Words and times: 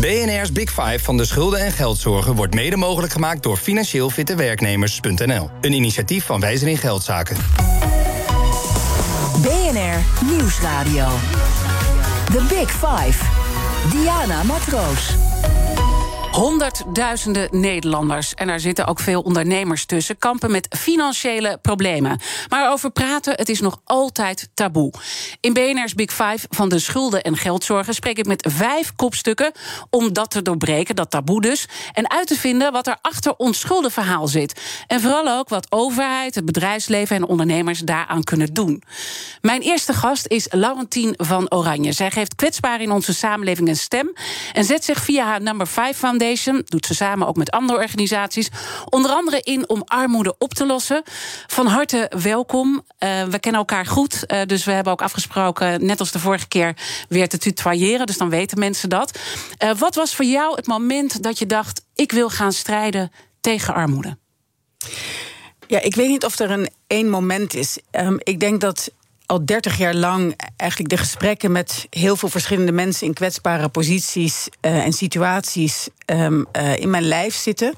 BNR's 0.00 0.52
Big 0.52 0.70
Five 0.70 0.98
van 0.98 1.16
de 1.16 1.24
schulden 1.24 1.60
en 1.60 1.72
geldzorgen 1.72 2.34
wordt 2.34 2.54
mede 2.54 2.76
mogelijk 2.76 3.12
gemaakt 3.12 3.42
door 3.42 3.56
financieel 3.56 4.10
fitte 4.10 4.34
werknemers.nl. 4.34 5.50
Een 5.60 5.72
initiatief 5.72 6.24
van 6.24 6.40
Wijzer 6.40 6.68
in 6.68 6.76
Geldzaken. 6.76 7.36
BNR 9.42 10.26
Nieuwsradio. 10.30 11.08
The 12.24 12.42
Big 12.48 12.70
Five. 12.70 13.24
Diana 13.90 14.42
Matroos. 14.42 15.14
Honderdduizenden 16.30 17.48
Nederlanders, 17.60 18.34
en 18.34 18.46
daar 18.46 18.60
zitten 18.60 18.86
ook 18.86 19.00
veel 19.00 19.20
ondernemers 19.20 19.84
tussen, 19.84 20.18
kampen 20.18 20.50
met 20.50 20.76
financiële 20.78 21.58
problemen. 21.62 22.20
Maar 22.48 22.72
over 22.72 22.90
praten, 22.90 23.34
het 23.34 23.48
is 23.48 23.60
nog 23.60 23.80
altijd 23.84 24.50
taboe. 24.54 24.92
In 25.40 25.52
BNR's 25.52 25.94
Big 25.94 26.10
Five 26.10 26.46
van 26.48 26.68
de 26.68 26.78
schulden 26.78 27.22
en 27.22 27.36
geldzorgen 27.36 27.94
spreek 27.94 28.18
ik 28.18 28.26
met 28.26 28.46
vijf 28.50 28.92
kopstukken 28.96 29.52
om 29.90 30.12
dat 30.12 30.30
te 30.30 30.42
doorbreken, 30.42 30.96
dat 30.96 31.10
taboe 31.10 31.40
dus, 31.40 31.68
en 31.92 32.10
uit 32.10 32.26
te 32.26 32.36
vinden 32.36 32.72
wat 32.72 32.86
er 32.86 32.98
achter 33.00 33.34
ons 33.36 33.60
schuldenverhaal 33.60 34.28
zit. 34.28 34.60
En 34.86 35.00
vooral 35.00 35.38
ook 35.38 35.48
wat 35.48 35.66
overheid, 35.72 36.34
het 36.34 36.44
bedrijfsleven 36.44 37.16
en 37.16 37.26
ondernemers 37.26 37.80
daaraan 37.80 38.24
kunnen 38.24 38.54
doen. 38.54 38.82
Mijn 39.40 39.60
eerste 39.60 39.92
gast 39.92 40.26
is 40.26 40.46
Laurentien 40.50 41.14
van 41.16 41.50
Oranje. 41.50 41.92
Zij 41.92 42.10
geeft 42.10 42.34
kwetsbaar 42.34 42.80
in 42.80 42.90
onze 42.90 43.14
samenleving 43.14 43.68
een 43.68 43.76
stem 43.76 44.12
en 44.52 44.64
zet 44.64 44.84
zich 44.84 45.02
via 45.02 45.24
haar 45.24 45.42
number 45.42 45.66
5 45.66 45.98
van 45.98 46.18
doet 46.64 46.86
ze 46.86 46.94
samen 46.94 47.26
ook 47.26 47.36
met 47.36 47.50
andere 47.50 47.78
organisaties. 47.78 48.48
Onder 48.88 49.10
andere 49.10 49.40
in 49.40 49.68
om 49.68 49.82
armoede 49.86 50.34
op 50.38 50.54
te 50.54 50.66
lossen. 50.66 51.02
Van 51.46 51.66
harte 51.66 52.10
welkom. 52.22 52.74
Uh, 52.74 53.24
we 53.24 53.38
kennen 53.38 53.60
elkaar 53.60 53.86
goed, 53.86 54.24
uh, 54.26 54.42
dus 54.46 54.64
we 54.64 54.72
hebben 54.72 54.92
ook 54.92 55.02
afgesproken, 55.02 55.86
net 55.86 56.00
als 56.00 56.10
de 56.10 56.18
vorige 56.18 56.48
keer, 56.48 56.76
weer 57.08 57.28
te 57.28 57.38
tutoyeren. 57.38 58.06
Dus 58.06 58.18
dan 58.18 58.30
weten 58.30 58.58
mensen 58.58 58.88
dat. 58.88 59.18
Uh, 59.62 59.70
wat 59.74 59.94
was 59.94 60.14
voor 60.14 60.24
jou 60.24 60.56
het 60.56 60.66
moment 60.66 61.22
dat 61.22 61.38
je 61.38 61.46
dacht: 61.46 61.84
ik 61.94 62.12
wil 62.12 62.30
gaan 62.30 62.52
strijden 62.52 63.12
tegen 63.40 63.74
armoede? 63.74 64.18
Ja, 65.66 65.80
ik 65.80 65.94
weet 65.94 66.08
niet 66.08 66.24
of 66.24 66.38
er 66.38 66.50
een 66.50 66.68
één 66.86 67.08
moment 67.08 67.54
is. 67.54 67.78
Um, 67.90 68.18
ik 68.22 68.40
denk 68.40 68.60
dat 68.60 68.90
al 69.30 69.44
30 69.44 69.78
jaar 69.78 69.94
lang 69.94 70.34
eigenlijk 70.56 70.90
de 70.90 70.96
gesprekken 70.96 71.52
met 71.52 71.86
heel 71.90 72.16
veel 72.16 72.28
verschillende 72.28 72.72
mensen 72.72 73.06
in 73.06 73.14
kwetsbare 73.14 73.68
posities 73.68 74.48
uh, 74.60 74.84
en 74.84 74.92
situaties 74.92 75.88
um, 76.06 76.46
uh, 76.56 76.76
in 76.76 76.90
mijn 76.90 77.02
lijf 77.02 77.34
zitten. 77.34 77.74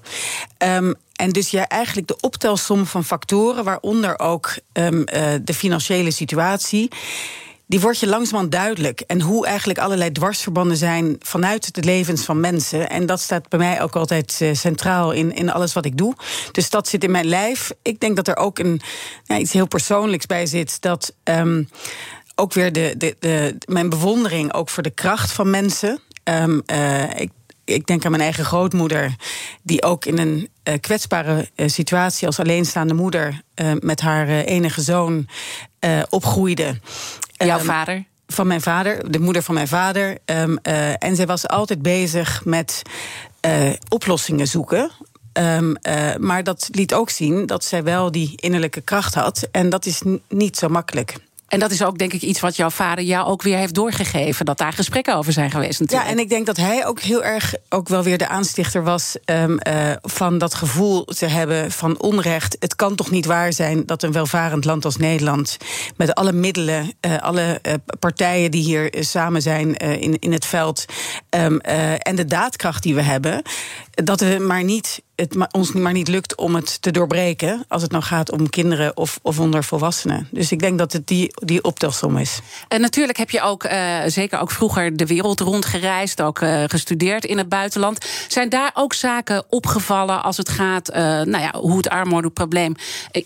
Um, 0.58 0.94
en 1.12 1.30
dus 1.30 1.50
ja, 1.50 1.68
eigenlijk 1.68 2.06
de 2.08 2.16
optelsom 2.20 2.86
van 2.86 3.04
factoren, 3.04 3.64
waaronder 3.64 4.18
ook 4.18 4.54
um, 4.72 4.98
uh, 4.98 5.04
de 5.42 5.54
financiële 5.54 6.10
situatie 6.10 6.90
die 7.72 7.80
wordt 7.80 7.98
je 7.98 8.06
langzamerhand 8.06 8.52
duidelijk. 8.52 9.00
En 9.00 9.20
hoe 9.20 9.46
eigenlijk 9.46 9.78
allerlei 9.78 10.12
dwarsverbanden 10.12 10.76
zijn 10.76 11.16
vanuit 11.20 11.74
de 11.74 11.82
levens 11.82 12.24
van 12.24 12.40
mensen. 12.40 12.90
En 12.90 13.06
dat 13.06 13.20
staat 13.20 13.48
bij 13.48 13.58
mij 13.58 13.82
ook 13.82 13.96
altijd 13.96 14.38
uh, 14.42 14.54
centraal 14.54 15.12
in, 15.12 15.34
in 15.34 15.52
alles 15.52 15.72
wat 15.72 15.84
ik 15.84 15.98
doe. 15.98 16.14
Dus 16.50 16.70
dat 16.70 16.88
zit 16.88 17.04
in 17.04 17.10
mijn 17.10 17.26
lijf. 17.26 17.72
Ik 17.82 18.00
denk 18.00 18.16
dat 18.16 18.28
er 18.28 18.36
ook 18.36 18.58
een, 18.58 18.80
iets 19.38 19.52
heel 19.52 19.66
persoonlijks 19.66 20.26
bij 20.26 20.46
zit. 20.46 20.80
Dat 20.80 21.14
um, 21.24 21.68
ook 22.34 22.52
weer 22.52 22.72
de, 22.72 22.94
de, 22.98 23.16
de, 23.18 23.56
mijn 23.66 23.88
bewondering 23.88 24.52
ook 24.52 24.68
voor 24.68 24.82
de 24.82 24.90
kracht 24.90 25.32
van 25.32 25.50
mensen. 25.50 26.00
Um, 26.24 26.62
uh, 26.72 27.20
ik 27.20 27.30
ik 27.64 27.86
denk 27.86 28.04
aan 28.04 28.10
mijn 28.10 28.22
eigen 28.22 28.44
grootmoeder, 28.44 29.16
die 29.62 29.82
ook 29.82 30.04
in 30.04 30.18
een 30.18 30.48
uh, 30.68 30.74
kwetsbare 30.80 31.50
situatie 31.56 32.26
als 32.26 32.38
alleenstaande 32.38 32.94
moeder 32.94 33.40
met 33.80 34.00
haar 34.00 34.28
enige 34.28 34.82
zoon 34.82 35.26
opgroeide. 36.08 36.80
Jouw 37.46 37.58
um, 37.58 37.64
vader? 37.64 38.04
Van 38.26 38.46
mijn 38.46 38.60
vader, 38.60 39.10
de 39.10 39.18
moeder 39.18 39.42
van 39.42 39.54
mijn 39.54 39.68
vader. 39.68 40.18
Um, 40.24 40.58
en 40.98 41.16
zij 41.16 41.26
was 41.26 41.48
altijd 41.48 41.82
bezig 41.82 42.44
met 42.44 42.82
oplossingen 43.88 44.46
zoeken. 44.46 44.90
Um, 45.32 45.76
maar 46.20 46.44
dat 46.44 46.68
liet 46.72 46.94
ook 46.94 47.10
zien 47.10 47.46
dat 47.46 47.64
zij 47.64 47.82
wel 47.82 48.10
die 48.10 48.32
innerlijke 48.36 48.80
kracht 48.80 49.14
had. 49.14 49.48
En 49.50 49.70
dat 49.70 49.86
is 49.86 50.02
niet 50.28 50.56
zo 50.56 50.68
makkelijk. 50.68 51.16
En 51.52 51.58
dat 51.58 51.70
is 51.70 51.82
ook 51.82 51.98
denk 51.98 52.12
ik 52.12 52.22
iets 52.22 52.40
wat 52.40 52.56
jouw 52.56 52.70
vader 52.70 53.04
jou 53.04 53.26
ook 53.26 53.42
weer 53.42 53.56
heeft 53.56 53.74
doorgegeven. 53.74 54.44
Dat 54.44 54.58
daar 54.58 54.72
gesprekken 54.72 55.16
over 55.16 55.32
zijn 55.32 55.50
geweest 55.50 55.80
natuurlijk. 55.80 56.08
Ja, 56.08 56.14
en 56.14 56.20
ik 56.20 56.28
denk 56.28 56.46
dat 56.46 56.56
hij 56.56 56.86
ook 56.86 57.00
heel 57.00 57.24
erg 57.24 57.54
ook 57.68 57.88
wel 57.88 58.02
weer 58.02 58.18
de 58.18 58.28
aanstichter 58.28 58.82
was... 58.82 59.16
Um, 59.24 59.58
uh, 59.68 59.92
van 60.02 60.38
dat 60.38 60.54
gevoel 60.54 61.04
te 61.04 61.26
hebben 61.26 61.70
van 61.70 62.00
onrecht. 62.00 62.56
Het 62.58 62.76
kan 62.76 62.94
toch 62.94 63.10
niet 63.10 63.26
waar 63.26 63.52
zijn 63.52 63.86
dat 63.86 64.02
een 64.02 64.12
welvarend 64.12 64.64
land 64.64 64.84
als 64.84 64.96
Nederland... 64.96 65.56
met 65.96 66.14
alle 66.14 66.32
middelen, 66.32 66.92
uh, 67.06 67.18
alle 67.18 67.58
uh, 67.62 67.72
partijen 67.98 68.50
die 68.50 68.62
hier 68.62 68.94
samen 69.00 69.42
zijn 69.42 69.76
in, 69.76 70.18
in 70.18 70.32
het 70.32 70.46
veld... 70.46 70.84
Um, 71.30 71.60
en 71.60 72.16
de 72.16 72.24
daadkracht 72.24 72.82
die 72.82 72.94
we 72.94 73.02
hebben 73.02 73.42
dat 73.90 74.20
we 74.20 74.38
maar 74.46 74.64
niet, 74.64 75.02
het 75.16 75.52
ons 75.52 75.72
maar 75.72 75.92
niet 75.92 76.08
lukt 76.08 76.36
om 76.36 76.54
het 76.54 76.82
te 76.82 76.90
doorbreken. 76.90 77.64
als 77.68 77.82
het 77.82 77.90
nou 77.90 78.02
gaat 78.04 78.30
om 78.30 78.50
kinderen 78.50 78.96
of, 78.96 79.18
of 79.22 79.40
onder 79.40 79.64
volwassenen. 79.64 80.28
Dus 80.30 80.52
ik 80.52 80.58
denk 80.58 80.78
dat 80.78 80.92
het 80.92 81.06
die, 81.06 81.30
die 81.34 81.64
optelsom 81.64 82.16
is. 82.16 82.40
En 82.68 82.80
natuurlijk 82.80 83.18
heb 83.18 83.30
je 83.30 83.40
ook, 83.40 83.64
uh, 83.64 83.98
zeker 84.06 84.40
ook 84.40 84.50
vroeger, 84.50 84.96
de 84.96 85.06
wereld 85.06 85.40
rondgereisd. 85.40 86.20
ook 86.20 86.40
uh, 86.40 86.64
gestudeerd 86.66 87.24
in 87.24 87.38
het 87.38 87.48
buitenland. 87.48 88.06
Zijn 88.28 88.48
daar 88.48 88.70
ook 88.74 88.94
zaken 88.94 89.44
opgevallen 89.48 90.22
als 90.22 90.36
het 90.36 90.48
gaat. 90.48 90.90
Uh, 90.90 90.96
nou 90.96 91.38
ja, 91.38 91.54
hoe 91.58 91.76
het 91.76 91.88
armoedeprobleem 91.88 92.74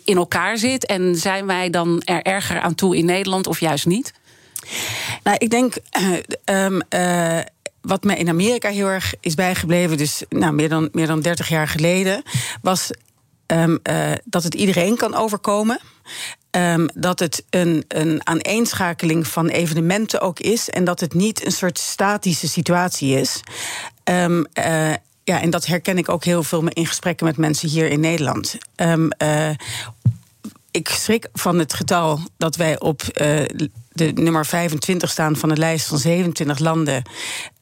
in 0.05 0.17
elkaar 0.17 0.59
zit? 0.59 0.87
En 0.87 1.17
zijn 1.17 1.47
wij 1.47 1.71
dan 1.71 2.03
er 2.05 2.23
erger 2.23 2.61
aan 2.61 2.75
toe 2.75 2.97
in 2.97 3.05
Nederland 3.05 3.47
of 3.47 3.61
juist 3.61 3.87
niet? 3.87 4.13
Nou, 5.23 5.37
ik 5.39 5.51
denk. 5.51 5.75
Um, 6.45 6.83
wat 7.87 8.05
mij 8.05 8.17
in 8.17 8.29
Amerika 8.29 8.69
heel 8.69 8.87
erg 8.87 9.15
is 9.21 9.35
bijgebleven, 9.35 9.97
dus 9.97 10.23
nou, 10.29 10.53
meer, 10.53 10.69
dan, 10.69 10.89
meer 10.93 11.07
dan 11.07 11.21
30 11.21 11.49
jaar 11.49 11.69
geleden, 11.69 12.23
was 12.63 12.91
um, 13.47 13.79
uh, 13.91 14.13
dat 14.25 14.43
het 14.43 14.55
iedereen 14.55 14.97
kan 14.97 15.15
overkomen. 15.15 15.81
Um, 16.51 16.89
dat 16.95 17.19
het 17.19 17.45
een, 17.51 17.85
een 17.89 18.27
aaneenschakeling 18.27 19.27
van 19.27 19.49
evenementen 19.49 20.21
ook 20.21 20.41
is. 20.41 20.71
En 20.71 20.85
dat 20.85 21.01
het 21.01 21.15
niet 21.15 21.47
een 21.47 21.53
soort 21.53 21.79
statische 21.79 22.49
situatie 22.49 23.21
is. 23.21 23.41
Um, 24.05 24.39
uh, 24.39 24.93
ja, 25.25 25.41
en 25.41 25.51
dat 25.51 25.67
herken 25.67 25.99
ik 25.99 26.09
ook 26.09 26.25
heel 26.25 26.43
veel 26.43 26.69
in 26.69 26.87
gesprekken 26.87 27.27
met 27.27 27.37
mensen 27.37 27.69
hier 27.69 27.89
in 27.89 28.01
Nederland. 28.01 28.59
Uh, 28.77 29.51
ik 30.71 30.89
schrik 30.89 31.29
van 31.33 31.59
het 31.59 31.75
getal 31.75 32.21
dat 32.37 32.57
wij 32.57 32.81
op 32.81 33.03
de 33.97 34.13
nummer 34.13 34.47
25 34.47 35.11
staan 35.11 35.37
van 35.37 35.49
de 35.49 35.57
lijst 35.57 35.87
van 35.87 35.99
27 35.99 36.59
landen. 36.59 37.03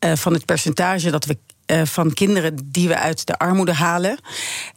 Uh, 0.04 0.12
van 0.14 0.32
het 0.32 0.44
percentage 0.44 1.10
dat 1.10 1.24
we 1.24 1.38
uh, 1.66 1.82
van 1.84 2.12
kinderen 2.12 2.58
die 2.64 2.88
we 2.88 2.98
uit 2.98 3.26
de 3.26 3.38
armoede 3.38 3.72
halen. 3.72 4.18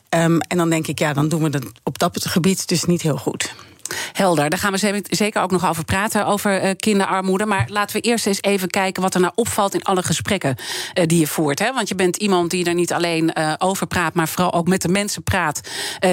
Um, 0.09 0.39
en 0.41 0.57
dan 0.57 0.69
denk 0.69 0.87
ik, 0.87 0.99
ja, 0.99 1.13
dan 1.13 1.29
doen 1.29 1.43
we 1.43 1.49
dat 1.49 1.63
op 1.83 1.97
dat 1.97 2.25
gebied 2.25 2.67
dus 2.67 2.83
niet 2.83 3.01
heel 3.01 3.17
goed. 3.17 3.55
Helder, 4.13 4.49
daar 4.49 4.59
gaan 4.59 4.71
we 4.71 5.03
zeker 5.09 5.41
ook 5.41 5.51
nog 5.51 5.67
over 5.67 5.85
praten, 5.85 6.25
over 6.25 6.63
uh, 6.63 6.71
kinderarmoede. 6.77 7.45
Maar 7.45 7.67
laten 7.69 7.95
we 7.95 8.01
eerst 8.01 8.25
eens 8.25 8.41
even 8.41 8.69
kijken 8.69 9.01
wat 9.01 9.13
er 9.13 9.19
nou 9.19 9.31
opvalt 9.35 9.73
in 9.73 9.83
alle 9.83 10.03
gesprekken 10.03 10.55
uh, 10.93 11.05
die 11.05 11.19
je 11.19 11.27
voert. 11.27 11.59
Hè? 11.59 11.73
Want 11.73 11.87
je 11.87 11.95
bent 11.95 12.15
iemand 12.15 12.51
die 12.51 12.65
er 12.65 12.73
niet 12.73 12.93
alleen 12.93 13.31
uh, 13.33 13.53
over 13.57 13.87
praat, 13.87 14.13
maar 14.13 14.27
vooral 14.27 14.53
ook 14.53 14.67
met 14.67 14.81
de 14.81 14.87
mensen 14.87 15.23
praat 15.23 15.61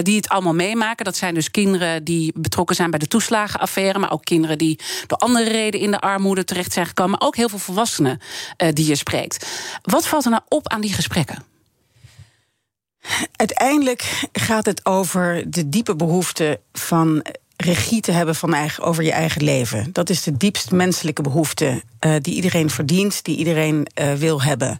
die 0.02 0.16
het 0.16 0.28
allemaal 0.28 0.54
meemaken. 0.54 1.04
Dat 1.04 1.16
zijn 1.16 1.34
dus 1.34 1.50
kinderen 1.50 2.04
die 2.04 2.32
betrokken 2.36 2.76
zijn 2.76 2.90
bij 2.90 2.98
de 2.98 3.08
toeslagenaffaire, 3.08 3.98
maar 3.98 4.12
ook 4.12 4.24
kinderen 4.24 4.58
die 4.58 4.80
door 5.06 5.18
andere 5.18 5.50
redenen 5.50 5.80
in 5.84 5.90
de 5.90 6.00
armoede 6.00 6.44
terecht 6.44 6.72
zijn 6.72 6.86
gekomen. 6.86 7.18
Maar 7.18 7.28
ook 7.28 7.36
heel 7.36 7.48
veel 7.48 7.58
volwassenen 7.58 8.20
die 8.72 8.86
je 8.86 8.94
spreekt. 8.94 9.46
Wat 9.82 10.06
valt 10.06 10.24
er 10.24 10.30
nou 10.30 10.42
op 10.48 10.68
aan 10.68 10.80
die 10.80 10.92
gesprekken? 10.92 11.52
Uiteindelijk 13.36 14.28
gaat 14.32 14.66
het 14.66 14.86
over 14.86 15.50
de 15.50 15.68
diepe 15.68 15.96
behoefte 15.96 16.60
van 16.72 17.24
regie 17.56 18.00
te 18.00 18.12
hebben 18.12 18.34
van 18.34 18.54
eigen, 18.54 18.84
over 18.84 19.04
je 19.04 19.12
eigen 19.12 19.42
leven. 19.42 19.92
Dat 19.92 20.10
is 20.10 20.22
de 20.22 20.36
diepst 20.36 20.70
menselijke 20.70 21.22
behoefte 21.22 21.82
uh, 22.06 22.14
die 22.20 22.34
iedereen 22.34 22.70
verdient, 22.70 23.24
die 23.24 23.36
iedereen 23.36 23.86
uh, 24.00 24.12
wil 24.12 24.42
hebben. 24.42 24.78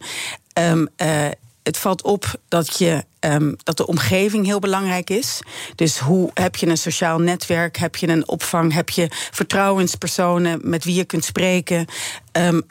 Um, 0.58 0.88
uh, 1.02 1.26
het 1.62 1.78
valt 1.78 2.02
op 2.02 2.34
dat, 2.48 2.78
je, 2.78 3.04
um, 3.20 3.56
dat 3.62 3.76
de 3.76 3.86
omgeving 3.86 4.46
heel 4.46 4.58
belangrijk 4.58 5.10
is. 5.10 5.40
Dus 5.74 5.98
hoe 5.98 6.30
heb 6.34 6.56
je 6.56 6.66
een 6.66 6.76
sociaal 6.76 7.18
netwerk? 7.18 7.76
Heb 7.76 7.96
je 7.96 8.08
een 8.08 8.28
opvang? 8.28 8.72
Heb 8.72 8.90
je 8.90 9.06
vertrouwenspersonen 9.10 10.60
met 10.62 10.84
wie 10.84 10.94
je 10.94 11.04
kunt 11.04 11.24
spreken? 11.24 11.86
Um, 12.32 12.62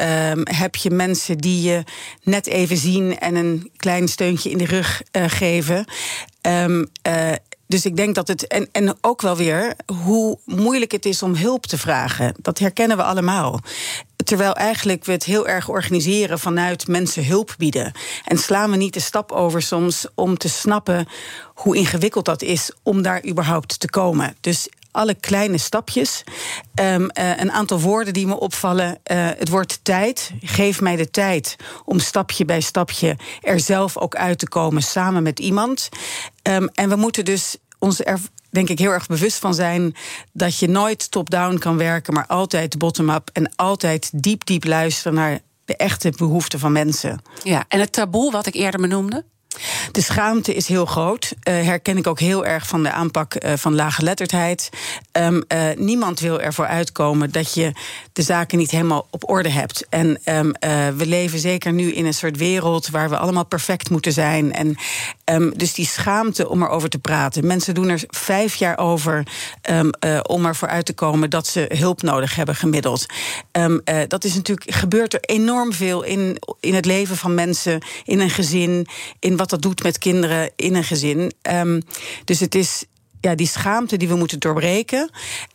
heb 0.43 0.75
je 0.75 0.89
mensen 0.89 1.37
die 1.37 1.61
je 1.61 1.83
net 2.23 2.47
even 2.47 2.77
zien 2.77 3.19
en 3.19 3.35
een 3.35 3.71
klein 3.77 4.07
steuntje 4.07 4.49
in 4.49 4.57
de 4.57 4.65
rug 4.65 5.01
geven? 5.11 5.85
Dus 7.73 7.85
ik 7.85 7.95
denk 7.95 8.15
dat 8.15 8.27
het. 8.27 8.47
En, 8.47 8.69
en 8.71 8.97
ook 9.01 9.21
wel 9.21 9.35
weer 9.35 9.73
hoe 10.03 10.37
moeilijk 10.45 10.91
het 10.91 11.05
is 11.05 11.23
om 11.23 11.35
hulp 11.35 11.65
te 11.65 11.77
vragen. 11.77 12.35
Dat 12.41 12.59
herkennen 12.59 12.97
we 12.97 13.03
allemaal. 13.03 13.59
Terwijl 14.23 14.55
eigenlijk 14.55 15.05
we 15.05 15.11
het 15.11 15.23
heel 15.23 15.47
erg 15.47 15.69
organiseren 15.69 16.39
vanuit 16.39 16.87
mensen 16.87 17.25
hulp 17.25 17.55
bieden. 17.57 17.91
En 18.25 18.37
slaan 18.37 18.71
we 18.71 18.77
niet 18.77 18.93
de 18.93 18.99
stap 18.99 19.31
over 19.31 19.61
soms 19.61 20.07
om 20.15 20.37
te 20.37 20.49
snappen 20.49 21.07
hoe 21.53 21.75
ingewikkeld 21.75 22.25
dat 22.25 22.41
is 22.41 22.71
om 22.83 23.01
daar 23.01 23.25
überhaupt 23.25 23.79
te 23.79 23.89
komen. 23.89 24.35
Dus 24.41 24.67
alle 24.93 25.13
kleine 25.13 25.57
stapjes. 25.57 26.23
Um, 26.75 27.01
uh, 27.01 27.39
een 27.39 27.51
aantal 27.51 27.79
woorden 27.79 28.13
die 28.13 28.27
me 28.27 28.39
opvallen. 28.39 28.87
Uh, 28.87 29.27
het 29.37 29.49
wordt 29.49 29.79
tijd. 29.83 30.31
Geef 30.41 30.81
mij 30.81 30.95
de 30.95 31.09
tijd 31.09 31.55
om 31.85 31.99
stapje 31.99 32.45
bij 32.45 32.61
stapje 32.61 33.17
er 33.41 33.59
zelf 33.59 33.97
ook 33.97 34.15
uit 34.15 34.39
te 34.39 34.47
komen 34.47 34.81
samen 34.81 35.23
met 35.23 35.39
iemand. 35.39 35.89
Um, 36.43 36.69
en 36.73 36.89
we 36.89 36.95
moeten 36.95 37.25
dus 37.25 37.57
ons 37.83 38.05
er 38.05 38.19
denk 38.49 38.69
ik 38.69 38.79
heel 38.79 38.91
erg 38.91 39.07
bewust 39.07 39.37
van 39.37 39.53
zijn 39.53 39.95
dat 40.31 40.59
je 40.59 40.67
nooit 40.69 41.11
top-down 41.11 41.57
kan 41.57 41.77
werken, 41.77 42.13
maar 42.13 42.27
altijd 42.27 42.77
bottom-up 42.77 43.29
en 43.33 43.55
altijd 43.55 44.23
diep, 44.23 44.45
diep 44.45 44.63
luisteren 44.63 45.13
naar 45.13 45.39
de 45.65 45.75
echte 45.75 46.13
behoeften 46.17 46.59
van 46.59 46.71
mensen. 46.71 47.21
Ja, 47.43 47.65
en 47.67 47.79
het 47.79 47.91
taboe 47.91 48.31
wat 48.31 48.45
ik 48.45 48.53
eerder 48.53 48.81
benoemde? 48.81 49.25
De 49.91 50.01
schaamte 50.01 50.53
is 50.53 50.67
heel 50.67 50.85
groot. 50.85 51.33
Uh, 51.43 51.53
herken 51.53 51.97
ik 51.97 52.07
ook 52.07 52.19
heel 52.19 52.45
erg 52.45 52.67
van 52.67 52.83
de 52.83 52.91
aanpak 52.91 53.35
uh, 53.35 53.53
van 53.55 53.75
laaggeletterdheid. 53.75 54.69
Um, 55.11 55.43
niemand 55.77 56.19
wil 56.19 56.41
ervoor 56.41 56.67
uitkomen 56.67 57.31
dat 57.31 57.53
je 57.53 57.71
de 58.13 58.21
zaken 58.21 58.57
niet 58.57 58.71
helemaal 58.71 59.07
op 59.09 59.29
orde 59.29 59.49
hebt. 59.49 59.85
En 59.89 60.19
um, 60.25 60.51
we 60.97 61.05
leven 61.05 61.39
zeker 61.39 61.73
nu 61.73 61.91
in 61.91 62.05
een 62.05 62.13
soort 62.13 62.37
wereld 62.37 62.89
waar 62.89 63.09
we 63.09 63.17
allemaal 63.17 63.45
perfect 63.45 63.89
moeten 63.89 64.11
zijn. 64.11 64.53
En 64.53 64.75
um, 65.25 65.57
dus 65.57 65.73
die 65.73 65.85
schaamte 65.85 66.49
om 66.49 66.63
erover 66.63 66.89
te 66.89 66.99
praten. 66.99 67.47
Mensen 67.47 67.73
doen 67.73 67.89
er 67.89 68.03
vijf 68.07 68.55
jaar 68.55 68.77
over 68.77 69.23
om 70.21 70.45
ervoor 70.45 70.67
uit 70.67 70.85
te 70.85 70.93
komen 70.93 71.29
dat 71.29 71.47
ze 71.47 71.71
hulp 71.77 72.01
nodig 72.01 72.35
hebben 72.35 72.55
gemiddeld. 72.55 73.05
dat 74.07 74.23
is 74.23 74.35
natuurlijk 74.35 74.75
gebeurt 74.75 75.13
er 75.13 75.19
enorm 75.21 75.73
veel 75.73 76.03
in, 76.03 76.37
in 76.59 76.73
het 76.73 76.85
leven 76.85 77.17
van 77.17 77.33
mensen, 77.33 77.81
in 78.05 78.19
een 78.19 78.29
gezin, 78.29 78.87
in 79.19 79.37
wat 79.37 79.42
dat 79.49 79.61
doet 79.61 79.83
met 79.83 79.97
kinderen 79.97 80.51
in 80.55 80.75
een 80.75 80.83
gezin. 80.83 81.31
Um, 81.51 81.81
dus 82.25 82.39
het 82.39 82.55
is 82.55 82.85
ja, 83.23 83.35
die 83.35 83.47
schaamte 83.47 83.97
die 83.97 84.07
we 84.07 84.15
moeten 84.15 84.39
doorbreken. 84.39 85.09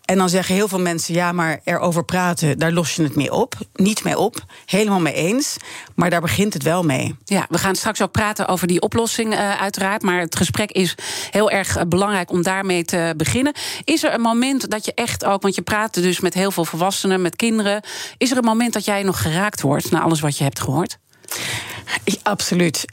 En 0.04 0.16
dan 0.16 0.28
zeggen 0.28 0.54
heel 0.54 0.68
veel 0.68 0.80
mensen: 0.80 1.14
ja, 1.14 1.32
maar 1.32 1.60
erover 1.64 2.04
praten, 2.04 2.58
daar 2.58 2.72
los 2.72 2.94
je 2.94 3.02
het 3.02 3.14
mee 3.14 3.32
op. 3.32 3.54
Niet 3.74 4.04
mee 4.04 4.18
op, 4.18 4.44
helemaal 4.64 5.00
mee 5.00 5.12
eens. 5.12 5.56
Maar 5.94 6.10
daar 6.10 6.20
begint 6.20 6.54
het 6.54 6.62
wel 6.62 6.82
mee. 6.82 7.16
Ja, 7.24 7.46
we 7.48 7.58
gaan 7.58 7.74
straks 7.74 8.02
ook 8.02 8.10
praten 8.10 8.48
over 8.48 8.66
die 8.66 8.80
oplossing, 8.80 9.32
uh, 9.32 9.60
uiteraard. 9.60 10.02
Maar 10.02 10.20
het 10.20 10.36
gesprek 10.36 10.70
is 10.70 10.94
heel 11.30 11.50
erg 11.50 11.76
eh, 11.76 11.84
belangrijk 11.88 12.30
om 12.30 12.42
daarmee 12.42 12.84
te 12.84 13.14
beginnen. 13.16 13.52
Is 13.84 14.02
er 14.02 14.14
een 14.14 14.20
moment 14.20 14.70
dat 14.70 14.84
je 14.84 14.94
echt 14.94 15.24
ook, 15.24 15.42
want 15.42 15.54
je 15.54 15.62
praat 15.62 15.94
dus 15.94 16.20
met 16.20 16.34
heel 16.34 16.50
veel 16.50 16.64
volwassenen, 16.64 17.22
met 17.22 17.36
kinderen. 17.36 17.82
Is 18.18 18.30
er 18.30 18.36
een 18.36 18.44
moment 18.44 18.72
dat 18.72 18.84
jij 18.84 19.02
nog 19.02 19.22
geraakt 19.22 19.60
wordt 19.60 19.90
na 19.90 20.00
alles 20.00 20.20
wat 20.20 20.38
je 20.38 20.44
hebt 20.44 20.60
gehoord? 20.60 20.98
Ja, 22.04 22.14
absoluut. 22.22 22.84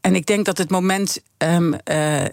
En 0.00 0.14
ik 0.14 0.26
denk 0.26 0.44
dat 0.44 0.58
het 0.58 0.70
moment, 0.70 1.22
um, 1.38 1.74
uh, 1.90 2.24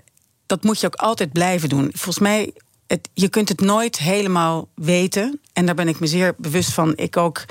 dat 0.45 0.63
moet 0.63 0.79
je 0.79 0.87
ook 0.87 0.95
altijd 0.95 1.31
blijven 1.31 1.69
doen. 1.69 1.89
Volgens 1.93 2.19
mij, 2.19 2.53
het, 2.87 3.09
je 3.13 3.29
kunt 3.29 3.49
het 3.49 3.61
nooit 3.61 3.97
helemaal 3.97 4.67
weten. 4.75 5.39
En 5.53 5.65
daar 5.65 5.75
ben 5.75 5.87
ik 5.87 5.99
me 5.99 6.07
zeer 6.07 6.35
bewust 6.37 6.73
van. 6.73 6.93
Ik 6.95 7.17
ook, 7.17 7.45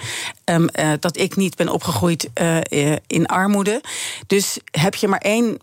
um, 0.45 0.69
uh, 0.79 0.93
dat 1.01 1.17
ik 1.17 1.37
niet 1.37 1.57
ben 1.57 1.69
opgegroeid 1.69 2.31
uh, 2.41 2.97
in 3.07 3.27
armoede. 3.27 3.83
Dus 4.27 4.59
heb 4.71 4.95
je 4.95 5.09
maar 5.09 5.21
één 5.21 5.59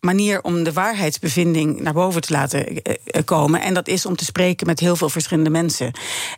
manier 0.00 0.42
om 0.42 0.62
de 0.62 0.72
waarheidsbevinding 0.72 1.80
naar 1.80 1.92
boven 1.92 2.20
te 2.20 2.32
laten 2.32 2.82
eh, 2.82 2.94
eh, 3.04 3.24
komen. 3.24 3.60
En 3.60 3.74
dat 3.74 3.88
is 3.88 4.06
om 4.06 4.16
te 4.16 4.24
spreken 4.24 4.66
met 4.66 4.80
heel 4.80 4.96
veel 4.96 5.08
verschillende 5.08 5.50
mensen. 5.50 5.92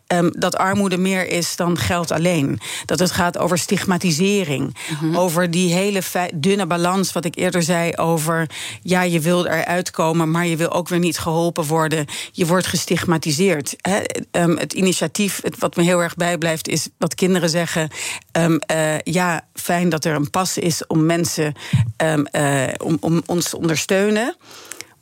Um, 0.06 0.32
dat 0.38 0.56
armoede 0.56 0.98
meer 0.98 1.28
is 1.28 1.56
dan 1.56 1.78
geld 1.78 2.10
alleen. 2.10 2.60
Dat 2.86 2.98
het 2.98 3.10
gaat 3.10 3.38
over 3.38 3.58
stigmatisering. 3.58 4.62
Mm 4.62 4.96
-hmm. 4.96 5.16
Over 5.16 5.50
die 5.50 5.74
hele 5.74 6.00
dunne 6.34 6.66
balans, 6.66 7.12
wat 7.12 7.24
ik 7.24 7.36
eerder 7.36 7.62
zei, 7.62 7.94
over 7.94 8.50
ja, 8.82 9.02
je 9.02 9.20
wil 9.20 9.46
eruit 9.46 9.90
komen, 9.90 10.30
maar 10.30 10.46
je 10.46 10.56
wil 10.56 10.72
ook 10.72 10.88
weer 10.88 10.98
niet 10.98 11.18
geholpen 11.18 11.64
worden. 11.64 12.06
Je 12.32 12.46
wordt 12.46 12.66
gestigmatiseerd. 12.66 13.76
He, 13.80 14.00
um, 14.30 14.56
het 14.56 14.72
initiatief, 14.72 15.40
het, 15.42 15.58
wat 15.58 15.76
me 15.76 15.82
heel 15.82 16.02
erg 16.02 16.16
bijblijft, 16.16 16.68
is 16.68 16.88
dat 16.98 17.14
kinderen 17.14 17.48
zeggen: 17.48 17.90
um, 18.32 18.60
uh, 18.72 18.98
ja, 18.98 19.46
fijn 19.54 19.88
dat 19.88 20.04
er 20.04 20.14
een 20.14 20.30
pas 20.30 20.58
is 20.58 20.86
om 20.86 21.06
mensen 21.06 21.54
om, 22.82 22.96
om 23.00 23.22
ons 23.26 23.51
ondersteunen. 23.54 24.36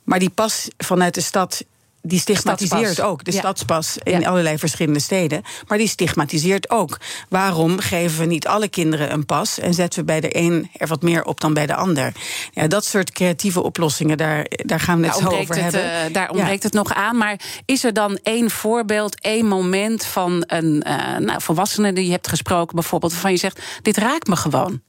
Maar 0.03 0.19
die 0.19 0.29
pas 0.29 0.67
vanuit 0.77 1.13
de 1.13 1.21
stad 1.21 1.63
die 2.01 2.19
stigmatiseert 2.19 3.01
ook. 3.01 3.23
De 3.23 3.31
ja. 3.31 3.39
stadspas 3.39 3.97
in 4.03 4.19
ja. 4.19 4.29
allerlei 4.29 4.57
verschillende 4.57 4.99
steden. 4.99 5.41
Maar 5.67 5.77
die 5.77 5.87
stigmatiseert 5.87 6.69
ook. 6.69 6.97
Waarom 7.29 7.79
geven 7.79 8.19
we 8.19 8.25
niet 8.25 8.47
alle 8.47 8.67
kinderen 8.67 9.13
een 9.13 9.25
pas 9.25 9.59
en 9.59 9.73
zetten 9.73 9.99
we 9.99 10.05
bij 10.05 10.19
de 10.19 10.37
een 10.37 10.69
er 10.73 10.87
wat 10.87 11.01
meer 11.01 11.23
op 11.23 11.41
dan 11.41 11.53
bij 11.53 11.65
de 11.65 11.75
ander? 11.75 12.13
Ja, 12.51 12.67
dat 12.67 12.85
soort 12.85 13.11
creatieve 13.11 13.63
oplossingen, 13.63 14.17
daar, 14.17 14.45
daar 14.49 14.79
gaan 14.79 15.01
we 15.01 15.07
het 15.07 15.15
zo 15.15 15.27
over 15.27 15.55
het, 15.55 15.63
hebben. 15.63 15.83
Uh, 15.83 16.13
daar 16.13 16.29
ontbreekt 16.29 16.63
ja. 16.63 16.69
het 16.69 16.73
nog 16.73 16.93
aan. 16.93 17.17
Maar 17.17 17.39
is 17.65 17.83
er 17.83 17.93
dan 17.93 18.19
één 18.23 18.49
voorbeeld, 18.49 19.21
één 19.21 19.45
moment 19.45 20.05
van 20.05 20.43
een 20.47 20.83
uh, 20.87 21.17
nou, 21.17 21.41
volwassene 21.41 21.93
die 21.93 22.05
je 22.05 22.11
hebt 22.11 22.27
gesproken, 22.27 22.75
bijvoorbeeld, 22.75 23.11
waarvan 23.11 23.31
je 23.31 23.37
zegt: 23.37 23.59
dit 23.81 23.97
raakt 23.97 24.27
me 24.27 24.35
gewoon? 24.35 24.81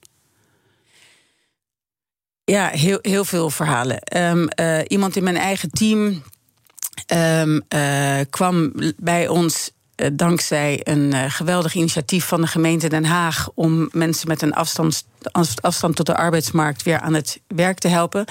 Ja, 2.44 2.68
heel, 2.68 2.98
heel 3.02 3.24
veel 3.24 3.50
verhalen. 3.50 3.98
Um, 4.16 4.48
uh, 4.60 4.78
iemand 4.86 5.16
in 5.16 5.22
mijn 5.22 5.36
eigen 5.36 5.70
team 5.70 6.22
um, 7.14 7.62
uh, 7.74 8.20
kwam 8.30 8.72
bij 8.96 9.28
ons 9.28 9.70
uh, 9.96 10.08
dankzij 10.12 10.80
een 10.84 11.30
geweldig 11.30 11.74
initiatief 11.74 12.24
van 12.24 12.40
de 12.40 12.46
gemeente 12.46 12.88
Den 12.88 13.04
Haag 13.04 13.48
om 13.54 13.88
mensen 13.92 14.28
met 14.28 14.42
een 14.42 14.54
afstand, 14.54 15.04
afstand 15.60 15.96
tot 15.96 16.06
de 16.06 16.16
arbeidsmarkt 16.16 16.82
weer 16.82 17.00
aan 17.00 17.14
het 17.14 17.40
werk 17.46 17.78
te 17.78 17.88
helpen. 17.88 18.24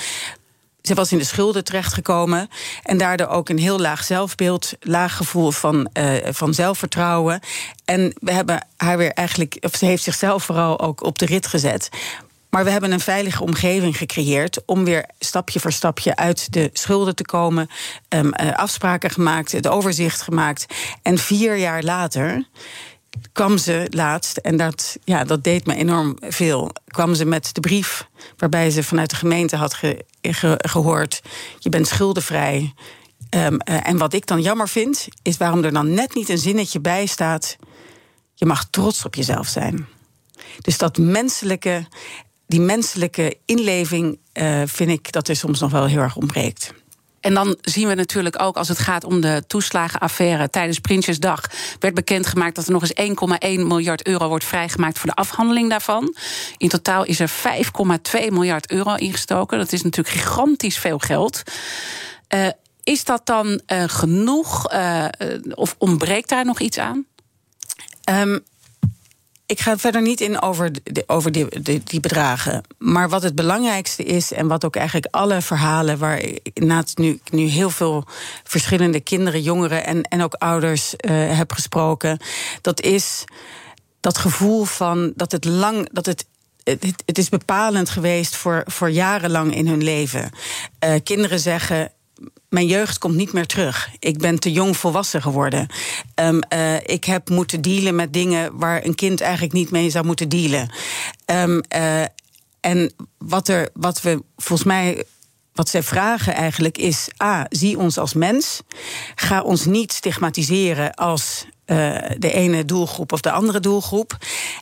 Ze 0.81 0.93
was 0.93 1.11
in 1.11 1.17
de 1.17 1.23
schulden 1.23 1.63
terechtgekomen 1.63 2.49
en 2.83 2.97
daardoor 2.97 3.27
ook 3.27 3.49
een 3.49 3.59
heel 3.59 3.79
laag 3.79 4.03
zelfbeeld, 4.03 4.73
laag 4.79 5.17
gevoel 5.17 5.51
van, 5.51 5.89
van 6.23 6.53
zelfvertrouwen. 6.53 7.39
En 7.85 8.13
we 8.19 8.31
hebben 8.31 8.67
haar 8.77 8.97
weer 8.97 9.11
eigenlijk, 9.11 9.57
of 9.59 9.75
ze 9.75 9.85
heeft 9.85 10.03
zichzelf 10.03 10.43
vooral 10.43 10.79
ook 10.79 11.03
op 11.03 11.19
de 11.19 11.25
rit 11.25 11.47
gezet. 11.47 11.89
Maar 12.51 12.63
we 12.63 12.69
hebben 12.69 12.91
een 12.91 12.99
veilige 12.99 13.43
omgeving 13.43 13.97
gecreëerd 13.97 14.65
om 14.65 14.83
weer 14.83 15.05
stapje 15.19 15.59
voor 15.59 15.71
stapje 15.71 16.15
uit 16.15 16.53
de 16.53 16.69
schulden 16.73 17.15
te 17.15 17.23
komen. 17.23 17.69
Um, 18.09 18.25
uh, 18.25 18.51
afspraken 18.51 19.09
gemaakt, 19.09 19.51
het 19.51 19.67
overzicht 19.67 20.21
gemaakt. 20.21 20.65
En 21.01 21.17
vier 21.17 21.55
jaar 21.55 21.83
later 21.83 22.47
kwam 23.31 23.57
ze 23.57 23.87
laatst, 23.89 24.37
en 24.37 24.57
dat, 24.57 24.97
ja, 25.03 25.23
dat 25.23 25.43
deed 25.43 25.65
me 25.65 25.75
enorm 25.75 26.17
veel, 26.19 26.71
kwam 26.87 27.13
ze 27.13 27.25
met 27.25 27.53
de 27.53 27.61
brief 27.61 28.07
waarbij 28.37 28.69
ze 28.69 28.83
vanuit 28.83 29.09
de 29.09 29.15
gemeente 29.15 29.55
had 29.55 29.73
ge, 29.73 30.05
ge, 30.21 30.55
gehoord: 30.57 31.21
je 31.59 31.69
bent 31.69 31.87
schuldenvrij. 31.87 32.73
Um, 33.35 33.53
uh, 33.53 33.87
en 33.87 33.97
wat 33.97 34.13
ik 34.13 34.25
dan 34.25 34.41
jammer 34.41 34.69
vind, 34.69 35.07
is 35.21 35.37
waarom 35.37 35.63
er 35.63 35.73
dan 35.73 35.93
net 35.93 36.15
niet 36.15 36.29
een 36.29 36.37
zinnetje 36.37 36.79
bij 36.79 37.05
staat: 37.05 37.57
je 38.33 38.45
mag 38.45 38.67
trots 38.69 39.05
op 39.05 39.15
jezelf 39.15 39.47
zijn. 39.47 39.87
Dus 40.61 40.77
dat 40.77 40.97
menselijke 40.97 41.87
die 42.51 42.61
menselijke 42.61 43.37
inleving 43.45 44.19
uh, 44.33 44.61
vind 44.65 44.89
ik 44.89 45.11
dat 45.11 45.27
er 45.27 45.35
soms 45.35 45.59
nog 45.59 45.71
wel 45.71 45.85
heel 45.85 45.99
erg 45.99 46.15
ontbreekt. 46.15 46.73
En 47.19 47.33
dan 47.33 47.57
zien 47.61 47.87
we 47.87 47.93
natuurlijk 47.93 48.41
ook 48.41 48.57
als 48.57 48.67
het 48.67 48.79
gaat 48.79 49.03
om 49.03 49.21
de 49.21 49.43
toeslagenaffaire. 49.47 50.49
Tijdens 50.49 50.79
Prinsjesdag 50.79 51.41
werd 51.79 51.93
bekendgemaakt 51.93 52.55
dat 52.55 52.65
er 52.65 52.71
nog 52.71 52.89
eens 52.89 53.59
1,1 53.59 53.67
miljard 53.67 54.07
euro 54.07 54.27
wordt 54.27 54.43
vrijgemaakt 54.43 54.99
voor 54.99 55.09
de 55.09 55.15
afhandeling 55.15 55.69
daarvan. 55.69 56.15
In 56.57 56.69
totaal 56.69 57.03
is 57.03 57.19
er 57.19 57.29
5,2 57.29 58.27
miljard 58.27 58.71
euro 58.71 58.95
ingestoken. 58.95 59.57
Dat 59.57 59.71
is 59.71 59.81
natuurlijk 59.81 60.15
gigantisch 60.15 60.77
veel 60.77 60.99
geld. 60.99 61.43
Uh, 62.35 62.47
is 62.83 63.03
dat 63.03 63.25
dan 63.25 63.47
uh, 63.47 63.83
genoeg? 63.87 64.73
Uh, 64.73 65.05
of 65.53 65.75
ontbreekt 65.77 66.29
daar 66.29 66.45
nog 66.45 66.59
iets 66.59 66.77
aan? 66.77 67.05
Um, 68.09 68.43
ik 69.51 69.59
ga 69.59 69.77
verder 69.77 70.01
niet 70.01 70.21
in 70.21 70.41
over, 70.41 70.71
de, 70.83 71.03
over 71.07 71.31
die, 71.31 71.61
die, 71.83 71.99
bedragen. 71.99 72.63
Maar 72.77 73.09
wat 73.09 73.23
het 73.23 73.35
belangrijkste 73.35 74.03
is, 74.03 74.31
en 74.31 74.47
wat 74.47 74.65
ook 74.65 74.75
eigenlijk 74.75 75.07
alle 75.15 75.41
verhalen 75.41 75.97
waar 75.97 76.19
ik 76.19 76.59
nu, 76.95 77.19
nu 77.31 77.45
heel 77.45 77.69
veel 77.69 78.05
verschillende 78.43 78.99
kinderen, 78.99 79.41
jongeren 79.41 79.85
en, 79.85 80.01
en 80.01 80.23
ook 80.23 80.33
ouders 80.33 80.93
uh, 80.97 81.37
heb 81.37 81.51
gesproken, 81.51 82.19
dat 82.61 82.81
is 82.81 83.23
dat 83.99 84.17
gevoel 84.17 84.63
van 84.63 85.13
dat 85.15 85.31
het 85.31 85.45
lang, 85.45 85.89
dat 85.91 86.05
het 86.05 86.25
het, 87.05 87.17
is 87.17 87.29
bepalend 87.29 87.89
geweest 87.89 88.35
voor, 88.35 88.63
voor 88.65 88.89
jarenlang 88.89 89.55
in 89.55 89.67
hun 89.67 89.83
leven. 89.83 90.29
Uh, 90.85 90.93
kinderen 91.03 91.39
zeggen 91.39 91.91
mijn 92.49 92.67
jeugd 92.67 92.97
komt 92.97 93.15
niet 93.15 93.33
meer 93.33 93.45
terug. 93.45 93.89
Ik 93.99 94.17
ben 94.17 94.39
te 94.39 94.51
jong 94.51 94.77
volwassen 94.77 95.21
geworden. 95.21 95.67
Um, 96.15 96.39
uh, 96.53 96.75
ik 96.75 97.05
heb 97.05 97.29
moeten 97.29 97.61
dealen 97.61 97.95
met 97.95 98.13
dingen 98.13 98.57
waar 98.57 98.85
een 98.85 98.95
kind 98.95 99.21
eigenlijk 99.21 99.53
niet 99.53 99.71
mee 99.71 99.89
zou 99.89 100.05
moeten 100.05 100.29
dealen. 100.29 100.73
Um, 101.25 101.61
uh, 101.75 102.03
en 102.59 102.93
wat, 103.17 103.47
er, 103.47 103.69
wat 103.73 104.01
we 104.01 104.23
volgens 104.37 104.67
mij 104.67 105.03
wat 105.53 105.69
zij 105.69 105.83
vragen 105.83 106.33
eigenlijk 106.33 106.77
is: 106.77 107.07
A, 107.23 107.45
zie 107.49 107.77
ons 107.77 107.97
als 107.97 108.13
mens. 108.13 108.61
Ga 109.15 109.41
ons 109.41 109.65
niet 109.65 109.93
stigmatiseren 109.93 110.93
als 110.93 111.45
uh, 111.65 111.97
de 112.17 112.31
ene 112.31 112.65
doelgroep 112.65 113.11
of 113.11 113.21
de 113.21 113.31
andere 113.31 113.59
doelgroep. 113.59 114.17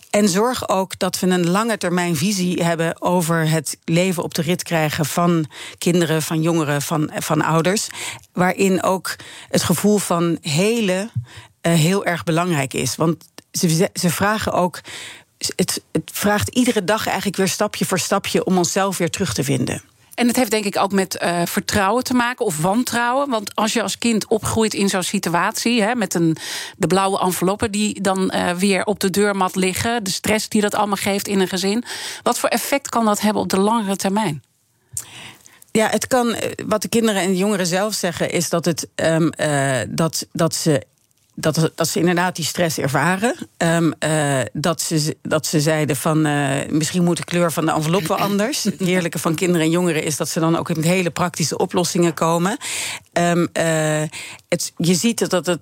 En 0.10 0.30
zorg 0.30 0.70
ook 0.70 1.00
dat 1.00 1.20
we 1.20 1.28
een 1.28 1.50
lange 1.50 1.78
termijn 1.78 2.16
visie 2.16 2.64
hebben 2.64 3.02
over 3.02 3.50
het 3.50 3.78
leven 3.84 4.24
op 4.24 4.34
de 4.34 4.42
rit 4.42 4.64
krijgen 4.64 5.06
van 5.06 5.46
kinderen, 5.78 6.22
van 6.22 6.42
jongeren, 6.42 6.82
van, 6.82 7.12
van 7.16 7.42
ouders. 7.42 7.88
Waarin 8.34 8.84
ook 8.84 9.16
het 9.50 9.64
gevoel 9.64 9.98
van 9.98 10.38
hele 10.42 11.10
uh, 11.62 11.74
heel 11.74 12.06
erg 12.06 12.24
belangrijk 12.24 12.74
is. 12.74 12.96
Want 12.96 13.26
ze, 13.52 13.90
ze 13.94 14.10
vragen 14.10 14.52
ook. 14.52 14.82
Het, 15.56 15.84
het 15.92 16.12
vraagt 16.14 16.50
iedere 16.50 16.84
dag 16.84 17.06
eigenlijk 17.06 17.38
weer 17.38 17.48
stapje 17.48 17.86
voor 17.86 18.00
stapje 18.00 18.46
om 18.46 18.58
onszelf 18.58 18.98
weer 18.98 19.10
terug 19.10 19.34
te 19.34 19.44
vinden. 19.44 19.82
En 20.20 20.28
het 20.28 20.36
heeft 20.36 20.52
denk 20.52 20.66
ik 20.66 20.78
ook 20.78 20.92
met 20.92 21.22
uh, 21.24 21.42
vertrouwen 21.46 22.04
te 22.04 22.14
maken 22.14 22.46
of 22.46 22.62
wantrouwen. 22.62 23.30
Want 23.30 23.56
als 23.56 23.74
je 23.74 23.82
als 23.82 23.98
kind 23.98 24.28
opgroeit 24.28 24.74
in 24.74 24.90
zo'n 24.90 25.04
situatie, 25.04 25.82
hè, 25.82 25.96
met 25.96 26.14
een, 26.14 26.38
de 26.78 26.88
blauwe 26.88 27.20
enveloppen 27.20 27.72
die 27.72 28.02
dan 28.02 28.32
uh, 28.36 28.52
weer 28.52 28.86
op 28.86 29.00
de 29.00 29.10
deurmat 29.10 29.56
liggen, 29.56 30.04
de 30.04 30.10
stress 30.10 30.50
die 30.50 30.62
dat 30.62 30.76
allemaal 30.76 30.96
geeft 30.96 31.28
in 31.28 31.40
een 31.40 31.48
gezin, 31.48 31.84
wat 32.24 32.40
voor 32.40 32.50
effect 32.50 32.90
kan 32.90 33.06
dat 33.06 33.22
hebben 33.22 33.42
op 33.42 33.50
de 33.50 33.60
langere 33.60 33.96
termijn? 33.96 34.44
Ja, 35.72 35.90
het 35.90 36.08
kan. 36.08 36.34
Eh, 36.34 36.52
wat 36.68 36.82
de 36.82 36.90
kinderen 36.90 37.22
en 37.22 37.30
de 37.30 37.38
jongeren 37.38 37.68
zelf 37.68 37.94
zeggen, 37.94 38.30
is 38.30 38.50
dat, 38.50 38.66
het, 38.66 38.88
uh, 38.96 39.82
dat, 39.90 40.28
dat 40.32 40.56
ze 40.56 40.86
dat, 41.40 41.72
dat 41.76 41.88
ze 41.88 42.00
inderdaad 42.00 42.36
die 42.36 42.46
stress 42.46 42.78
ervaren. 42.78 43.36
Um, 43.58 43.94
uh, 44.04 44.40
dat, 44.54 44.82
ze, 44.82 45.18
dat 45.22 45.46
ze 45.46 45.60
zeiden 45.60 45.96
van 45.96 46.28
uh, 46.28 46.50
misschien 46.70 47.04
moet 47.04 47.18
de 47.18 47.24
kleur 47.24 47.52
van 47.52 47.66
de 47.66 47.72
envelop 47.72 48.08
wel 48.08 48.18
anders. 48.18 48.64
Het 48.64 48.80
heerlijke 48.80 49.20
van 49.20 49.36
kinderen 49.36 49.62
en 49.66 49.72
jongeren 49.72 50.04
is 50.04 50.18
dat 50.18 50.30
ze 50.30 50.40
dan 50.40 50.58
ook 50.58 50.76
met 50.76 50.86
hele 50.86 51.10
praktische 51.10 51.58
oplossingen 51.58 52.14
komen. 52.14 52.58
Um, 53.14 53.50
uh, 53.54 54.04
het, 54.48 54.74
je 54.78 54.94
ziet 54.94 55.30
dat 55.30 55.46
het 55.46 55.60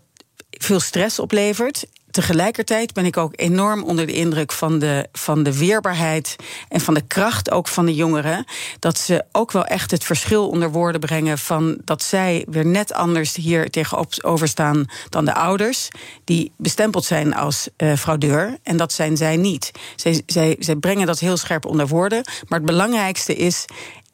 veel 0.50 0.80
stress 0.80 1.20
oplevert 1.20 1.86
tegelijkertijd 2.18 2.94
ben 2.94 3.06
ik 3.06 3.18
ook 3.18 3.34
enorm 3.36 3.84
onder 3.84 4.06
de 4.06 4.14
indruk 4.14 4.52
van 4.52 4.80
de, 4.80 5.08
van 5.12 5.44
de 5.44 5.58
weerbaarheid 5.58 6.36
en 6.70 6.80
van 6.80 6.94
de 6.94 7.02
kracht 7.08 7.52
ook 7.52 7.68
van 7.68 7.86
de 7.86 7.96
jongeren. 7.96 8.46
Dat 8.80 8.98
ze 8.98 9.26
ook 9.32 9.52
wel 9.52 9.66
echt 9.66 9.92
het 9.92 10.04
verschil 10.04 10.50
onder 10.50 10.72
woorden 10.72 11.02
brengen 11.02 11.38
van 11.38 11.78
dat 11.86 12.04
zij 12.04 12.46
weer 12.50 12.66
net 12.66 12.94
anders 12.94 13.36
hier 13.36 13.70
tegenover 13.70 14.48
staan 14.48 14.86
dan 15.10 15.26
de 15.26 15.34
ouders, 15.34 15.90
die 16.24 16.52
bestempeld 16.58 17.06
zijn 17.06 17.36
als 17.36 17.70
uh, 17.78 17.96
fraudeur. 17.96 18.58
En 18.64 18.78
dat 18.78 18.94
zijn 18.94 19.18
zij 19.18 19.36
niet. 19.36 19.72
Zij, 19.96 20.22
zij, 20.26 20.56
zij 20.60 20.76
brengen 20.76 21.08
dat 21.08 21.20
heel 21.20 21.38
scherp 21.38 21.66
onder 21.66 21.88
woorden. 21.88 22.24
Maar 22.48 22.60
het 22.60 22.68
belangrijkste 22.68 23.36
is. 23.36 23.66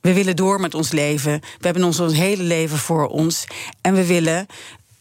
We 0.01 0.13
willen 0.13 0.35
door 0.35 0.59
met 0.59 0.75
ons 0.75 0.91
leven. 0.91 1.39
We 1.39 1.65
hebben 1.65 1.83
ons, 1.83 1.99
ons 1.99 2.13
hele 2.13 2.43
leven 2.43 2.77
voor 2.77 3.07
ons. 3.07 3.43
En 3.81 3.93
we 3.93 4.05
willen 4.05 4.45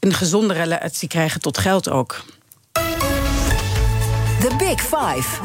een 0.01 0.15
gezonde 0.15 0.55
relatie 0.55 1.09
krijgen 1.09 1.41
tot 1.41 1.59
geld 1.59 1.89
ook. 1.89 2.25
The 2.73 4.55
Big 4.59 4.81
Five. 4.81 5.41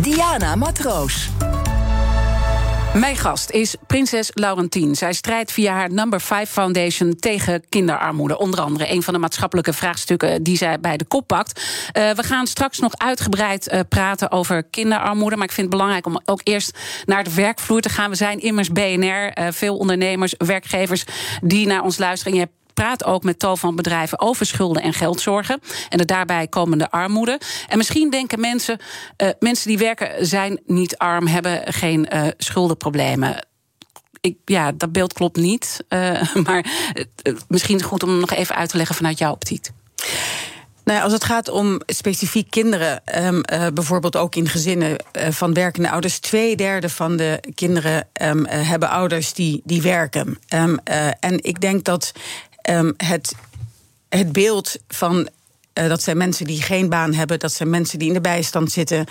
Diana 0.00 0.54
Matroos. 0.54 1.30
Mijn 2.94 3.16
gast 3.16 3.50
is 3.50 3.74
prinses 3.86 4.30
Laurentien. 4.34 4.94
Zij 4.94 5.12
strijdt 5.12 5.52
via 5.52 5.72
haar 5.72 5.92
Number 5.92 6.20
5 6.20 6.50
Foundation 6.50 7.16
tegen 7.16 7.62
kinderarmoede. 7.68 8.38
Onder 8.38 8.60
andere 8.60 8.92
een 8.92 9.02
van 9.02 9.14
de 9.14 9.20
maatschappelijke 9.20 9.72
vraagstukken 9.72 10.42
die 10.42 10.56
zij 10.56 10.80
bij 10.80 10.96
de 10.96 11.04
kop 11.04 11.26
pakt. 11.26 11.60
Uh, 11.92 12.10
we 12.10 12.22
gaan 12.22 12.46
straks 12.46 12.78
nog 12.78 12.92
uitgebreid 12.96 13.72
uh, 13.72 13.80
praten 13.88 14.30
over 14.30 14.62
kinderarmoede. 14.62 15.36
Maar 15.36 15.44
ik 15.44 15.52
vind 15.52 15.66
het 15.66 15.76
belangrijk 15.76 16.06
om 16.06 16.20
ook 16.24 16.40
eerst 16.44 16.78
naar 17.04 17.24
de 17.24 17.34
werkvloer 17.34 17.80
te 17.80 17.88
gaan. 17.88 18.10
We 18.10 18.16
zijn 18.16 18.40
immers 18.40 18.72
BNR, 18.72 19.30
eh, 19.32 19.46
veel 19.50 19.76
ondernemers, 19.76 20.34
werkgevers 20.38 21.04
die 21.42 21.66
naar 21.66 21.82
ons 21.82 21.98
luisteren. 21.98 22.38
Hebt 22.38 22.52
praat 22.74 23.04
ook 23.04 23.22
met 23.22 23.38
tal 23.38 23.56
van 23.56 23.76
bedrijven 23.76 24.20
over 24.20 24.46
schulden 24.46 24.82
en 24.82 24.92
geldzorgen. 24.92 25.60
En 25.88 25.98
de 25.98 26.04
daarbij 26.04 26.46
komende 26.46 26.90
armoede. 26.90 27.40
En 27.68 27.76
misschien 27.78 28.10
denken 28.10 28.40
mensen, 28.40 28.78
uh, 29.22 29.28
mensen 29.38 29.68
die 29.68 29.78
werken 29.78 30.26
zijn 30.26 30.60
niet 30.66 30.98
arm, 30.98 31.26
hebben 31.26 31.72
geen 31.72 32.08
uh, 32.12 32.26
schuldenproblemen. 32.36 33.46
Ik, 34.20 34.36
ja, 34.44 34.72
dat 34.72 34.92
beeld 34.92 35.12
klopt 35.12 35.36
niet. 35.36 35.84
Uh, 35.88 36.34
maar 36.46 36.66
misschien 37.48 37.82
goed 37.82 38.02
om 38.02 38.20
nog 38.20 38.30
even 38.30 38.54
uit 38.54 38.68
te 38.68 38.76
leggen 38.76 38.96
vanuit 38.96 39.18
jouw 39.18 39.32
optiek. 39.32 39.68
Nou 40.84 41.02
als 41.02 41.12
het 41.12 41.24
gaat 41.24 41.48
om 41.48 41.80
specifiek 41.86 42.50
kinderen, 42.50 43.02
uh, 43.14 43.66
bijvoorbeeld 43.74 44.16
ook 44.16 44.34
in 44.34 44.48
gezinnen 44.48 44.96
van 45.12 45.54
werkende 45.54 45.90
ouders, 45.90 46.18
twee 46.18 46.56
derde 46.56 46.88
van 46.88 47.16
de 47.16 47.40
kinderen 47.54 48.08
uh, 48.22 48.32
hebben 48.46 48.90
ouders 48.90 49.32
die, 49.32 49.60
die 49.64 49.82
werken. 49.82 50.38
Um, 50.54 50.78
en 51.20 51.44
ik 51.44 51.60
denk 51.60 51.84
dat 51.84 52.12
um, 52.70 52.94
het, 52.96 53.34
het 54.08 54.32
beeld 54.32 54.76
van 54.88 55.28
uh, 55.74 55.88
dat 55.88 56.02
zijn 56.02 56.16
mensen 56.16 56.46
die 56.46 56.62
geen 56.62 56.88
baan 56.88 57.14
hebben, 57.14 57.38
dat 57.38 57.52
zijn 57.52 57.70
mensen 57.70 57.98
die 57.98 58.08
in 58.08 58.14
de 58.14 58.20
bijstand 58.20 58.72
zitten. 58.72 59.06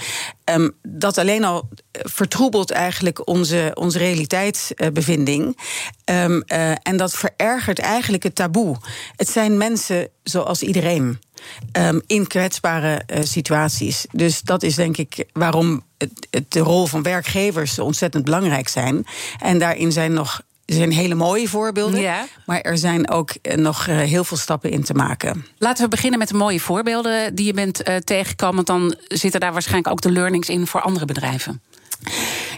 Um, 0.46 0.76
dat 0.82 1.18
alleen 1.18 1.44
al 1.44 1.70
vertroebelt 1.92 2.72
eigenlijk 2.72 3.28
onze, 3.28 3.72
onze 3.74 3.98
realiteitsbevinding. 3.98 5.58
Uh, 6.06 6.36
en 6.82 6.98
dat 6.98 7.14
verergert 7.14 7.80
eigenlijk 7.80 8.24
het 8.24 8.36
taboe. 8.36 8.78
Het 9.16 9.30
zijn 9.30 9.58
mensen 9.58 10.08
zoals 10.24 10.62
iedereen. 10.62 11.20
In 12.06 12.28
kwetsbare 12.28 13.02
uh, 13.08 13.20
situaties. 13.24 14.06
Dus 14.12 14.42
dat 14.42 14.64
is 14.64 14.76
denk 14.76 14.98
ik 14.98 15.26
waarom 15.34 15.84
het, 15.98 16.46
de 16.48 16.60
rol 16.60 16.86
van 16.86 17.04
werkgevers 17.04 17.80
ontzettend 17.80 18.24
belangrijk 18.24 18.68
zijn. 18.68 19.06
En 19.40 19.60
daarin 19.60 19.92
zijn 19.92 20.14
nog 20.14 20.42
er 20.72 20.78
zijn 20.78 20.92
hele 20.92 21.16
mooie 21.16 21.48
voorbeelden, 21.48 22.00
ja. 22.02 22.26
maar 22.46 22.62
er 22.62 22.78
zijn 22.78 23.10
ook 23.10 23.30
eh, 23.42 23.58
nog 23.58 23.88
eh, 23.88 23.98
heel 23.98 24.24
veel 24.24 24.38
stappen 24.38 24.70
in 24.70 24.84
te 24.84 24.94
maken. 24.94 25.46
Laten 25.58 25.84
we 25.84 25.90
beginnen 25.90 26.20
met 26.20 26.28
de 26.28 26.34
mooie 26.34 26.60
voorbeelden 26.60 27.36
die 27.36 27.46
je 27.46 27.54
bent 27.54 27.88
uh, 27.88 27.96
tegengekomen. 27.96 28.56
Want 28.56 28.68
dan 28.68 28.96
zitten 29.08 29.40
daar 29.40 29.54
waarschijnlijk 29.54 29.88
ook 29.88 30.02
de 30.02 30.12
learnings 30.12 30.50
in 30.50 30.68
voor 30.68 30.82
andere 30.82 31.06
bedrijven. 31.06 31.62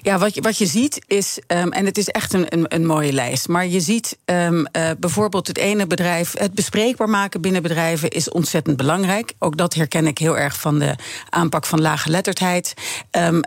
Ja, 0.03 0.17
wat 0.17 0.36
je, 0.36 0.41
wat 0.41 0.57
je 0.57 0.65
ziet 0.65 1.01
is, 1.07 1.39
um, 1.48 1.72
en 1.72 1.86
het 1.86 1.98
is 1.98 2.07
echt 2.07 2.33
een, 2.33 2.45
een, 2.50 2.65
een, 2.67 2.86
mooie 2.86 3.13
lijst, 3.13 3.48
maar 3.48 3.67
je 3.67 3.79
ziet 3.79 4.17
um, 4.25 4.57
uh, 4.57 4.89
bijvoorbeeld 5.00 5.48
het 5.48 5.57
ene 5.57 5.88
bedrijf, 5.88 6.33
het 6.38 6.53
bespreekbaar 6.53 7.10
maken 7.10 7.41
binnen 7.41 7.62
bedrijven 7.62 8.10
is 8.10 8.29
ontzettend 8.29 8.77
belangrijk. 8.77 9.33
Ook 9.39 9.57
dat 9.57 9.74
herken 9.74 10.07
ik 10.07 10.17
heel 10.17 10.38
erg 10.38 10.60
van 10.60 10.79
de 10.79 10.95
aanpak 11.29 11.65
van 11.65 11.81
lage 11.81 12.10
letterdheid. 12.10 12.74
Um, 13.12 13.41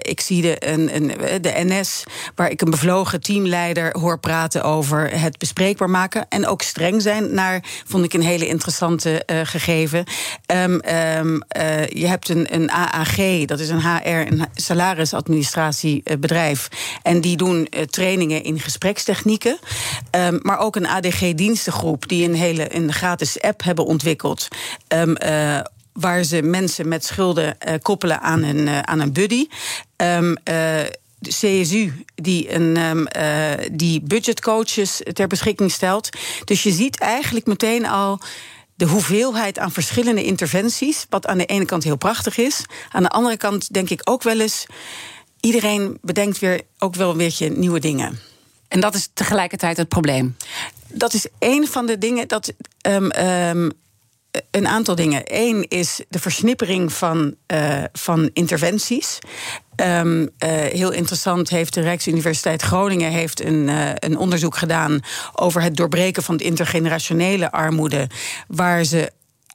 ik 0.00 0.20
zie 0.20 0.42
de, 0.42 0.68
een, 0.68 0.96
een, 0.96 1.42
de 1.42 1.52
NS, 1.54 2.04
waar 2.34 2.50
ik 2.50 2.60
een 2.60 2.70
bevlogen 2.70 3.20
teamleider 3.20 3.98
hoor 3.98 4.18
praten 4.18 4.62
over 4.62 5.20
het 5.20 5.38
bespreekbaar 5.38 5.90
maken 5.90 6.26
en 6.28 6.46
ook 6.46 6.62
streng 6.62 7.02
zijn 7.02 7.34
naar, 7.34 7.64
vond 7.86 8.04
ik 8.04 8.12
een 8.12 8.22
hele 8.22 8.46
interessante 8.46 9.22
uh, 9.26 9.40
gegeven. 9.42 10.04
je 11.88 12.06
hebt 12.06 12.28
een, 12.28 12.54
een 12.54 12.70
AAG, 12.70 13.44
dat 13.44 13.60
is 13.60 13.68
een 13.68 13.82
HR, 13.82 14.08
een 14.08 14.46
salarisadministratie 14.54 15.99
eh, 16.04 16.16
bedrijf. 16.18 16.68
En 17.02 17.20
die 17.20 17.36
doen 17.36 17.66
uh, 17.70 17.82
trainingen 17.82 18.42
in 18.42 18.60
gesprekstechnieken. 18.60 19.58
Um, 20.10 20.38
maar 20.42 20.58
ook 20.58 20.76
een 20.76 20.86
ADG-dienstengroep 20.86 22.08
die 22.08 22.28
een 22.28 22.34
hele 22.34 22.74
een 22.74 22.92
gratis 22.92 23.40
app 23.40 23.62
hebben 23.62 23.84
ontwikkeld. 23.84 24.48
Um, 24.88 25.16
uh, 25.24 25.60
waar 25.92 26.22
ze 26.22 26.42
mensen 26.42 26.88
met 26.88 27.04
schulden 27.04 27.56
koppelen 27.82 28.20
aan 28.20 28.42
een, 28.42 28.86
aan 28.86 29.00
een 29.00 29.12
buddy. 29.12 29.46
Um, 29.96 30.34
de 31.18 31.30
CSU 31.30 32.04
die, 32.14 32.54
een, 32.54 33.08
die 33.72 34.00
budgetcoaches 34.00 35.00
ter 35.12 35.26
beschikking 35.26 35.70
stelt. 35.70 36.08
Dus 36.44 36.62
je 36.62 36.70
ziet 36.70 36.98
eigenlijk 36.98 37.46
meteen 37.46 37.86
al 37.86 38.20
de 38.80 38.86
hoeveelheid 38.86 39.58
aan 39.58 39.72
verschillende 39.72 40.24
interventies. 40.24 41.06
Wat 41.08 41.26
aan 41.26 41.38
de 41.38 41.46
ene 41.46 41.64
kant 41.64 41.84
heel 41.84 41.96
prachtig 41.96 42.36
is. 42.36 42.64
Aan 42.90 43.02
de 43.02 43.08
andere 43.08 43.36
kant 43.36 43.72
denk 43.72 43.90
ik 43.90 44.00
ook 44.04 44.22
wel 44.22 44.40
eens 44.40 44.66
iedereen 45.40 45.98
bedenkt 46.02 46.38
weer 46.38 46.60
ook 46.78 46.94
wel 46.94 47.10
een 47.10 47.16
beetje 47.16 47.50
nieuwe 47.50 47.80
dingen. 47.80 48.18
En 48.68 48.80
dat 48.80 48.94
is 48.94 49.08
tegelijkertijd 49.14 49.76
het 49.76 49.88
probleem. 49.88 50.36
Dat 50.86 51.14
is 51.14 51.26
een 51.38 51.68
van 51.68 51.86
de 51.86 51.98
dingen 51.98 52.28
dat. 52.28 52.52
Um, 52.88 53.10
um, 53.12 53.72
een 54.50 54.66
aantal 54.66 54.94
dingen. 54.94 55.22
Eén 55.24 55.68
is 55.68 56.00
de 56.08 56.18
versnippering 56.18 56.92
van, 56.92 57.34
uh, 57.52 57.84
van 57.92 58.30
interventies. 58.32 59.18
Um, 59.76 60.20
uh, 60.20 60.28
heel 60.50 60.90
interessant 60.90 61.48
heeft 61.48 61.74
de 61.74 61.80
Rijksuniversiteit 61.80 62.62
Groningen 62.62 63.10
heeft 63.10 63.44
een, 63.44 63.68
uh, 63.68 63.90
een 63.94 64.18
onderzoek 64.18 64.56
gedaan 64.56 65.00
over 65.32 65.62
het 65.62 65.76
doorbreken 65.76 66.22
van 66.22 66.36
de 66.36 66.44
intergenerationele 66.44 67.52
armoede. 67.52 68.06
Waar 68.48 68.84
ze 68.84 69.12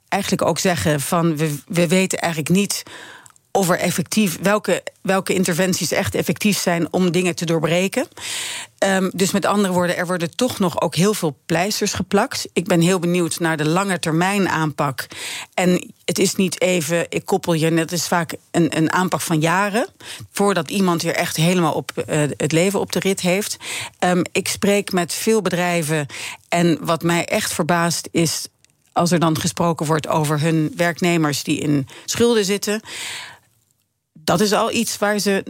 eigenlijk 0.07 0.41
ook 0.41 0.59
zeggen 0.59 1.01
van 1.01 1.37
we, 1.37 1.55
we 1.67 1.87
weten 1.87 2.19
eigenlijk 2.19 2.53
niet 2.53 2.83
of 3.55 3.69
er 3.69 3.79
effectief, 3.79 4.37
welke, 4.41 4.83
welke 5.01 5.33
interventies 5.33 5.91
echt 5.91 6.15
effectief 6.15 6.57
zijn 6.57 6.93
om 6.93 7.11
dingen 7.11 7.35
te 7.35 7.45
doorbreken. 7.45 8.07
Um, 8.79 9.11
dus 9.13 9.31
met 9.31 9.45
andere 9.45 9.73
woorden, 9.73 9.97
er 9.97 10.07
worden 10.07 10.35
toch 10.35 10.59
nog 10.59 10.81
ook 10.81 10.95
heel 10.95 11.13
veel 11.13 11.37
pleisters 11.45 11.93
geplakt. 11.93 12.47
Ik 12.53 12.65
ben 12.65 12.81
heel 12.81 12.99
benieuwd 12.99 13.39
naar 13.39 13.57
de 13.57 13.67
lange 13.67 13.99
termijn 13.99 14.49
aanpak. 14.49 15.07
En 15.53 15.93
het 16.05 16.19
is 16.19 16.35
niet 16.35 16.61
even, 16.61 17.05
ik 17.09 17.25
koppel 17.25 17.53
je, 17.53 17.73
het 17.73 17.91
is 17.91 18.07
vaak 18.07 18.33
een, 18.51 18.77
een 18.77 18.91
aanpak 18.91 19.21
van 19.21 19.39
jaren. 19.39 19.87
Voordat 20.31 20.69
iemand 20.69 21.01
weer 21.01 21.15
echt 21.15 21.35
helemaal 21.35 21.73
op 21.73 21.91
uh, 21.95 22.21
het 22.37 22.51
leven 22.51 22.79
op 22.79 22.91
de 22.91 22.99
rit 22.99 23.21
heeft. 23.21 23.57
Um, 23.99 24.21
ik 24.31 24.47
spreek 24.47 24.91
met 24.91 25.13
veel 25.13 25.41
bedrijven. 25.41 26.07
En 26.49 26.77
wat 26.81 27.03
mij 27.03 27.25
echt 27.25 27.53
verbaast 27.53 28.07
is 28.11 28.47
als 28.95 29.11
er 29.11 29.19
dan 29.19 29.39
gesproken 29.39 29.85
wordt 29.85 30.07
over 30.07 30.41
hun 30.41 30.73
werknemers 30.75 31.43
die 31.43 31.59
in 31.59 31.87
schulden 32.05 32.45
zitten. 32.45 32.81
Dat 34.25 34.41
is 34.41 34.51
al 34.51 34.71
iets 34.71 34.97
waar 34.97 35.19
ze 35.19 35.43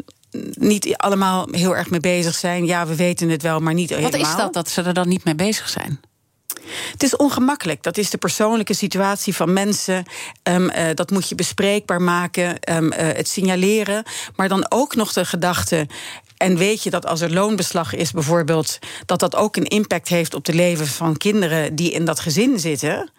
niet 0.53 0.97
allemaal 0.97 1.47
heel 1.51 1.75
erg 1.75 1.89
mee 1.89 1.99
bezig 1.99 2.35
zijn. 2.35 2.65
Ja, 2.65 2.87
we 2.87 2.95
weten 2.95 3.29
het 3.29 3.41
wel, 3.41 3.59
maar 3.59 3.73
niet 3.73 3.89
Wat 3.89 3.99
helemaal. 3.99 4.21
Wat 4.21 4.29
is 4.29 4.35
dat 4.43 4.53
dat 4.53 4.69
ze 4.69 4.81
er 4.81 4.93
dan 4.93 5.07
niet 5.07 5.23
mee 5.23 5.35
bezig 5.35 5.69
zijn? 5.69 5.99
Het 6.91 7.03
is 7.03 7.15
ongemakkelijk. 7.15 7.83
Dat 7.83 7.97
is 7.97 8.09
de 8.09 8.17
persoonlijke 8.17 8.73
situatie 8.73 9.35
van 9.35 9.53
mensen. 9.53 10.05
Um, 10.43 10.69
uh, 10.69 10.85
dat 10.93 11.11
moet 11.11 11.29
je 11.29 11.35
bespreekbaar 11.35 12.01
maken. 12.01 12.75
Um, 12.75 12.85
uh, 12.85 12.97
het 12.97 13.27
signaleren. 13.27 14.03
Maar 14.35 14.47
dan 14.47 14.65
ook 14.71 14.95
nog 14.95 15.13
de 15.13 15.25
gedachte. 15.25 15.87
En 16.37 16.57
weet 16.57 16.83
je 16.83 16.89
dat 16.89 17.05
als 17.05 17.21
er 17.21 17.33
loonbeslag 17.33 17.95
is, 17.95 18.11
bijvoorbeeld, 18.11 18.79
dat 19.05 19.19
dat 19.19 19.35
ook 19.35 19.55
een 19.55 19.67
impact 19.67 20.07
heeft 20.07 20.33
op 20.33 20.45
de 20.45 20.53
leven 20.53 20.87
van 20.87 21.17
kinderen 21.17 21.75
die 21.75 21.91
in 21.91 22.05
dat 22.05 22.19
gezin 22.19 22.59
zitten. 22.59 23.09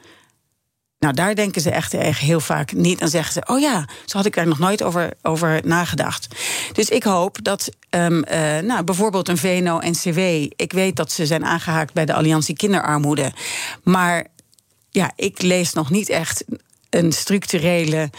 Nou, 0.98 1.14
daar 1.14 1.34
denken 1.34 1.62
ze 1.62 1.70
echt 1.70 1.92
heel 1.92 2.40
vaak 2.40 2.72
niet. 2.72 2.98
Dan 2.98 3.08
zeggen 3.08 3.32
ze: 3.32 3.52
Oh 3.52 3.60
ja, 3.60 3.88
zo 4.04 4.16
had 4.16 4.26
ik 4.26 4.34
daar 4.34 4.46
nog 4.46 4.58
nooit 4.58 4.82
over, 4.82 5.12
over 5.22 5.60
nagedacht. 5.64 6.26
Dus 6.72 6.88
ik 6.88 7.02
hoop 7.02 7.38
dat 7.42 7.68
um, 7.90 8.24
uh, 8.30 8.58
nou, 8.58 8.84
bijvoorbeeld 8.84 9.28
een 9.28 9.38
VNO-NCW. 9.38 10.18
Ik 10.56 10.72
weet 10.72 10.96
dat 10.96 11.12
ze 11.12 11.26
zijn 11.26 11.44
aangehaakt 11.44 11.92
bij 11.92 12.04
de 12.04 12.14
Alliantie 12.14 12.56
Kinderarmoede. 12.56 13.32
Maar 13.82 14.26
ja, 14.90 15.10
ik 15.16 15.42
lees 15.42 15.72
nog 15.72 15.90
niet 15.90 16.08
echt 16.08 16.44
een 16.90 17.12
structurele 17.12 18.10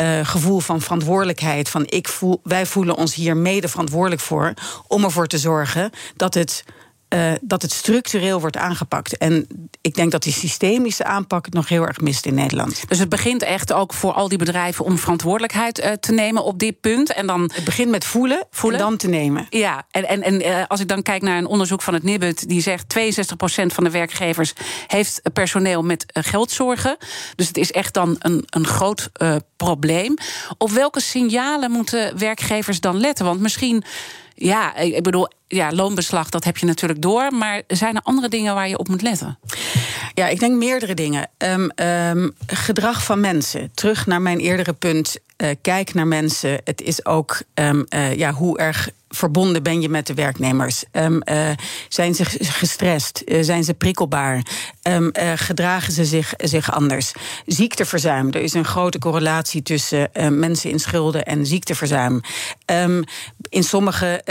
uh, 0.00 0.26
gevoel 0.26 0.60
van 0.60 0.80
verantwoordelijkheid. 0.80 1.68
Van 1.68 1.84
ik 1.86 2.08
voel, 2.08 2.40
wij 2.42 2.66
voelen 2.66 2.96
ons 2.96 3.14
hier 3.14 3.36
mede 3.36 3.68
verantwoordelijk 3.68 4.20
voor 4.20 4.54
om 4.86 5.04
ervoor 5.04 5.26
te 5.26 5.38
zorgen 5.38 5.90
dat 6.16 6.34
het 6.34 6.64
uh, 7.08 7.32
dat 7.40 7.62
het 7.62 7.72
structureel 7.72 8.40
wordt 8.40 8.56
aangepakt. 8.56 9.16
En 9.16 9.46
ik 9.80 9.94
denk 9.94 10.10
dat 10.10 10.22
die 10.22 10.32
systemische 10.32 11.04
aanpak 11.04 11.44
het 11.44 11.54
nog 11.54 11.68
heel 11.68 11.86
erg 11.86 12.00
mist 12.00 12.26
in 12.26 12.34
Nederland. 12.34 12.88
Dus 12.88 12.98
het 12.98 13.08
begint 13.08 13.42
echt 13.42 13.72
ook 13.72 13.92
voor 13.92 14.12
al 14.12 14.28
die 14.28 14.38
bedrijven 14.38 14.84
om 14.84 14.98
verantwoordelijkheid 14.98 15.84
uh, 15.84 15.92
te 15.92 16.12
nemen 16.12 16.44
op 16.44 16.58
dit 16.58 16.80
punt. 16.80 17.12
En 17.12 17.26
dan 17.26 17.50
het 17.54 17.64
begint 17.64 17.90
met 17.90 18.04
voelen, 18.04 18.46
voelen. 18.50 18.80
en 18.80 18.86
dan 18.86 18.96
te 18.96 19.08
nemen. 19.08 19.46
Ja, 19.50 19.86
en, 19.90 20.08
en, 20.08 20.22
en 20.22 20.46
uh, 20.46 20.62
als 20.68 20.80
ik 20.80 20.88
dan 20.88 21.02
kijk 21.02 21.22
naar 21.22 21.38
een 21.38 21.46
onderzoek 21.46 21.82
van 21.82 21.94
het 21.94 22.02
Nibud, 22.02 22.48
die 22.48 22.60
zegt 22.60 22.94
62% 22.98 23.66
van 23.66 23.84
de 23.84 23.90
werkgevers 23.90 24.52
heeft 24.86 25.20
personeel 25.32 25.82
met 25.82 26.04
geldzorgen. 26.06 26.96
Dus 27.34 27.46
het 27.46 27.56
is 27.56 27.72
echt 27.72 27.94
dan 27.94 28.16
een, 28.18 28.44
een 28.46 28.66
groot 28.66 29.10
probleem. 29.56 30.14
Op 30.58 30.70
welke 30.70 31.00
signalen 31.00 31.70
moeten 31.70 32.18
werkgevers 32.18 32.80
dan 32.80 32.96
letten? 32.96 33.24
Want 33.24 33.40
misschien. 33.40 33.84
Ja, 34.38 34.76
ik 34.76 35.02
bedoel, 35.02 35.28
ja, 35.48 35.72
loonbeslag, 35.72 36.28
dat 36.28 36.44
heb 36.44 36.56
je 36.56 36.66
natuurlijk 36.66 37.02
door. 37.02 37.32
Maar 37.32 37.62
zijn 37.66 37.94
er 37.94 38.02
andere 38.02 38.28
dingen 38.28 38.54
waar 38.54 38.68
je 38.68 38.78
op 38.78 38.88
moet 38.88 39.02
letten? 39.02 39.38
Ja, 40.14 40.28
ik 40.28 40.40
denk 40.40 40.56
meerdere 40.56 40.94
dingen. 40.94 41.28
Um, 41.38 41.70
um, 41.86 42.34
gedrag 42.46 43.04
van 43.04 43.20
mensen. 43.20 43.70
Terug 43.74 44.06
naar 44.06 44.22
mijn 44.22 44.38
eerdere 44.38 44.72
punt. 44.72 45.16
Uh, 45.36 45.48
kijk 45.60 45.94
naar 45.94 46.06
mensen. 46.06 46.60
Het 46.64 46.82
is 46.82 47.04
ook 47.04 47.42
um, 47.54 47.86
uh, 47.94 48.14
ja, 48.14 48.32
hoe 48.32 48.58
erg 48.58 48.90
verbonden 49.16 49.62
ben 49.62 49.80
je 49.80 49.88
met 49.88 50.06
de 50.06 50.14
werknemers? 50.14 50.84
Um, 50.92 51.20
uh, 51.24 51.50
zijn 51.88 52.14
ze 52.14 52.24
gestrest? 52.40 53.22
Uh, 53.24 53.42
zijn 53.42 53.64
ze 53.64 53.74
prikkelbaar? 53.74 54.46
Um, 54.82 55.10
uh, 55.12 55.32
gedragen 55.34 55.92
ze 55.92 56.04
zich, 56.04 56.34
zich 56.36 56.72
anders? 56.72 57.12
Ziekteverzuim. 57.46 58.28
Er 58.28 58.42
is 58.42 58.54
een 58.54 58.64
grote 58.64 58.98
correlatie 58.98 59.62
tussen 59.62 60.10
mensen 60.30 60.70
in 60.70 60.78
schulden 60.78 61.24
en 61.24 61.46
ziekteverzuim. 61.46 62.20
Um, 62.66 63.04
in 63.48 63.64
sommige 63.64 64.22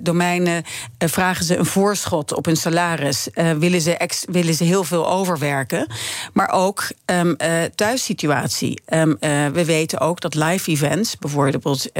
domeinen 0.00 0.64
vragen 0.98 1.44
ze 1.44 1.56
een 1.56 1.66
voorschot 1.66 2.34
op 2.34 2.44
hun 2.44 2.56
salaris. 2.56 3.28
willen, 3.58 3.80
ze 3.80 4.26
willen 4.30 4.54
ze 4.54 4.64
heel 4.64 4.84
veel 4.84 5.08
overwerken? 5.08 5.86
Maar 6.32 6.50
ook 6.52 6.88
thuissituatie. 7.74 8.82
we 9.52 9.62
weten 9.64 10.00
ook 10.00 10.20
dat 10.20 10.34
live 10.34 10.70
events, 10.70 11.16
bijvoorbeeld 11.18 11.90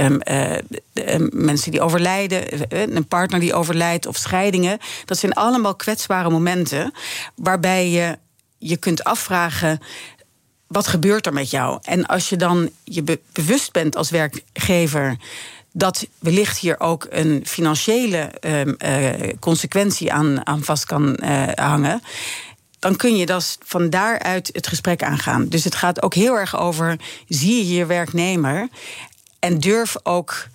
mensen 1.31 1.71
die 1.71 1.81
overlijden, 1.81 2.10
een 2.69 3.07
partner 3.09 3.41
die 3.41 3.55
overlijdt 3.55 4.07
of 4.07 4.17
scheidingen. 4.17 4.79
Dat 5.05 5.19
zijn 5.19 5.33
allemaal 5.33 5.75
kwetsbare 5.75 6.31
momenten 6.31 6.93
waarbij 7.35 7.91
je 7.91 8.19
je 8.59 8.77
kunt 8.77 9.05
afvragen. 9.05 9.81
Wat 10.67 10.87
gebeurt 10.87 11.27
er 11.27 11.33
met 11.33 11.51
jou? 11.51 11.79
En 11.83 12.07
als 12.07 12.29
je 12.29 12.37
dan 12.37 12.71
je 12.85 13.03
be 13.03 13.21
bewust 13.33 13.73
bent 13.73 13.97
als 13.97 14.11
werkgever 14.11 15.17
dat 15.73 16.07
wellicht 16.19 16.59
hier 16.59 16.81
ook 16.81 17.07
een 17.11 17.43
financiële 17.47 18.33
uh, 18.41 18.65
uh, 18.65 19.33
consequentie 19.41 20.13
aan, 20.13 20.47
aan 20.47 20.65
vast 20.65 20.85
kan 20.85 21.19
uh, 21.23 21.49
hangen. 21.55 22.03
Dan 22.79 22.97
kun 22.97 23.17
je 23.17 23.27
dat 23.27 23.59
van 23.65 23.91
daaruit 23.91 24.51
het 24.53 24.67
gesprek 24.67 25.03
aangaan. 25.03 25.49
Dus 25.49 25.65
het 25.65 25.75
gaat 25.75 26.03
ook 26.03 26.15
heel 26.15 26.39
erg 26.39 26.59
over: 26.59 26.97
zie 27.29 27.57
je 27.57 27.75
je 27.75 27.87
werknemer 27.87 28.69
en 29.39 29.61
durf 29.61 29.97
ook 30.03 30.47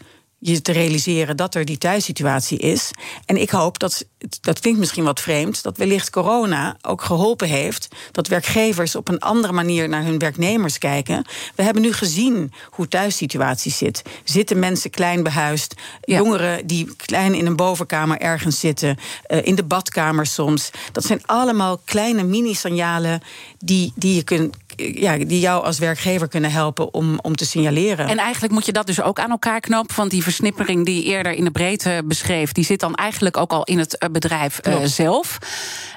je 0.47 0.62
te 0.62 0.71
realiseren 0.71 1.38
dat 1.38 1.55
er 1.55 1.65
die 1.65 1.77
thuissituatie 1.77 2.58
is. 2.58 2.91
En 3.25 3.41
ik 3.41 3.49
hoop 3.49 3.79
dat, 3.79 4.05
dat 4.41 4.60
klinkt 4.60 4.79
misschien 4.79 5.03
wat 5.03 5.19
vreemd, 5.19 5.63
dat 5.63 5.77
wellicht 5.77 6.10
corona 6.10 6.77
ook 6.81 7.01
geholpen 7.01 7.47
heeft 7.47 7.88
dat 8.12 8.27
werkgevers 8.27 8.95
op 8.95 9.08
een 9.08 9.19
andere 9.19 9.53
manier 9.53 9.89
naar 9.89 10.03
hun 10.03 10.19
werknemers 10.19 10.77
kijken. 10.77 11.25
We 11.55 11.63
hebben 11.63 11.81
nu 11.81 11.93
gezien 11.93 12.53
hoe 12.69 12.88
thuissituatie 12.88 13.71
zit. 13.71 14.01
Zitten 14.23 14.60
mensen 14.60 14.89
klein 14.89 15.23
behuisd, 15.23 15.73
ja. 16.01 16.17
jongeren 16.17 16.67
die 16.67 16.95
klein 16.95 17.34
in 17.34 17.45
een 17.45 17.55
bovenkamer 17.55 18.19
ergens 18.19 18.60
zitten, 18.60 18.97
uh, 19.27 19.45
in 19.45 19.55
de 19.55 19.63
badkamer 19.63 20.25
soms. 20.25 20.69
Dat 20.91 21.03
zijn 21.03 21.21
allemaal 21.25 21.81
kleine 21.86 22.23
mini-signalen 22.23 23.21
die, 23.60 23.93
die 23.95 24.15
je 24.15 24.23
kunt 24.23 24.55
ja, 24.75 25.17
die 25.17 25.39
jou 25.39 25.63
als 25.63 25.79
werkgever 25.79 26.27
kunnen 26.27 26.51
helpen 26.51 26.93
om, 26.93 27.19
om 27.21 27.35
te 27.35 27.45
signaleren. 27.45 28.07
En 28.07 28.17
eigenlijk 28.17 28.53
moet 28.53 28.65
je 28.65 28.71
dat 28.71 28.85
dus 28.85 29.01
ook 29.01 29.19
aan 29.19 29.29
elkaar 29.29 29.59
knopen. 29.59 29.95
Want 29.95 30.11
die 30.11 30.23
versnippering 30.23 30.85
die 30.85 30.95
je 30.95 31.03
eerder 31.03 31.31
in 31.31 31.43
de 31.43 31.51
breedte 31.51 32.01
beschreef, 32.05 32.51
die 32.51 32.65
zit 32.65 32.79
dan 32.79 32.95
eigenlijk 32.95 33.38
ook 33.38 33.51
al 33.51 33.63
in 33.63 33.79
het 33.79 34.09
bedrijf 34.11 34.59
uh, 34.67 34.75
zelf. 34.83 35.38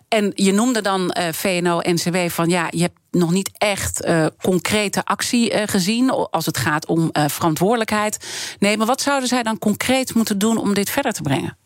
En 0.09 0.33
je 0.35 0.53
noemde 0.53 0.81
dan 0.81 1.01
uh, 1.19 1.29
VNO-NCW 1.33 2.17
van 2.29 2.49
ja, 2.49 2.67
je 2.71 2.81
hebt 2.81 2.99
nog 3.11 3.31
niet 3.31 3.51
echt 3.59 4.07
uh, 4.07 4.27
concrete 4.43 5.05
actie 5.05 5.53
uh, 5.53 5.63
gezien 5.67 6.11
als 6.11 6.47
het 6.47 6.59
gaat 6.59 6.87
om 6.87 7.11
verantwoordelijkheid 7.13 8.27
nemen. 8.59 8.87
Wat 8.87 9.01
zouden 9.01 9.29
zij 9.29 9.43
dan 9.43 9.59
concreet 9.59 10.15
moeten 10.15 10.39
doen 10.39 10.57
om 10.57 10.75
dit 10.75 10.91
verder 10.91 11.13
te 11.13 11.23
brengen? 11.23 11.57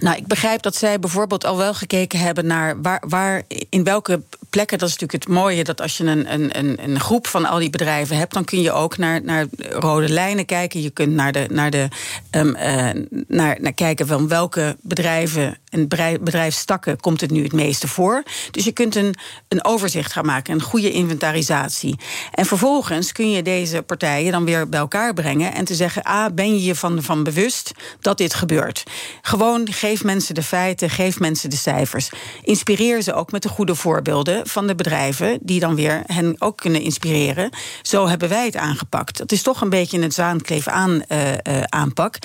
Nou, 0.00 0.16
ik 0.16 0.26
begrijp 0.26 0.62
dat 0.62 0.76
zij 0.76 0.98
bijvoorbeeld 0.98 1.44
al 1.44 1.56
wel 1.56 1.74
gekeken 1.74 2.18
hebben 2.18 2.46
naar 2.46 2.82
waar, 2.82 3.02
waar 3.08 3.42
in 3.68 3.84
welke 3.84 4.22
plekken. 4.50 4.78
Dat 4.78 4.88
is 4.88 4.94
natuurlijk 4.94 5.24
het 5.24 5.34
mooie 5.34 5.64
dat 5.64 5.80
als 5.80 5.96
je 5.96 6.04
een, 6.04 6.32
een, 6.58 6.84
een 6.84 7.00
groep 7.00 7.26
van 7.26 7.44
al 7.44 7.58
die 7.58 7.70
bedrijven 7.70 8.16
hebt, 8.16 8.34
dan 8.34 8.44
kun 8.44 8.62
je 8.62 8.72
ook 8.72 8.96
naar, 8.96 9.22
naar 9.22 9.46
rode 9.70 10.08
lijnen 10.08 10.44
kijken. 10.44 10.82
Je 10.82 10.90
kunt 10.90 11.12
naar, 11.12 11.32
de, 11.32 11.46
naar, 11.50 11.70
de, 11.70 11.88
um, 12.30 12.56
uh, 12.56 12.88
naar, 13.28 13.56
naar 13.60 13.72
kijken 13.72 14.06
van 14.06 14.28
welke 14.28 14.76
bedrijven 14.80 15.58
en 15.70 15.88
bedrijfstakken 15.88 17.00
komt 17.00 17.20
het 17.20 17.30
nu 17.30 17.42
het 17.42 17.52
meeste 17.52 17.88
voor. 17.88 18.22
Dus 18.50 18.64
je 18.64 18.72
kunt 18.72 18.94
een, 18.94 19.14
een 19.48 19.64
overzicht 19.64 20.12
gaan 20.12 20.26
maken, 20.26 20.54
een 20.54 20.62
goede 20.62 20.90
inventarisatie. 20.90 21.98
En 22.32 22.46
vervolgens 22.46 23.12
kun 23.12 23.30
je 23.30 23.42
deze 23.42 23.82
partijen 23.82 24.32
dan 24.32 24.44
weer 24.44 24.68
bij 24.68 24.80
elkaar 24.80 25.14
brengen 25.14 25.54
en 25.54 25.64
te 25.64 25.74
zeggen: 25.74 26.06
A, 26.06 26.30
ben 26.30 26.54
je 26.54 26.62
je 26.62 26.74
van, 26.74 27.02
van 27.02 27.22
bewust 27.22 27.72
dat 28.00 28.18
dit 28.18 28.34
gebeurt? 28.34 28.82
Gewoon 29.22 29.72
geef 29.86 30.04
mensen 30.04 30.34
de 30.34 30.42
feiten, 30.42 30.90
geef 30.90 31.18
mensen 31.18 31.50
de 31.50 31.56
cijfers. 31.56 32.10
Inspireer 32.42 33.02
ze 33.02 33.14
ook 33.14 33.32
met 33.32 33.42
de 33.42 33.48
goede 33.48 33.74
voorbeelden 33.74 34.46
van 34.46 34.66
de 34.66 34.74
bedrijven, 34.74 35.38
die 35.42 35.60
dan 35.60 35.74
weer 35.74 36.02
hen 36.06 36.36
ook 36.38 36.56
kunnen 36.56 36.80
inspireren. 36.80 37.50
Zo 37.82 38.08
hebben 38.08 38.28
wij 38.28 38.44
het 38.44 38.56
aangepakt. 38.56 39.18
Dat 39.18 39.32
is 39.32 39.42
toch 39.42 39.60
een 39.60 39.70
beetje 39.70 40.00
een 40.00 40.12
zwaankleef 40.12 40.68
aan 40.68 41.02
uh, 41.08 41.32
uh, 41.32 41.36
aanpak. 41.68 42.18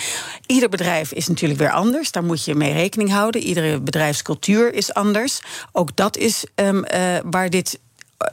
Ieder 0.45 0.69
bedrijf 0.69 1.11
is 1.11 1.27
natuurlijk 1.27 1.59
weer 1.59 1.71
anders. 1.71 2.11
Daar 2.11 2.23
moet 2.23 2.45
je 2.45 2.55
mee 2.55 2.73
rekening 2.73 3.11
houden. 3.11 3.41
Iedere 3.41 3.81
bedrijfscultuur 3.81 4.73
is 4.73 4.93
anders. 4.93 5.41
Ook 5.71 5.95
dat 5.95 6.17
is 6.17 6.45
um, 6.55 6.75
uh, 6.75 7.17
waar 7.23 7.49
dit 7.49 7.79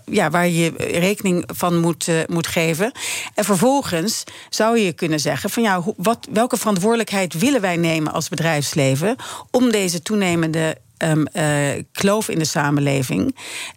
ja, 0.04 0.30
waar 0.30 0.48
je 0.48 0.72
rekening 0.76 1.44
van 1.46 1.80
moet, 1.80 2.06
uh, 2.06 2.20
moet 2.26 2.46
geven. 2.46 2.92
En 3.34 3.44
vervolgens 3.44 4.24
zou 4.48 4.78
je 4.78 4.92
kunnen 4.92 5.20
zeggen: 5.20 5.50
van 5.50 5.62
ja, 5.62 5.82
wat, 5.96 6.28
welke 6.30 6.56
verantwoordelijkheid 6.56 7.34
willen 7.34 7.60
wij 7.60 7.76
nemen 7.76 8.12
als 8.12 8.28
bedrijfsleven 8.28 9.16
om 9.50 9.70
deze 9.70 10.02
toenemende 10.02 10.76
um, 10.98 11.26
uh, 11.32 11.82
kloof 11.92 12.28
in 12.28 12.38
de 12.38 12.44
samenleving 12.44 13.36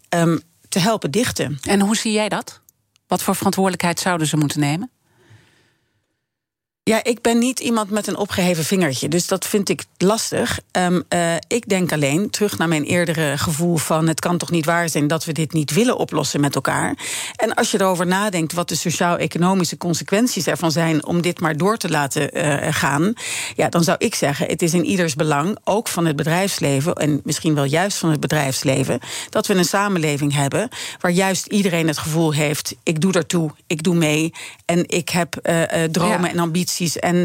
um, 0.09 0.41
te 0.69 0.79
helpen 0.79 1.11
dichten? 1.11 1.59
En 1.61 1.79
hoe 1.79 1.95
zie 1.95 2.11
jij 2.11 2.29
dat? 2.29 2.61
Wat 3.07 3.23
voor 3.23 3.35
verantwoordelijkheid 3.35 3.99
zouden 3.99 4.27
ze 4.27 4.37
moeten 4.37 4.59
nemen? 4.59 4.91
Ja, 6.91 7.03
ik 7.03 7.21
ben 7.21 7.37
niet 7.37 7.59
iemand 7.59 7.89
met 7.89 8.07
een 8.07 8.17
opgeheven 8.17 8.63
vingertje. 8.63 9.07
Dus 9.07 9.27
dat 9.27 9.47
vind 9.47 9.69
ik 9.69 9.83
lastig. 9.97 10.59
Um, 10.71 11.03
uh, 11.09 11.35
ik 11.47 11.69
denk 11.69 11.91
alleen, 11.91 12.29
terug 12.29 12.57
naar 12.57 12.67
mijn 12.67 12.83
eerdere 12.83 13.37
gevoel 13.37 13.77
van... 13.77 14.07
het 14.07 14.19
kan 14.19 14.37
toch 14.37 14.51
niet 14.51 14.65
waar 14.65 14.89
zijn 14.89 15.07
dat 15.07 15.25
we 15.25 15.31
dit 15.31 15.53
niet 15.53 15.71
willen 15.71 15.97
oplossen 15.97 16.41
met 16.41 16.55
elkaar. 16.55 16.97
En 17.35 17.53
als 17.53 17.71
je 17.71 17.79
erover 17.79 18.07
nadenkt 18.07 18.53
wat 18.53 18.69
de 18.69 18.75
sociaal-economische 18.75 19.77
consequenties 19.77 20.47
ervan 20.47 20.71
zijn... 20.71 21.05
om 21.05 21.21
dit 21.21 21.39
maar 21.39 21.57
door 21.57 21.77
te 21.77 21.89
laten 21.89 22.37
uh, 22.37 22.67
gaan... 22.69 23.13
ja, 23.55 23.69
dan 23.69 23.83
zou 23.83 23.97
ik 23.99 24.15
zeggen, 24.15 24.47
het 24.47 24.61
is 24.61 24.73
in 24.73 24.85
ieders 24.85 25.15
belang... 25.15 25.57
ook 25.63 25.87
van 25.87 26.05
het 26.05 26.15
bedrijfsleven 26.15 26.93
en 26.93 27.21
misschien 27.23 27.55
wel 27.55 27.63
juist 27.63 27.97
van 27.97 28.09
het 28.09 28.19
bedrijfsleven... 28.19 28.99
dat 29.29 29.47
we 29.47 29.53
een 29.53 29.65
samenleving 29.65 30.33
hebben 30.33 30.69
waar 30.99 31.11
juist 31.11 31.45
iedereen 31.45 31.87
het 31.87 31.97
gevoel 31.97 32.33
heeft... 32.33 32.75
ik 32.83 33.01
doe 33.01 33.13
ertoe, 33.13 33.51
ik 33.67 33.83
doe 33.83 33.95
mee 33.95 34.33
en 34.65 34.89
ik 34.89 35.09
heb 35.09 35.39
uh, 35.43 35.83
dromen 35.83 36.21
ja. 36.21 36.29
en 36.29 36.39
ambities 36.39 36.79
en, 36.81 37.15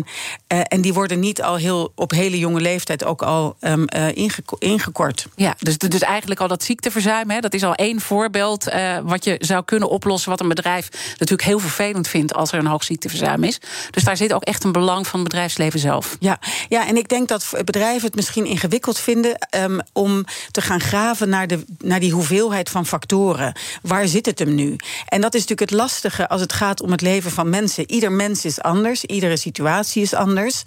uh, 0.53 0.61
en 0.69 0.81
die 0.81 0.95
worden 0.95 1.21
niet 1.21 1.43
al 1.43 1.57
heel 1.57 1.93
op 1.95 2.11
hele 2.11 2.39
jonge 2.39 2.61
leeftijd 2.61 3.05
ook 3.05 3.23
al 3.23 3.57
um, 3.61 3.85
uh, 3.97 4.29
ingekort. 4.59 5.27
Ja, 5.35 5.55
dus, 5.59 5.79
dus 5.79 6.01
eigenlijk 6.01 6.41
al 6.41 6.49
dat 6.49 6.63
ziekteverzuim, 6.63 7.31
hè, 7.31 7.41
dat 7.41 7.55
is 7.55 7.63
al 7.63 7.75
één 7.75 8.01
voorbeeld 8.01 8.69
uh, 8.69 8.99
wat 9.03 9.25
je 9.25 9.37
zou 9.39 9.65
kunnen 9.65 9.89
oplossen. 9.89 10.31
Wat 10.31 10.41
een 10.41 10.49
bedrijf 10.49 10.89
natuurlijk 11.11 11.43
heel 11.43 11.59
vervelend 11.59 12.09
vindt 12.09 12.35
als 12.35 12.53
er 12.53 12.59
een 12.59 12.67
hoog 12.67 12.85
ziekteverzuim 12.85 13.45
is. 13.45 13.61
Dus 13.91 14.05
daar 14.05 14.17
zit 14.17 14.33
ook 14.33 14.45
echt 14.45 14.65
een 14.65 14.73
belang 14.73 15.07
van 15.07 15.21
het 15.21 15.29
bedrijfsleven 15.29 15.81
zelf. 15.81 16.17
Ja, 16.21 16.39
ja 16.69 16.87
en 16.87 16.97
ik 16.97 17.09
denk 17.09 17.29
dat 17.29 17.53
bedrijven 17.65 18.07
het 18.07 18.15
misschien 18.15 18.47
ingewikkeld 18.47 18.99
vinden 18.99 19.49
um, 19.57 19.81
om 19.93 20.25
te 20.51 20.61
gaan 20.61 20.81
graven 20.81 21.29
naar, 21.29 21.47
de, 21.47 21.65
naar 21.79 22.01
die 22.01 22.13
hoeveelheid 22.13 22.71
van 22.71 22.87
factoren. 22.87 23.55
Waar 23.83 24.09
zit 24.09 24.27
het 24.27 24.39
hem 24.39 24.55
nu? 24.55 24.77
En 25.07 25.21
dat 25.21 25.35
is 25.35 25.41
natuurlijk 25.41 25.71
het 25.71 25.81
lastige 25.81 26.29
als 26.29 26.41
het 26.41 26.53
gaat 26.53 26.83
om 26.83 26.91
het 26.91 27.01
leven 27.01 27.31
van 27.31 27.51
mensen. 27.51 27.91
Ieder 27.91 28.13
mens 28.13 28.45
is 28.45 28.61
anders, 28.61 29.05
iedere 29.05 29.36
situatie 29.37 30.03
is 30.03 30.15
anders. 30.15 30.63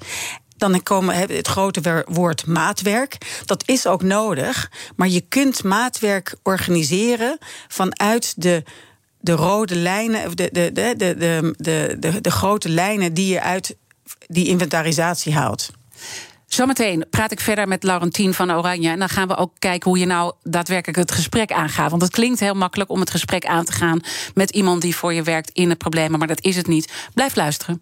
Dan 0.57 0.83
komen 0.83 1.15
het 1.15 1.47
grote 1.47 2.05
woord 2.07 2.45
maatwerk. 2.45 3.41
Dat 3.45 3.63
is 3.65 3.87
ook 3.87 4.01
nodig. 4.01 4.71
Maar 4.95 5.07
je 5.07 5.21
kunt 5.21 5.63
maatwerk 5.63 6.35
organiseren 6.43 7.37
vanuit 7.67 8.33
de 8.41 8.63
de 9.21 9.31
rode 9.31 9.75
lijnen, 9.75 10.35
de, 10.35 10.49
de, 10.51 10.71
de, 10.71 10.93
de, 10.97 11.53
de, 11.57 11.95
de, 11.99 12.21
de 12.21 12.31
grote 12.31 12.69
lijnen 12.69 13.13
die 13.13 13.27
je 13.27 13.41
uit 13.41 13.75
die 14.27 14.47
inventarisatie 14.47 15.33
haalt. 15.33 15.69
Zometeen 16.45 17.05
praat 17.09 17.31
ik 17.31 17.39
verder 17.39 17.67
met 17.67 17.83
Laurentien 17.83 18.33
van 18.33 18.51
Oranje. 18.51 18.89
En 18.89 18.99
dan 18.99 19.09
gaan 19.09 19.27
we 19.27 19.35
ook 19.35 19.51
kijken 19.59 19.89
hoe 19.89 19.99
je 19.99 20.05
nou 20.05 20.33
daadwerkelijk 20.43 20.97
het 20.97 21.11
gesprek 21.11 21.51
aangaat. 21.51 21.89
Want 21.89 22.01
het 22.01 22.11
klinkt 22.11 22.39
heel 22.39 22.53
makkelijk 22.53 22.89
om 22.89 22.99
het 22.99 23.09
gesprek 23.09 23.45
aan 23.45 23.65
te 23.65 23.71
gaan 23.71 24.01
met 24.33 24.49
iemand 24.49 24.81
die 24.81 24.95
voor 24.95 25.13
je 25.13 25.23
werkt 25.23 25.49
in 25.49 25.69
het 25.69 25.77
probleem. 25.77 26.17
Maar 26.17 26.27
dat 26.27 26.43
is 26.43 26.55
het 26.55 26.67
niet. 26.67 27.09
Blijf 27.13 27.35
luisteren. 27.35 27.81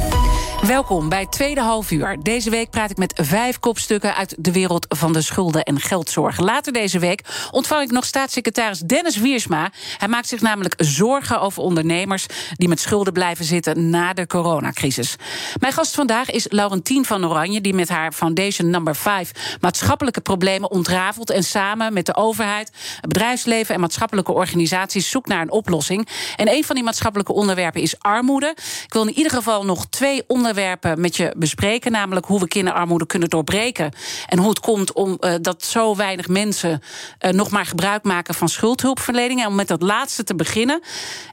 Welkom 0.67 1.09
bij 1.09 1.25
Tweede 1.25 1.61
Half 1.61 1.91
Uur. 1.91 2.17
Deze 2.23 2.49
week 2.49 2.69
praat 2.69 2.89
ik 2.89 2.97
met 2.97 3.13
vijf 3.21 3.59
kopstukken 3.59 4.15
uit 4.15 4.35
de 4.37 4.51
wereld 4.51 4.85
van 4.89 5.13
de 5.13 5.21
schulden 5.21 5.63
en 5.63 5.79
geldzorg. 5.79 6.39
Later 6.39 6.73
deze 6.73 6.99
week 6.99 7.21
ontvang 7.51 7.83
ik 7.83 7.91
nog 7.91 8.05
staatssecretaris 8.05 8.79
Dennis 8.79 9.17
Wiersma. 9.17 9.71
Hij 9.97 10.07
maakt 10.07 10.27
zich 10.27 10.41
namelijk 10.41 10.73
zorgen 10.77 11.41
over 11.41 11.63
ondernemers 11.63 12.25
die 12.53 12.67
met 12.67 12.79
schulden 12.79 13.13
blijven 13.13 13.45
zitten 13.45 13.89
na 13.89 14.13
de 14.13 14.27
coronacrisis. 14.27 15.15
Mijn 15.59 15.73
gast 15.73 15.95
vandaag 15.95 16.31
is 16.31 16.45
Laurentien 16.49 17.05
van 17.05 17.25
Oranje, 17.25 17.61
die 17.61 17.73
met 17.73 17.89
haar 17.89 18.11
Foundation 18.11 18.69
Number 18.69 18.95
5 18.95 19.57
maatschappelijke 19.61 20.21
problemen 20.21 20.71
ontrafelt 20.71 21.29
en 21.29 21.43
samen 21.43 21.93
met 21.93 22.05
de 22.05 22.15
overheid, 22.15 22.71
het 22.95 23.07
bedrijfsleven 23.07 23.75
en 23.75 23.81
maatschappelijke 23.81 24.31
organisaties 24.31 25.09
zoekt 25.09 25.27
naar 25.27 25.41
een 25.41 25.51
oplossing. 25.51 26.07
En 26.35 26.49
een 26.49 26.63
van 26.63 26.75
die 26.75 26.83
maatschappelijke 26.83 27.33
onderwerpen 27.33 27.81
is 27.81 27.99
armoede. 27.99 28.53
Ik 28.85 28.93
wil 28.93 29.07
in 29.07 29.17
ieder 29.17 29.31
geval 29.31 29.65
nog 29.65 29.85
twee 29.85 30.23
onderwerpen 30.27 30.49
met 30.95 31.15
je 31.15 31.33
bespreken. 31.37 31.91
Namelijk 31.91 32.25
hoe 32.25 32.39
we 32.39 32.47
kinderarmoede 32.47 33.05
kunnen 33.05 33.29
doorbreken. 33.29 33.91
En 34.27 34.39
hoe 34.39 34.49
het 34.49 34.59
komt 34.59 34.93
om 34.93 35.17
uh, 35.19 35.33
dat 35.41 35.63
zo 35.63 35.95
weinig 35.95 36.27
mensen 36.27 36.81
uh, 37.25 37.31
nog 37.31 37.49
maar 37.49 37.65
gebruik 37.65 38.03
maken 38.03 38.33
van 38.33 38.49
schuldhulpverlening. 38.49 39.41
En 39.41 39.47
om 39.47 39.55
met 39.55 39.67
dat 39.67 39.81
laatste 39.81 40.23
te 40.23 40.35
beginnen. 40.35 40.81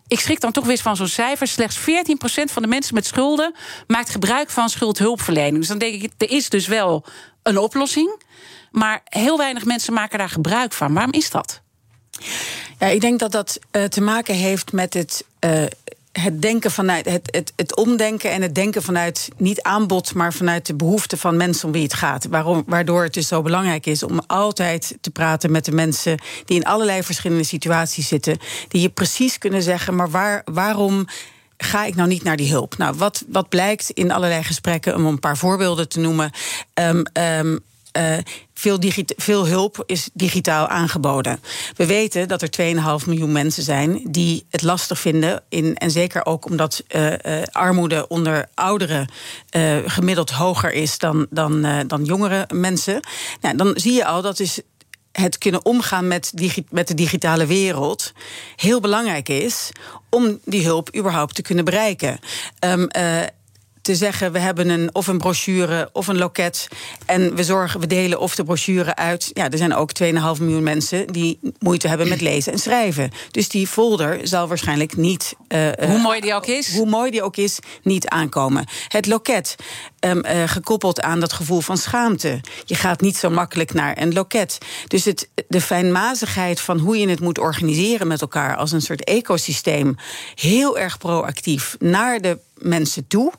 Ik 0.07 0.20
schrik 0.20 0.40
dan 0.40 0.52
toch 0.52 0.66
weer 0.66 0.78
van 0.78 0.96
zo'n 0.96 1.09
cijfer. 1.09 1.46
Slechts 1.46 1.78
14% 1.78 1.83
van 2.44 2.62
de 2.62 2.68
mensen 2.68 2.94
met 2.94 3.07
schulden 3.07 3.54
maakt 3.87 4.11
gebruik 4.11 4.50
van 4.50 4.68
schuldhulpverlening. 4.68 5.57
Dus 5.57 5.68
dan 5.68 5.78
denk 5.78 6.02
ik, 6.02 6.12
er 6.18 6.31
is 6.31 6.48
dus 6.48 6.66
wel 6.66 7.04
een 7.42 7.59
oplossing. 7.59 8.22
Maar 8.70 9.00
heel 9.04 9.38
weinig 9.38 9.64
mensen 9.64 9.92
maken 9.92 10.18
daar 10.18 10.28
gebruik 10.28 10.72
van. 10.72 10.94
Waarom 10.94 11.12
is 11.12 11.31
dat? 11.31 11.61
Ja, 12.78 12.87
ik 12.87 13.00
denk 13.00 13.18
dat 13.18 13.33
dat 13.33 13.59
uh, 13.72 13.85
te 13.85 14.00
maken 14.00 14.35
heeft 14.35 14.72
met 14.72 14.94
het 14.94 15.24
het 16.18 16.42
denken 16.42 16.70
vanuit 16.70 17.04
het, 17.04 17.28
het, 17.31 17.52
het 17.57 17.76
omdenken 17.76 18.31
en 18.31 18.42
het 18.42 18.54
denken 18.54 18.83
vanuit 18.83 19.28
niet 19.37 19.62
aanbod, 19.62 20.14
maar 20.14 20.33
vanuit 20.33 20.66
de 20.66 20.74
behoeften 20.74 21.18
van 21.18 21.37
mensen 21.37 21.66
om 21.66 21.72
wie 21.72 21.83
het 21.83 21.94
gaat. 21.94 22.26
Waarom, 22.26 22.62
waardoor 22.66 23.02
het 23.02 23.14
dus 23.14 23.28
zo 23.28 23.42
belangrijk 23.42 23.87
is 23.87 24.02
om 24.02 24.20
altijd 24.26 24.96
te 25.00 25.11
praten 25.11 25.50
met 25.50 25.64
de 25.64 25.72
mensen 25.72 26.20
die 26.44 26.57
in 26.57 26.64
allerlei 26.64 27.02
verschillende 27.02 27.44
situaties 27.44 28.09
zitten, 28.09 28.38
die 28.68 28.81
je 28.81 28.88
precies 28.88 29.38
kunnen 29.38 29.62
zeggen, 29.62 29.94
maar 29.94 30.11
waar, 30.11 30.42
waarom 30.44 31.07
ga 31.57 31.85
ik 31.85 31.94
nou 31.94 32.09
niet 32.09 32.22
naar 32.22 32.37
die 32.37 32.50
hulp? 32.50 32.76
Nou, 32.76 32.96
wat, 32.96 33.24
wat 33.28 33.48
blijkt 33.48 33.90
in 33.90 34.11
allerlei 34.11 34.42
gesprekken, 34.42 34.94
om 34.94 35.07
een 35.07 35.18
paar 35.18 35.37
voorbeelden 35.37 35.88
te 35.88 36.00
noemen. 36.00 36.31
Um, 36.74 37.02
um, 37.12 37.61
uh, 37.96 38.16
veel, 38.55 38.79
veel, 39.16 39.46
hulp 39.46 39.83
is 39.87 40.09
digitaal 40.12 40.68
aangeboden. 40.68 41.40
We 41.77 41.87
weten 41.87 42.29
dat 42.29 42.42
er 42.42 43.01
2,5 43.01 43.07
miljoen 43.07 43.33
mensen 43.33 43.62
zijn 43.62 44.01
die 44.11 44.46
het 44.51 44.62
lastig 44.62 44.98
vinden. 44.98 45.42
In, 45.48 45.77
en 45.77 45.90
zeker 45.90 46.27
ook 46.27 46.44
omdat 46.44 46.83
uh, 46.88 47.11
uh, 47.11 47.42
armoede 47.53 48.09
onder 48.09 48.48
ouderen 48.55 49.11
gemiddeld 49.87 50.31
hoger 50.31 50.72
is 50.72 50.98
dan, 50.98 51.27
dan, 51.31 51.66
dan 51.87 52.05
jongere 52.05 52.48
mensen. 52.55 53.01
Nou, 53.40 53.57
dan 53.57 53.72
zie 53.74 53.92
je 53.92 54.05
al 54.05 54.22
dat 54.22 54.40
is 54.40 54.61
het 55.12 55.38
kunnen 55.38 55.64
omgaan 55.64 56.07
met, 56.07 56.33
met 56.70 56.88
de 56.88 56.94
digitale 56.94 57.46
wereld 57.46 58.12
heel 58.57 58.81
belangrijk 58.81 59.29
is 59.29 59.70
om 60.11 60.38
die 60.44 60.64
hulp 60.64 60.96
überhaupt 60.96 61.35
te 61.35 61.42
kunnen 61.42 61.64
bereiken. 61.64 62.18
Um, 62.64 62.88
te 63.88 63.94
zeggen: 63.94 64.33
we 64.33 64.38
hebben 64.38 64.68
een, 64.68 64.94
of 64.94 65.07
een 65.07 65.18
brochure 65.18 65.88
of 65.92 66.07
een 66.07 66.18
loket. 66.18 66.68
En 67.07 67.35
we 67.35 67.44
zorgen, 67.44 67.81
we 67.81 67.87
delen 67.87 68.20
of 68.20 68.35
de 68.35 68.44
brochure 68.44 68.96
uit. 68.96 69.31
Ja, 69.33 69.51
er 69.51 69.59
zijn 69.59 69.74
ook 69.74 69.90
2,5 70.03 70.09
miljoen 70.40 70.62
mensen 70.62 71.07
die 71.07 71.38
moeite 71.59 71.88
hebben 71.88 72.09
met 72.09 72.20
lezen 72.20 72.53
en 72.53 72.59
schrijven. 72.59 73.11
Dus 73.31 73.48
die 73.48 73.66
folder 73.66 74.20
zal 74.22 74.48
waarschijnlijk 74.48 74.96
niet. 74.96 75.35
Uh, 75.48 75.68
hoe 75.87 75.98
mooi 75.98 76.20
die 76.20 76.35
ook 76.35 76.46
is. 76.46 76.77
Hoe 76.77 76.87
mooi 76.87 77.11
die 77.11 77.22
ook 77.22 77.37
is, 77.37 77.59
niet 77.83 78.09
aankomen. 78.09 78.66
Het 78.88 79.07
loket, 79.07 79.57
um, 80.00 80.24
uh, 80.24 80.42
gekoppeld 80.46 81.00
aan 81.00 81.20
dat 81.20 81.32
gevoel 81.32 81.61
van 81.61 81.76
schaamte. 81.76 82.40
Je 82.64 82.74
gaat 82.74 83.00
niet 83.00 83.16
zo 83.16 83.30
makkelijk 83.30 83.74
naar 83.74 84.00
een 84.00 84.12
loket. 84.12 84.58
Dus 84.87 85.04
het, 85.04 85.28
de 85.48 85.61
fijnmazigheid 85.61 86.61
van 86.61 86.78
hoe 86.78 86.98
je 86.98 87.08
het 87.08 87.20
moet 87.20 87.38
organiseren 87.38 88.06
met 88.06 88.20
elkaar 88.20 88.56
als 88.56 88.72
een 88.72 88.82
soort 88.82 89.04
ecosysteem. 89.04 89.96
Heel 90.34 90.78
erg 90.78 90.98
proactief 90.98 91.76
naar 91.78 92.20
de 92.20 92.38
mensen 92.54 93.06
toe 93.06 93.32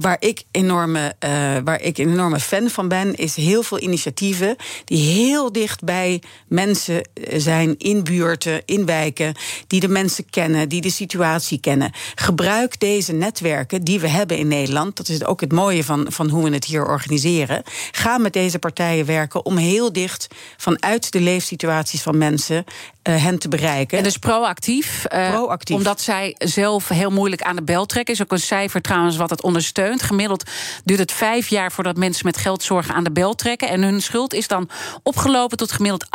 waar 0.00 0.16
ik, 0.20 0.42
enorme, 0.50 1.14
uh, 1.24 1.30
waar 1.64 1.80
ik 1.80 1.98
een 1.98 2.10
enorme 2.10 2.40
fan 2.40 2.70
van 2.70 2.88
ben, 2.88 3.14
is 3.14 3.36
heel 3.36 3.62
veel 3.62 3.80
initiatieven 3.80 4.56
die 4.84 4.98
heel 4.98 5.52
dicht 5.52 5.84
bij 5.84 6.22
mensen 6.48 7.02
eh, 7.14 7.40
zijn, 7.40 7.74
in 7.78 8.04
buurten, 8.04 8.62
in 8.64 8.86
wijken, 8.86 9.34
die 9.66 9.80
de 9.80 9.88
mensen 9.88 10.30
kennen, 10.30 10.68
die 10.68 10.80
de 10.80 10.90
situatie 10.90 11.60
kennen. 11.60 11.92
Gebruik 12.14 12.80
deze 12.80 13.12
netwerken 13.12 13.82
die 13.82 14.00
we 14.00 14.08
hebben 14.08 14.38
in 14.38 14.48
Nederland. 14.48 14.96
Dat 14.96 15.08
is 15.08 15.24
ook 15.24 15.40
het 15.40 15.52
mooie 15.52 15.84
van, 15.84 16.06
van 16.08 16.28
hoe 16.28 16.44
we 16.44 16.54
het 16.54 16.64
hier 16.64 16.86
organiseren. 16.86 17.62
Ga 17.90 18.18
met 18.18 18.32
deze 18.32 18.58
partijen 18.58 19.06
werken 19.06 19.44
om 19.44 19.56
heel 19.56 19.92
dicht 19.92 20.26
vanuit 20.56 21.12
de 21.12 21.20
leefsituaties 21.20 22.02
van 22.02 22.18
mensen 22.18 22.64
uh, 23.08 23.22
hen 23.22 23.38
te 23.38 23.48
bereiken. 23.48 23.98
En 23.98 24.04
dus 24.04 24.16
proactief, 24.16 25.04
uh, 25.14 25.30
proactief. 25.30 25.76
Omdat 25.76 26.00
zij 26.00 26.34
zelf 26.38 26.88
heel 26.88 27.10
moeilijk 27.10 27.42
aan 27.42 27.56
de 27.56 27.62
bel 27.62 27.86
trekken. 27.86 28.14
Is 28.14 28.22
ook 28.22 28.32
een 28.32 28.38
cijfer 28.38 28.80
trouwens 28.80 29.16
wat 29.16 29.30
het 29.30 29.42
ondersteunt. 29.42 30.02
Gemiddeld 30.02 30.50
duurt 30.84 31.00
het 31.00 31.12
vijf 31.12 31.48
jaar 31.48 31.72
voordat 31.72 31.96
mensen 31.96 32.26
met 32.26 32.36
geldzorgen 32.36 32.94
aan 32.94 33.04
de 33.04 33.12
bel 33.12 33.34
trekken. 33.34 33.68
En 33.68 33.82
hun 33.82 34.02
schuld 34.02 34.34
is 34.34 34.48
dan 34.48 34.68
opgelopen 35.02 35.56
tot 35.56 35.72
gemiddeld 35.72 36.06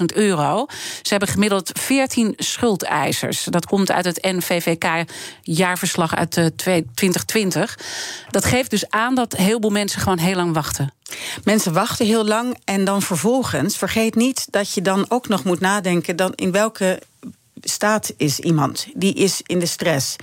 38.000 0.00 0.04
euro. 0.14 0.66
Ze 1.02 1.10
hebben 1.10 1.28
gemiddeld 1.28 1.70
14 1.80 2.32
schuldeisers. 2.36 3.44
Dat 3.44 3.66
komt 3.66 3.90
uit 3.90 4.04
het 4.04 4.22
NVVK-jaarverslag 4.22 6.14
uit 6.14 6.30
2020. 6.56 7.76
Eh, 7.76 7.84
dat 8.30 8.44
geeft 8.44 8.70
dus 8.70 8.90
aan 8.90 9.14
dat 9.14 9.32
heel 9.32 9.60
veel 9.60 9.70
mensen 9.70 10.00
gewoon 10.00 10.18
heel 10.18 10.36
lang 10.36 10.54
wachten. 10.54 10.92
Mensen 11.44 11.72
wachten 11.72 12.06
heel 12.06 12.24
lang 12.24 12.58
en 12.64 12.84
dan 12.84 13.02
vervolgens 13.02 13.76
vergeet 13.76 14.14
niet 14.14 14.46
dat 14.50 14.72
je 14.72 14.82
dan 14.82 15.04
ook 15.08 15.28
nog 15.28 15.44
moet 15.44 15.60
nadenken 15.60 16.16
dan 16.16 16.32
in 16.34 16.52
welke 16.52 17.02
staat 17.60 18.12
is 18.16 18.38
iemand. 18.38 18.86
Die 18.94 19.14
is 19.14 19.40
in 19.46 19.58
de 19.58 19.66
stress. 19.66 20.16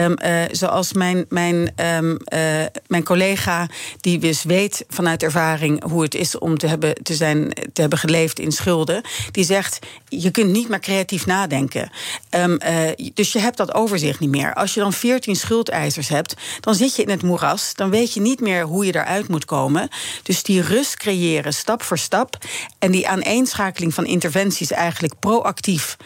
Um, 0.00 0.16
uh, 0.24 0.42
zoals 0.50 0.92
mijn, 0.92 1.26
mijn, 1.28 1.72
um, 1.76 2.10
uh, 2.10 2.64
mijn 2.86 3.04
collega, 3.04 3.68
die 4.00 4.18
dus 4.18 4.42
weet 4.42 4.84
vanuit 4.88 5.22
ervaring 5.22 5.84
hoe 5.84 6.02
het 6.02 6.14
is 6.14 6.38
om 6.38 6.58
te 6.58 6.66
hebben, 6.66 6.94
te, 7.02 7.14
zijn, 7.14 7.48
te 7.72 7.80
hebben 7.80 7.98
geleefd 7.98 8.38
in 8.38 8.52
schulden, 8.52 9.02
die 9.30 9.44
zegt: 9.44 9.78
je 10.08 10.30
kunt 10.30 10.50
niet 10.50 10.68
meer 10.68 10.80
creatief 10.80 11.26
nadenken. 11.26 11.90
Um, 12.30 12.58
uh, 12.66 13.10
dus 13.14 13.32
je 13.32 13.38
hebt 13.38 13.56
dat 13.56 13.74
overzicht 13.74 14.20
niet 14.20 14.30
meer. 14.30 14.54
Als 14.54 14.74
je 14.74 14.80
dan 14.80 14.92
14 14.92 15.36
schuldeisers 15.36 16.08
hebt, 16.08 16.34
dan 16.60 16.74
zit 16.74 16.96
je 16.96 17.02
in 17.02 17.10
het 17.10 17.22
moeras. 17.22 17.74
Dan 17.74 17.90
weet 17.90 18.14
je 18.14 18.20
niet 18.20 18.40
meer 18.40 18.64
hoe 18.64 18.86
je 18.86 18.94
eruit 18.94 19.28
moet 19.28 19.44
komen. 19.44 19.88
Dus 20.22 20.42
die 20.42 20.62
rust 20.62 20.96
creëren, 20.96 21.54
stap 21.54 21.82
voor 21.82 21.98
stap. 21.98 22.38
En 22.78 22.90
die 22.90 23.08
aaneenschakeling 23.08 23.94
van 23.94 24.06
interventies 24.06 24.70
eigenlijk 24.70 25.18
proactief 25.18 25.96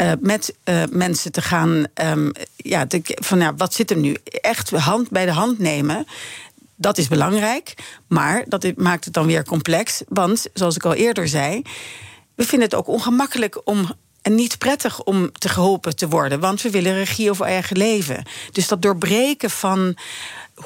uh, 0.00 0.12
met 0.20 0.54
uh, 0.64 0.82
mensen 0.90 1.32
te 1.32 1.42
gaan. 1.42 1.86
Um, 1.94 2.32
ja, 2.56 2.86
van 3.04 3.38
ja, 3.38 3.54
wat 3.54 3.74
zit 3.74 3.90
er 3.90 3.96
nu? 3.96 4.16
Echt 4.24 4.70
hand 4.70 5.10
bij 5.10 5.24
de 5.26 5.32
hand 5.32 5.58
nemen. 5.58 6.06
Dat 6.76 6.98
is 6.98 7.08
belangrijk. 7.08 7.74
Maar 8.06 8.44
dat 8.48 8.72
maakt 8.76 9.04
het 9.04 9.14
dan 9.14 9.26
weer 9.26 9.44
complex. 9.44 10.02
Want, 10.08 10.46
zoals 10.54 10.76
ik 10.76 10.84
al 10.84 10.94
eerder 10.94 11.28
zei. 11.28 11.62
We 12.34 12.44
vinden 12.44 12.68
het 12.68 12.78
ook 12.78 12.88
ongemakkelijk 12.88 13.60
om 13.64 13.94
en 14.22 14.34
niet 14.34 14.58
prettig 14.58 15.02
om 15.02 15.32
te 15.32 15.48
geholpen 15.48 15.96
te 15.96 16.08
worden, 16.08 16.40
want 16.40 16.62
we 16.62 16.70
willen 16.70 16.94
regie 16.94 17.30
over 17.30 17.46
eigen 17.46 17.76
leven. 17.76 18.24
Dus 18.52 18.68
dat 18.68 18.82
doorbreken 18.82 19.50
van 19.50 19.96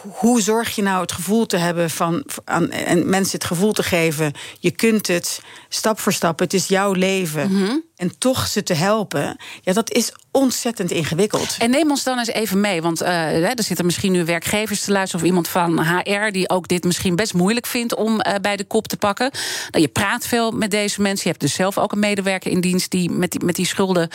hoe 0.01 0.41
zorg 0.41 0.75
je 0.75 0.83
nou 0.83 1.01
het 1.01 1.13
gevoel 1.13 1.47
te 1.47 1.57
hebben 1.57 1.91
van 1.91 2.25
aan 2.45 2.71
en 2.71 3.09
mensen 3.09 3.39
het 3.39 3.47
gevoel 3.47 3.73
te 3.73 3.83
geven: 3.83 4.33
je 4.61 4.71
kunt 4.71 5.07
het 5.07 5.41
stap 5.75 6.01
voor 6.01 6.13
stap, 6.13 6.39
het 6.39 6.55
is 6.55 6.67
jouw 6.67 6.93
leven. 6.93 7.53
Mhm. 7.53 7.77
En 7.97 8.19
toch 8.19 8.47
ze 8.47 8.63
te 8.63 8.75
helpen, 8.75 9.37
ja, 9.61 9.73
dat 9.73 9.93
is 9.93 10.13
ontzettend 10.31 10.91
ingewikkeld. 10.91 11.57
En 11.59 11.71
neem 11.71 11.91
ons 11.91 12.03
dan 12.03 12.19
eens 12.19 12.29
even 12.29 12.61
mee, 12.61 12.83
want 12.83 13.03
uh, 13.03 13.49
er 13.59 13.63
zitten 13.63 13.85
misschien 13.85 14.13
nu 14.13 14.25
werkgevers 14.25 14.81
te 14.81 14.93
luisteren 14.93 15.21
of 15.21 15.27
iemand 15.27 15.49
van 15.49 15.85
HR 15.85 16.31
die 16.31 16.51
ook 16.51 16.69
dit 16.69 16.85
misschien 16.85 17.17
best 17.17 17.35
moeilijk 17.35 17.67
vindt 17.67 17.95
om 17.95 18.13
uh, 18.13 18.35
bij 18.41 18.57
de 18.57 18.65
kop 18.65 18.89
te 18.89 18.97
pakken. 18.97 19.31
Nou, 19.71 19.83
je 19.83 19.89
praat 19.89 20.27
veel 20.27 20.51
met 20.51 20.71
deze 20.71 21.03
mensen. 21.03 21.23
Je 21.23 21.29
hebt 21.29 21.41
dus 21.41 21.55
zelf 21.55 21.79
ook 21.79 21.93
een 21.93 21.99
medewerker 21.99 22.51
in 22.51 22.61
dienst 22.61 22.91
die 22.91 23.11
met 23.11 23.31
die, 23.31 23.45
met 23.45 23.55
die 23.55 23.67
schulden 23.67 24.09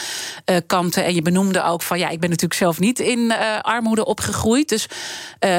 uh, 0.45 0.58
kampte. 0.67 1.02
En 1.02 1.15
je 1.15 1.22
benoemde 1.22 1.63
ook 1.63 1.82
van 1.82 2.00
ja, 2.00 2.10
ik 2.10 2.19
ben 2.19 2.30
natuurlijk 2.30 2.60
zelf 2.60 2.80
niet 2.80 3.00
in 3.00 3.34
armoede 3.62 4.06
opgegroeid. 4.06 4.69
Dus 4.69 4.88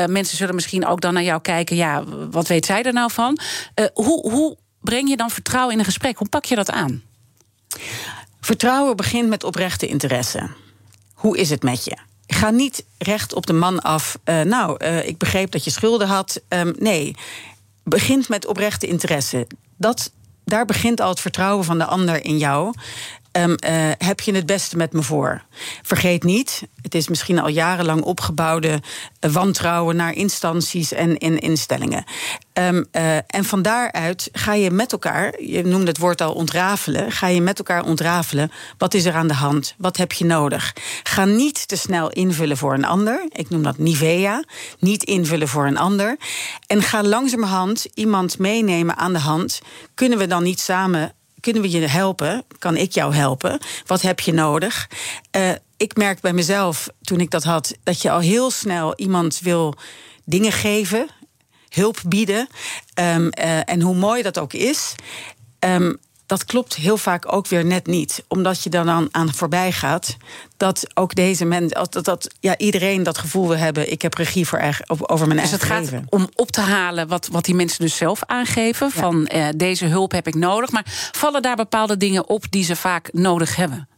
mensen 0.06 0.36
zullen 0.36 0.54
misschien 0.54 0.86
ook 0.86 1.00
dan 1.00 1.14
naar 1.14 1.22
jou 1.22 1.40
kijken. 1.40 1.76
Ja, 1.76 2.04
wat 2.30 2.48
weet 2.48 2.66
zij 2.66 2.82
er 2.82 2.92
nou 2.92 3.10
van? 3.10 3.38
hoe, 3.94 4.30
hoe 4.30 4.56
breng 4.80 5.08
je 5.08 5.16
dan 5.16 5.30
vertrouwen 5.30 5.72
in 5.72 5.78
een 5.78 5.84
gesprek? 5.84 6.18
Hoe 6.18 6.28
pak 6.28 6.44
je 6.44 6.54
dat 6.54 6.70
aan? 6.70 7.02
Vertrouwen 8.40 8.96
begint 8.96 9.28
met 9.28 9.44
oprechte 9.44 9.86
interesse. 9.86 10.50
Hoe 11.14 11.38
is 11.38 11.50
het 11.50 11.62
met 11.62 11.84
je? 11.84 11.96
Ga 12.26 12.50
niet 12.50 12.84
recht 12.98 13.34
op 13.34 13.46
de 13.46 13.52
man 13.52 13.80
af. 13.80 14.18
Uh, 14.24 14.40
nou, 14.40 14.84
uh, 14.84 15.06
ik 15.06 15.18
begreep 15.18 15.50
dat 15.50 15.64
je 15.64 15.70
schulden 15.70 16.08
had. 16.08 16.40
Um, 16.48 16.74
nee, 16.78 17.14
begint 17.84 18.28
met 18.28 18.46
oprechte 18.46 18.86
interesse. 18.86 19.46
Dat, 19.76 20.12
daar 20.44 20.64
begint 20.64 21.00
al 21.00 21.08
het 21.08 21.20
vertrouwen 21.20 21.64
van 21.64 21.78
de 21.78 21.84
ander 21.84 22.24
in 22.24 22.38
jou. 22.38 22.74
Um, 23.32 23.50
uh, 23.50 23.90
heb 23.98 24.20
je 24.20 24.34
het 24.34 24.46
beste 24.46 24.76
met 24.76 24.92
me 24.92 25.02
voor? 25.02 25.42
Vergeet 25.82 26.22
niet, 26.22 26.62
het 26.82 26.94
is 26.94 27.08
misschien 27.08 27.38
al 27.38 27.48
jarenlang 27.48 28.02
opgebouwde 28.02 28.82
uh, 29.20 29.32
wantrouwen 29.32 29.96
naar 29.96 30.12
instanties 30.12 30.92
en 30.92 31.18
in 31.18 31.38
instellingen. 31.38 32.04
Um, 32.52 32.86
uh, 32.92 33.16
en 33.16 33.44
van 33.44 33.62
daaruit 33.62 34.28
ga 34.32 34.54
je 34.54 34.70
met 34.70 34.92
elkaar, 34.92 35.42
je 35.42 35.64
noemde 35.64 35.86
het 35.86 35.98
woord 35.98 36.20
al 36.20 36.32
ontrafelen, 36.32 37.12
ga 37.12 37.26
je 37.26 37.40
met 37.40 37.58
elkaar 37.58 37.84
ontrafelen. 37.84 38.52
Wat 38.78 38.94
is 38.94 39.04
er 39.04 39.14
aan 39.14 39.28
de 39.28 39.34
hand? 39.34 39.74
Wat 39.78 39.96
heb 39.96 40.12
je 40.12 40.24
nodig? 40.24 40.74
Ga 41.02 41.24
niet 41.24 41.68
te 41.68 41.76
snel 41.76 42.10
invullen 42.10 42.56
voor 42.56 42.74
een 42.74 42.84
ander. 42.84 43.26
Ik 43.28 43.50
noem 43.50 43.62
dat 43.62 43.78
Nivea. 43.78 44.44
Niet 44.78 45.04
invullen 45.04 45.48
voor 45.48 45.66
een 45.66 45.78
ander. 45.78 46.16
En 46.66 46.82
ga 46.82 47.02
langzamerhand 47.02 47.86
iemand 47.94 48.38
meenemen 48.38 48.96
aan 48.96 49.12
de 49.12 49.18
hand. 49.18 49.60
Kunnen 49.94 50.18
we 50.18 50.26
dan 50.26 50.42
niet 50.42 50.60
samen 50.60 51.12
kunnen 51.40 51.62
we 51.62 51.70
je 51.70 51.86
helpen? 51.86 52.44
Kan 52.58 52.76
ik 52.76 52.92
jou 52.92 53.14
helpen? 53.14 53.58
Wat 53.86 54.02
heb 54.02 54.20
je 54.20 54.32
nodig? 54.32 54.88
Uh, 55.36 55.50
ik 55.76 55.96
merk 55.96 56.20
bij 56.20 56.32
mezelf, 56.32 56.88
toen 57.00 57.20
ik 57.20 57.30
dat 57.30 57.44
had, 57.44 57.74
dat 57.82 58.02
je 58.02 58.10
al 58.10 58.20
heel 58.20 58.50
snel 58.50 58.96
iemand 58.96 59.38
wil 59.38 59.74
dingen 60.24 60.52
geven, 60.52 61.08
hulp 61.68 62.00
bieden. 62.06 62.48
Um, 62.94 63.30
uh, 63.38 63.70
en 63.70 63.80
hoe 63.80 63.94
mooi 63.94 64.22
dat 64.22 64.38
ook 64.38 64.52
is. 64.52 64.94
Um, 65.58 65.98
dat 66.30 66.44
klopt 66.44 66.74
heel 66.74 66.96
vaak 66.96 67.32
ook 67.32 67.46
weer 67.46 67.64
net 67.64 67.86
niet. 67.86 68.24
Omdat 68.28 68.62
je 68.62 68.70
dan 68.70 69.08
aan, 69.10 69.34
voorbij 69.34 69.72
gaat. 69.72 70.16
Dat 70.56 70.86
ook 70.94 71.14
deze 71.14 71.44
mensen, 71.44 71.88
dat, 71.90 72.04
dat 72.04 72.34
ja, 72.40 72.58
iedereen 72.58 73.02
dat 73.02 73.18
gevoel 73.18 73.48
wil 73.48 73.56
hebben. 73.56 73.92
Ik 73.92 74.02
heb 74.02 74.14
regie 74.14 74.46
voor 74.46 74.58
eigen, 74.58 74.84
over 74.88 75.26
mijn 75.26 75.40
dus 75.40 75.50
eigen 75.50 75.68
leven. 75.68 75.84
Dus 75.84 75.90
het 75.90 76.00
gaat 76.00 76.20
om 76.20 76.28
op 76.34 76.50
te 76.50 76.60
halen 76.60 77.08
wat, 77.08 77.28
wat 77.32 77.44
die 77.44 77.54
mensen 77.54 77.80
dus 77.80 77.96
zelf 77.96 78.22
aangeven. 78.26 78.90
Van 78.90 79.26
eh, 79.26 79.48
deze 79.56 79.86
hulp 79.86 80.12
heb 80.12 80.26
ik 80.26 80.34
nodig. 80.34 80.70
Maar 80.70 81.10
vallen 81.12 81.42
daar 81.42 81.56
bepaalde 81.56 81.96
dingen 81.96 82.28
op 82.28 82.44
die 82.50 82.64
ze 82.64 82.76
vaak 82.76 83.12
nodig 83.12 83.56
hebben? 83.56 83.88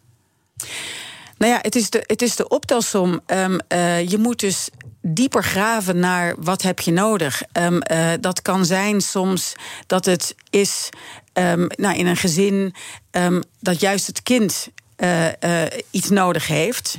Nou 1.38 1.52
ja, 1.52 1.58
het 1.62 1.76
is 1.76 1.90
de, 1.90 2.04
het 2.06 2.22
is 2.22 2.36
de 2.36 2.48
optelsom. 2.48 3.20
Um, 3.26 3.58
uh, 3.68 4.08
je 4.08 4.18
moet 4.18 4.40
dus 4.40 4.68
dieper 5.02 5.44
graven 5.44 5.98
naar 5.98 6.34
wat 6.38 6.62
heb 6.62 6.80
je 6.80 6.92
nodig. 6.92 7.42
Um, 7.52 7.80
uh, 7.92 8.10
dat 8.20 8.42
kan 8.42 8.64
zijn 8.64 9.00
soms 9.00 9.52
dat 9.86 10.04
het 10.04 10.34
is 10.50 10.88
um, 11.32 11.66
nou, 11.76 11.96
in 11.96 12.06
een 12.06 12.16
gezin 12.16 12.74
um, 13.10 13.42
dat 13.60 13.80
juist 13.80 14.06
het 14.06 14.22
kind 14.22 14.68
uh, 14.96 15.26
uh, 15.26 15.62
iets 15.90 16.10
nodig 16.10 16.46
heeft. 16.46 16.98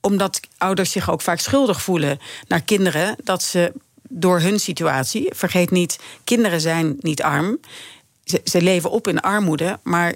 omdat 0.00 0.40
ouders 0.58 0.90
zich 0.90 1.10
ook 1.10 1.20
vaak 1.20 1.38
schuldig 1.38 1.82
voelen 1.82 2.18
naar 2.46 2.62
kinderen. 2.62 3.16
Dat 3.24 3.42
ze 3.42 3.72
door 4.08 4.40
hun 4.40 4.60
situatie, 4.60 5.30
vergeet 5.34 5.70
niet, 5.70 5.98
kinderen 6.24 6.60
zijn 6.60 6.96
niet 7.00 7.22
arm. 7.22 7.60
Ze, 8.24 8.40
ze 8.44 8.62
leven 8.62 8.90
op 8.90 9.08
in 9.08 9.20
armoede, 9.20 9.78
maar 9.82 10.14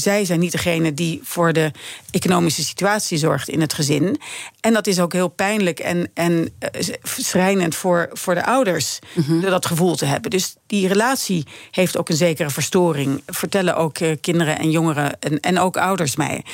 zij 0.00 0.24
zijn 0.24 0.40
niet 0.40 0.52
degene 0.52 0.94
die 0.94 1.20
voor 1.22 1.52
de 1.52 1.70
economische 2.10 2.64
situatie 2.64 3.18
zorgt 3.18 3.48
in 3.48 3.60
het 3.60 3.72
gezin. 3.72 4.20
En 4.60 4.72
dat 4.72 4.86
is 4.86 5.00
ook 5.00 5.12
heel 5.12 5.28
pijnlijk 5.28 5.78
en, 5.78 6.10
en 6.14 6.32
uh, 6.32 6.94
schrijnend 7.02 7.74
voor, 7.74 8.08
voor 8.12 8.34
de 8.34 8.44
ouders, 8.44 8.98
mm 9.14 9.48
dat 9.50 9.66
gevoel 9.66 9.96
te 9.96 10.04
hebben. 10.04 10.30
Dus 10.30 10.54
die 10.66 10.88
relatie 10.88 11.46
heeft 11.70 11.96
ook 11.96 12.08
een 12.08 12.16
zekere 12.16 12.50
verstoring. 12.50 13.22
Vertellen 13.26 13.76
ook 13.76 13.98
uh, 13.98 14.16
kinderen 14.20 14.58
en 14.58 14.70
jongeren 14.70 15.20
en, 15.20 15.40
en 15.40 15.58
ook 15.58 15.76
ouders 15.76 16.16
mij. 16.16 16.44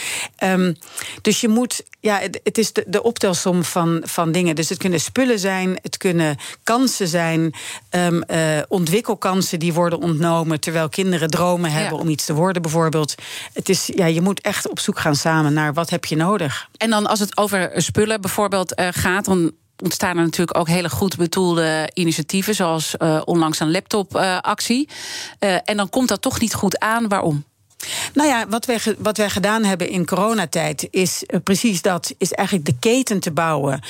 Um, 0.44 0.76
dus 1.22 1.40
je 1.40 1.48
moet, 1.48 1.84
ja, 2.00 2.18
het, 2.18 2.40
het 2.44 2.58
is 2.58 2.72
de, 2.72 2.84
de 2.86 3.02
optelsom 3.02 3.64
van, 3.64 4.02
van 4.04 4.32
dingen. 4.32 4.54
Dus 4.54 4.68
het 4.68 4.78
kunnen 4.78 5.00
spullen 5.00 5.38
zijn, 5.38 5.78
het 5.82 5.96
kunnen 5.96 6.36
kansen 6.62 7.08
zijn, 7.08 7.54
um, 7.90 8.22
uh, 8.30 8.58
ontwikkelkansen 8.68 9.58
die 9.58 9.72
worden 9.72 10.00
ontnomen 10.00 10.60
terwijl 10.60 10.88
kinderen 10.88 11.30
dromen 11.30 11.70
hebben 11.70 11.94
ja. 11.96 12.02
om 12.02 12.08
iets 12.08 12.24
te 12.24 12.34
worden, 12.34 12.62
bijvoorbeeld. 12.62 13.14
Het 13.52 13.68
is, 13.68 13.90
ja, 13.94 14.06
je 14.06 14.20
moet 14.20 14.40
echt 14.40 14.68
op 14.68 14.78
zoek 14.78 14.98
gaan 14.98 15.16
samen 15.16 15.52
naar 15.52 15.74
wat 15.74 15.90
heb 15.90 16.04
je 16.04 16.16
nodig. 16.16 16.68
En 16.76 16.90
dan 16.90 17.06
als 17.06 17.20
het 17.20 17.36
over 17.36 17.70
spullen 17.74 18.20
bijvoorbeeld 18.20 18.80
uh, 18.80 18.88
gaat, 18.90 19.24
dan 19.24 19.52
ontstaan 19.82 20.16
er 20.16 20.22
natuurlijk 20.22 20.58
ook 20.58 20.68
hele 20.68 20.90
goed 20.90 21.16
bedoelde 21.16 21.90
initiatieven, 21.94 22.54
zoals 22.54 22.94
uh, 22.98 23.22
onlangs 23.24 23.60
een 23.60 23.70
laptopactie. 23.70 24.88
Uh, 25.40 25.56
en 25.64 25.76
dan 25.76 25.88
komt 25.88 26.08
dat 26.08 26.22
toch 26.22 26.40
niet 26.40 26.54
goed 26.54 26.78
aan. 26.78 27.08
Waarom? 27.08 27.44
Nou 28.14 28.28
ja, 28.28 28.46
wat 28.48 28.66
wij, 28.66 28.80
wat 28.98 29.16
wij 29.16 29.30
gedaan 29.30 29.64
hebben 29.64 29.88
in 29.88 30.06
coronatijd 30.06 30.88
is 30.90 31.24
uh, 31.26 31.40
precies 31.44 31.82
dat: 31.82 32.14
is 32.18 32.32
eigenlijk 32.32 32.68
de 32.68 32.76
keten 32.78 33.20
te 33.20 33.30
bouwen. 33.30 33.80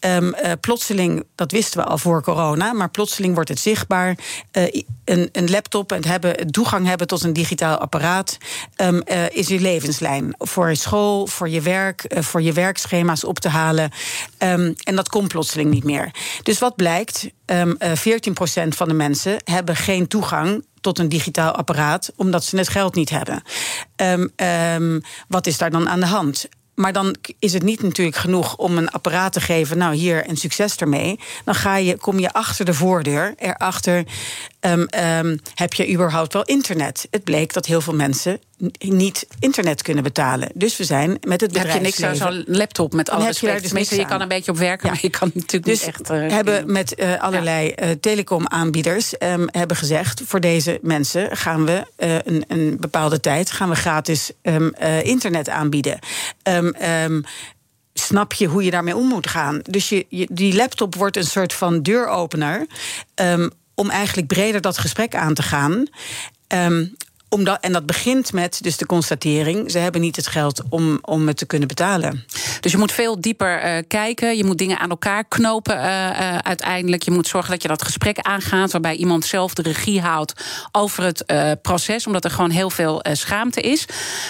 Um, 0.00 0.24
uh, 0.24 0.52
plotseling, 0.60 1.24
dat 1.34 1.52
wisten 1.52 1.80
we 1.80 1.86
al 1.86 1.98
voor 1.98 2.22
corona, 2.22 2.72
maar 2.72 2.90
plotseling 2.90 3.34
wordt 3.34 3.48
het 3.48 3.58
zichtbaar. 3.58 4.18
Uh, 4.52 4.64
een, 5.04 5.28
een, 5.32 5.50
laptop 5.50 5.92
en 5.92 6.04
hebben, 6.04 6.50
toegang 6.50 6.86
hebben 6.86 7.06
tot 7.06 7.22
een 7.22 7.32
digitaal 7.32 7.78
apparaat 7.78 8.38
um, 8.76 9.02
is 9.30 9.48
je 9.48 9.60
levenslijn. 9.60 10.34
Voor 10.38 10.76
school, 10.76 11.26
voor 11.26 11.48
je 11.48 11.60
werk, 11.60 12.04
voor 12.08 12.42
je 12.42 12.52
werkschema's 12.52 13.24
op 13.24 13.38
te 13.38 13.48
halen. 13.48 13.90
Um, 14.38 14.74
en 14.82 14.96
dat 14.96 15.08
komt 15.08 15.28
plotseling 15.28 15.70
niet 15.70 15.84
meer. 15.84 16.10
Dus 16.42 16.58
wat 16.58 16.76
blijkt? 16.76 17.28
14% 17.52 17.52
van 18.68 18.88
de 18.88 18.94
mensen 18.94 19.36
hebben 19.44 19.76
geen 19.76 20.08
toegang 20.08 20.64
tot 20.86 20.98
een 20.98 21.08
digitaal 21.08 21.52
apparaat, 21.52 22.12
omdat 22.16 22.44
ze 22.44 22.56
het 22.56 22.68
geld 22.68 22.94
niet 22.94 23.10
hebben. 23.10 23.42
Um, 23.96 24.32
um, 24.36 25.02
wat 25.28 25.46
is 25.46 25.58
daar 25.58 25.70
dan 25.70 25.88
aan 25.88 26.00
de 26.00 26.06
hand? 26.06 26.48
maar 26.76 26.92
dan 26.92 27.16
is 27.38 27.52
het 27.52 27.62
niet 27.62 27.82
natuurlijk 27.82 28.16
genoeg 28.16 28.56
om 28.56 28.78
een 28.78 28.90
apparaat 28.90 29.32
te 29.32 29.40
geven. 29.40 29.78
Nou, 29.78 29.94
hier 29.94 30.24
en 30.24 30.36
succes 30.36 30.76
ermee. 30.76 31.20
Dan 31.44 31.54
ga 31.54 31.76
je, 31.76 31.96
kom 31.96 32.18
je 32.18 32.32
achter 32.32 32.64
de 32.64 32.74
voordeur. 32.74 33.34
Erachter 33.36 34.04
um, 34.66 34.88
um, 35.04 35.40
heb 35.54 35.74
je 35.74 35.92
überhaupt 35.92 36.32
wel 36.32 36.44
internet. 36.44 37.06
Het 37.10 37.24
bleek 37.24 37.52
dat 37.52 37.66
heel 37.66 37.80
veel 37.80 37.94
mensen 37.94 38.40
niet 38.78 39.26
internet 39.38 39.82
kunnen 39.82 40.02
betalen. 40.02 40.48
Dus 40.54 40.76
we 40.76 40.84
zijn 40.84 41.18
met 41.20 41.40
het 41.40 41.52
bedrijf. 41.52 41.72
Heb 41.72 41.76
je 41.76 41.80
niks 41.80 42.02
aan 42.02 42.16
zo'n 42.16 42.44
laptop 42.46 42.92
met 42.92 43.10
alle 43.10 43.26
respect. 43.26 43.72
Dus 43.74 43.88
je 43.88 44.06
kan 44.06 44.20
een 44.20 44.28
beetje 44.28 44.50
op 44.50 44.58
werken, 44.58 44.86
ja. 44.86 44.92
maar 44.92 45.02
je 45.02 45.10
kan 45.10 45.30
natuurlijk 45.34 45.64
dus 45.64 45.86
niet 45.86 45.94
echt... 45.94 46.10
Uh, 46.10 46.30
hebben 46.30 46.72
met 46.72 47.00
uh, 47.00 47.22
allerlei 47.22 47.74
uh, 47.82 47.90
telecomaanbieders 47.90 49.14
um, 49.18 49.48
hebben 49.50 49.76
gezegd... 49.76 50.22
voor 50.24 50.40
deze 50.40 50.78
mensen 50.82 51.36
gaan 51.36 51.64
we 51.64 51.84
een, 51.96 52.44
een, 52.48 52.76
bepaalde 52.80 53.20
tijd... 53.20 53.50
gaan 53.50 53.68
we 53.68 53.76
gratis 53.76 54.30
um, 54.42 54.74
internet 55.02 55.48
aanbieden. 55.48 55.98
Um, 56.42 57.24
snap 57.92 58.32
je 58.32 58.46
hoe 58.46 58.64
je 58.64 58.70
daarmee 58.70 58.96
om 58.96 59.06
moet 59.06 59.26
gaan. 59.26 59.60
Dus 59.62 59.88
je, 59.88 60.06
je, 60.08 60.28
die 60.32 60.54
laptop 60.54 60.94
wordt 60.94 61.16
een 61.16 61.24
soort 61.24 61.52
van 61.52 61.82
deuropener... 61.82 62.66
om 63.76 63.90
eigenlijk 63.90 64.28
breder 64.28 64.60
dat 64.60 64.78
gesprek 64.78 65.14
aan 65.14 65.34
te 65.34 65.42
gaan. 65.42 65.86
Um, 66.48 66.96
omdat, 67.28 67.60
en 67.60 67.72
dat 67.72 67.86
begint 67.86 68.32
met 68.32 68.62
dus 68.62 68.76
de 68.76 68.86
constatering: 68.86 69.70
ze 69.70 69.78
hebben 69.78 70.00
niet 70.00 70.16
het 70.16 70.26
geld 70.26 70.62
om, 70.68 70.98
om 71.02 71.26
het 71.26 71.36
te 71.36 71.46
kunnen 71.46 71.68
betalen. 71.68 72.24
Dus 72.60 72.72
je 72.72 72.78
moet 72.78 72.92
veel 72.92 73.20
dieper 73.20 73.64
uh, 73.64 73.82
kijken. 73.88 74.36
Je 74.36 74.44
moet 74.44 74.58
dingen 74.58 74.78
aan 74.78 74.90
elkaar 74.90 75.24
knopen 75.24 75.76
uh, 75.76 75.84
uh, 75.84 76.36
uiteindelijk. 76.38 77.02
Je 77.02 77.10
moet 77.10 77.28
zorgen 77.28 77.50
dat 77.50 77.62
je 77.62 77.68
dat 77.68 77.82
gesprek 77.82 78.18
aangaat, 78.18 78.72
waarbij 78.72 78.94
iemand 78.94 79.24
zelf 79.24 79.54
de 79.54 79.62
regie 79.62 80.00
houdt 80.00 80.32
over 80.72 81.04
het 81.04 81.24
proces, 81.62 82.06
omdat 82.06 82.24
er 82.24 82.30
gewoon 82.30 82.50
heel 82.50 82.70
veel 82.70 83.04
schaamte 83.12 83.60
is. 83.60 83.84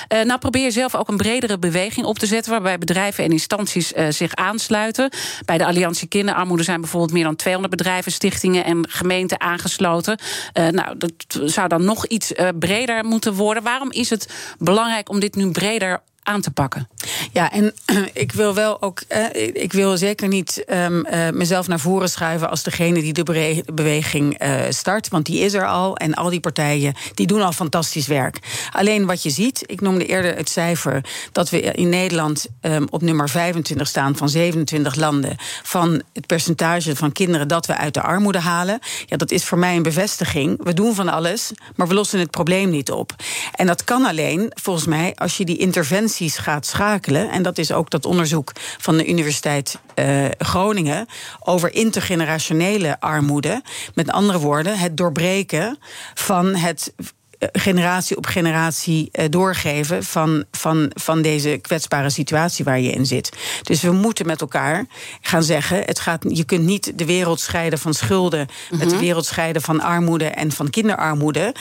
nou, 0.08 0.38
probeer 0.38 0.72
zelf 0.72 0.94
ook 0.94 1.08
een 1.08 1.16
bredere 1.16 1.58
beweging 1.58 2.06
op 2.06 2.18
te 2.18 2.26
zetten, 2.26 2.52
waarbij 2.52 2.78
bedrijven 2.78 3.24
en 3.24 3.30
instanties 3.30 3.92
zich 4.08 4.34
aansluiten. 4.34 5.10
Bij 5.44 5.58
de 5.58 5.66
Alliantie 5.66 6.08
Kinderarmoede 6.08 6.62
zijn 6.62 6.80
bijvoorbeeld 6.80 7.12
meer 7.12 7.24
dan 7.24 7.36
200 7.36 7.76
bedrijven, 7.76 8.12
stichtingen 8.12 8.64
en 8.64 8.88
gemeenten 8.88 9.40
aangesloten. 9.40 10.18
nou, 10.52 10.98
dat 10.98 11.12
zou 11.44 11.68
dan 11.68 11.84
nog 11.84 12.06
iets 12.06 12.32
breder 12.58 12.85
moeten 13.04 13.34
worden. 13.34 13.62
Waarom 13.62 13.90
is 13.92 14.10
het 14.10 14.54
belangrijk 14.58 15.08
om 15.08 15.20
dit 15.20 15.34
nu 15.34 15.50
breder 15.50 16.02
aan 16.26 16.40
te 16.40 16.50
pakken. 16.50 16.88
Ja, 17.32 17.52
en 17.52 17.74
ik 18.12 18.32
wil 18.32 18.54
wel 18.54 18.82
ook. 18.82 19.00
Eh, 19.08 19.46
ik 19.52 19.72
wil 19.72 19.96
zeker 19.96 20.28
niet 20.28 20.64
um, 20.68 21.06
uh, 21.06 21.30
mezelf 21.30 21.68
naar 21.68 21.80
voren 21.80 22.08
schuiven 22.08 22.50
als 22.50 22.62
degene 22.62 23.00
die 23.00 23.12
de 23.12 23.62
beweging 23.74 24.42
uh, 24.42 24.60
start. 24.68 25.08
Want 25.08 25.26
die 25.26 25.40
is 25.40 25.54
er 25.54 25.66
al. 25.66 25.96
En 25.96 26.14
al 26.14 26.30
die 26.30 26.40
partijen 26.40 26.94
die 27.14 27.26
doen 27.26 27.42
al 27.42 27.52
fantastisch 27.52 28.06
werk. 28.06 28.38
Alleen 28.70 29.06
wat 29.06 29.22
je 29.22 29.30
ziet, 29.30 29.62
ik 29.66 29.80
noemde 29.80 30.06
eerder 30.06 30.36
het 30.36 30.48
cijfer 30.48 31.04
dat 31.32 31.50
we 31.50 31.60
in 31.60 31.88
Nederland 31.88 32.46
um, 32.60 32.86
op 32.90 33.02
nummer 33.02 33.28
25 33.28 33.88
staan 33.88 34.16
van 34.16 34.28
27 34.28 34.94
landen. 34.94 35.36
Van 35.62 36.02
het 36.12 36.26
percentage 36.26 36.96
van 36.96 37.12
kinderen 37.12 37.48
dat 37.48 37.66
we 37.66 37.76
uit 37.76 37.94
de 37.94 38.02
armoede 38.02 38.40
halen. 38.40 38.78
Ja, 39.06 39.16
dat 39.16 39.30
is 39.30 39.44
voor 39.44 39.58
mij 39.58 39.76
een 39.76 39.82
bevestiging. 39.82 40.64
We 40.64 40.74
doen 40.74 40.94
van 40.94 41.08
alles, 41.08 41.50
maar 41.76 41.88
we 41.88 41.94
lossen 41.94 42.18
het 42.18 42.30
probleem 42.30 42.70
niet 42.70 42.90
op. 42.90 43.14
En 43.54 43.66
dat 43.66 43.84
kan 43.84 44.04
alleen, 44.04 44.52
volgens 44.54 44.86
mij, 44.86 45.12
als 45.14 45.36
je 45.36 45.44
die 45.44 45.58
interventie 45.58 46.15
gaat 46.20 46.66
schakelen. 46.66 47.30
En 47.30 47.42
dat 47.42 47.58
is 47.58 47.72
ook 47.72 47.90
dat 47.90 48.04
onderzoek 48.04 48.52
van 48.78 48.96
de 48.96 49.08
Universiteit 49.08 49.78
uh, 49.94 50.24
Groningen 50.38 51.06
over 51.40 51.74
intergenerationele 51.74 53.00
armoede. 53.00 53.62
Met 53.94 54.10
andere 54.10 54.38
woorden, 54.38 54.78
het 54.78 54.96
doorbreken 54.96 55.78
van 56.14 56.54
het 56.54 56.92
eh, 57.38 57.48
generatie 57.52 58.16
op 58.16 58.26
generatie 58.26 59.08
uh, 59.12 59.24
doorgeven 59.30 60.04
van, 60.04 60.44
van, 60.50 60.90
van 60.94 61.22
deze 61.22 61.58
kwetsbare 61.62 62.10
situatie 62.10 62.64
waar 62.64 62.80
je 62.80 62.92
in 62.92 63.06
zit. 63.06 63.32
Dus 63.62 63.82
we 63.82 63.92
moeten 63.92 64.26
met 64.26 64.40
elkaar 64.40 64.86
gaan 65.20 65.42
zeggen: 65.42 65.82
het 65.84 66.00
gaat, 66.00 66.24
je 66.28 66.44
kunt 66.44 66.64
niet 66.64 66.92
de 66.98 67.04
wereld 67.04 67.40
scheiden 67.40 67.78
van 67.78 67.94
schulden, 67.94 68.40
mm 68.40 68.46
-hmm. 68.68 68.78
met 68.78 68.90
de 68.90 68.98
wereld 68.98 69.26
scheiden 69.26 69.62
van 69.62 69.80
armoede 69.80 70.26
en 70.26 70.52
van 70.52 70.70
kinderarmoede. 70.70 71.54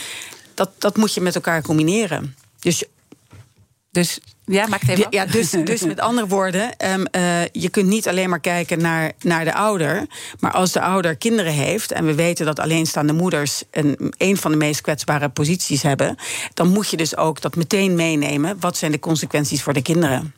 Dat, 0.53 0.69
dat 0.77 0.97
moet 0.97 1.13
je 1.13 1.21
met 1.21 1.35
elkaar 1.35 1.61
combineren. 1.61 2.35
Dus 2.59 2.83
dus 3.95 4.19
ja, 4.45 4.67
maak 4.67 4.81
het 4.81 4.89
even 4.89 5.07
Ja, 5.09 5.25
dus, 5.25 5.49
dus 5.49 5.85
met 5.85 5.99
andere 5.99 6.27
woorden, 6.27 6.75
um, 6.91 7.05
uh, 7.11 7.45
je 7.51 7.69
kunt 7.69 7.87
niet 7.87 8.07
alleen 8.07 8.29
maar 8.29 8.39
kijken 8.39 8.81
naar, 8.81 9.11
naar 9.19 9.45
de 9.45 9.53
ouder. 9.53 10.05
Maar 10.39 10.51
als 10.51 10.71
de 10.71 10.81
ouder 10.81 11.15
kinderen 11.15 11.53
heeft, 11.53 11.91
en 11.91 12.05
we 12.05 12.15
weten 12.15 12.45
dat 12.45 12.59
alleenstaande 12.59 13.13
moeders 13.13 13.63
een, 13.71 14.13
een 14.17 14.37
van 14.37 14.51
de 14.51 14.57
meest 14.57 14.81
kwetsbare 14.81 15.29
posities 15.29 15.81
hebben, 15.81 16.15
dan 16.53 16.67
moet 16.67 16.89
je 16.89 16.97
dus 16.97 17.17
ook 17.17 17.41
dat 17.41 17.55
meteen 17.55 17.95
meenemen. 17.95 18.59
Wat 18.59 18.77
zijn 18.77 18.91
de 18.91 18.99
consequenties 18.99 19.63
voor 19.63 19.73
de 19.73 19.81
kinderen? 19.81 20.33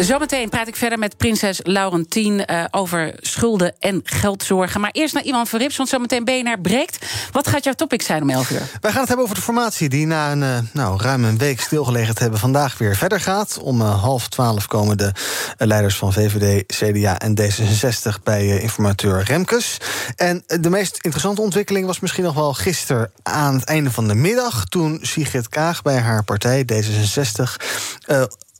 Zometeen 0.00 0.48
praat 0.48 0.68
ik 0.68 0.76
verder 0.76 0.98
met 0.98 1.16
prinses 1.16 1.60
Laurentien 1.62 2.44
uh, 2.50 2.64
over 2.70 3.14
schulden 3.16 3.74
en 3.78 4.00
geldzorgen. 4.04 4.80
Maar 4.80 4.90
eerst 4.90 5.14
naar 5.14 5.24
Iwan 5.24 5.46
van 5.46 5.58
Rips, 5.58 5.76
want 5.76 5.88
zometeen 5.88 6.24
BNR 6.24 6.60
breekt. 6.60 7.06
Wat 7.32 7.48
gaat 7.48 7.64
jouw 7.64 7.72
topic 7.72 8.02
zijn 8.02 8.22
om 8.22 8.30
11 8.30 8.50
uur? 8.50 8.62
Wij 8.80 8.90
gaan 8.90 9.00
het 9.00 9.08
hebben 9.08 9.24
over 9.24 9.34
de 9.34 9.42
formatie 9.42 9.88
die 9.88 10.06
na 10.06 10.32
een 10.32 10.42
uh, 10.42 10.58
nou, 10.72 11.02
ruim 11.02 11.24
een 11.24 11.38
week 11.38 11.60
stilgelegen 11.60 12.14
te 12.14 12.22
hebben... 12.22 12.40
vandaag 12.40 12.78
weer 12.78 12.96
verder 12.96 13.20
gaat. 13.20 13.58
Om 13.58 13.80
uh, 13.80 14.02
half 14.02 14.28
twaalf 14.28 14.66
komen 14.66 14.96
de 14.96 15.12
leiders 15.56 15.96
van 15.96 16.12
VVD, 16.12 16.66
CDA 16.66 17.18
en 17.18 17.38
D66... 17.40 18.22
bij 18.22 18.60
informateur 18.60 19.22
Remkes. 19.22 19.78
En 20.16 20.44
de 20.46 20.70
meest 20.70 20.98
interessante 21.00 21.40
ontwikkeling 21.40 21.86
was 21.86 22.00
misschien 22.00 22.24
nog 22.24 22.34
wel 22.34 22.52
gisteren... 22.52 23.12
aan 23.22 23.54
het 23.54 23.64
einde 23.64 23.90
van 23.90 24.08
de 24.08 24.14
middag, 24.14 24.64
toen 24.64 24.98
Sigrid 25.02 25.48
Kaag 25.48 25.82
bij 25.82 25.98
haar 25.98 26.24
partij 26.24 26.64
D66 26.72 27.42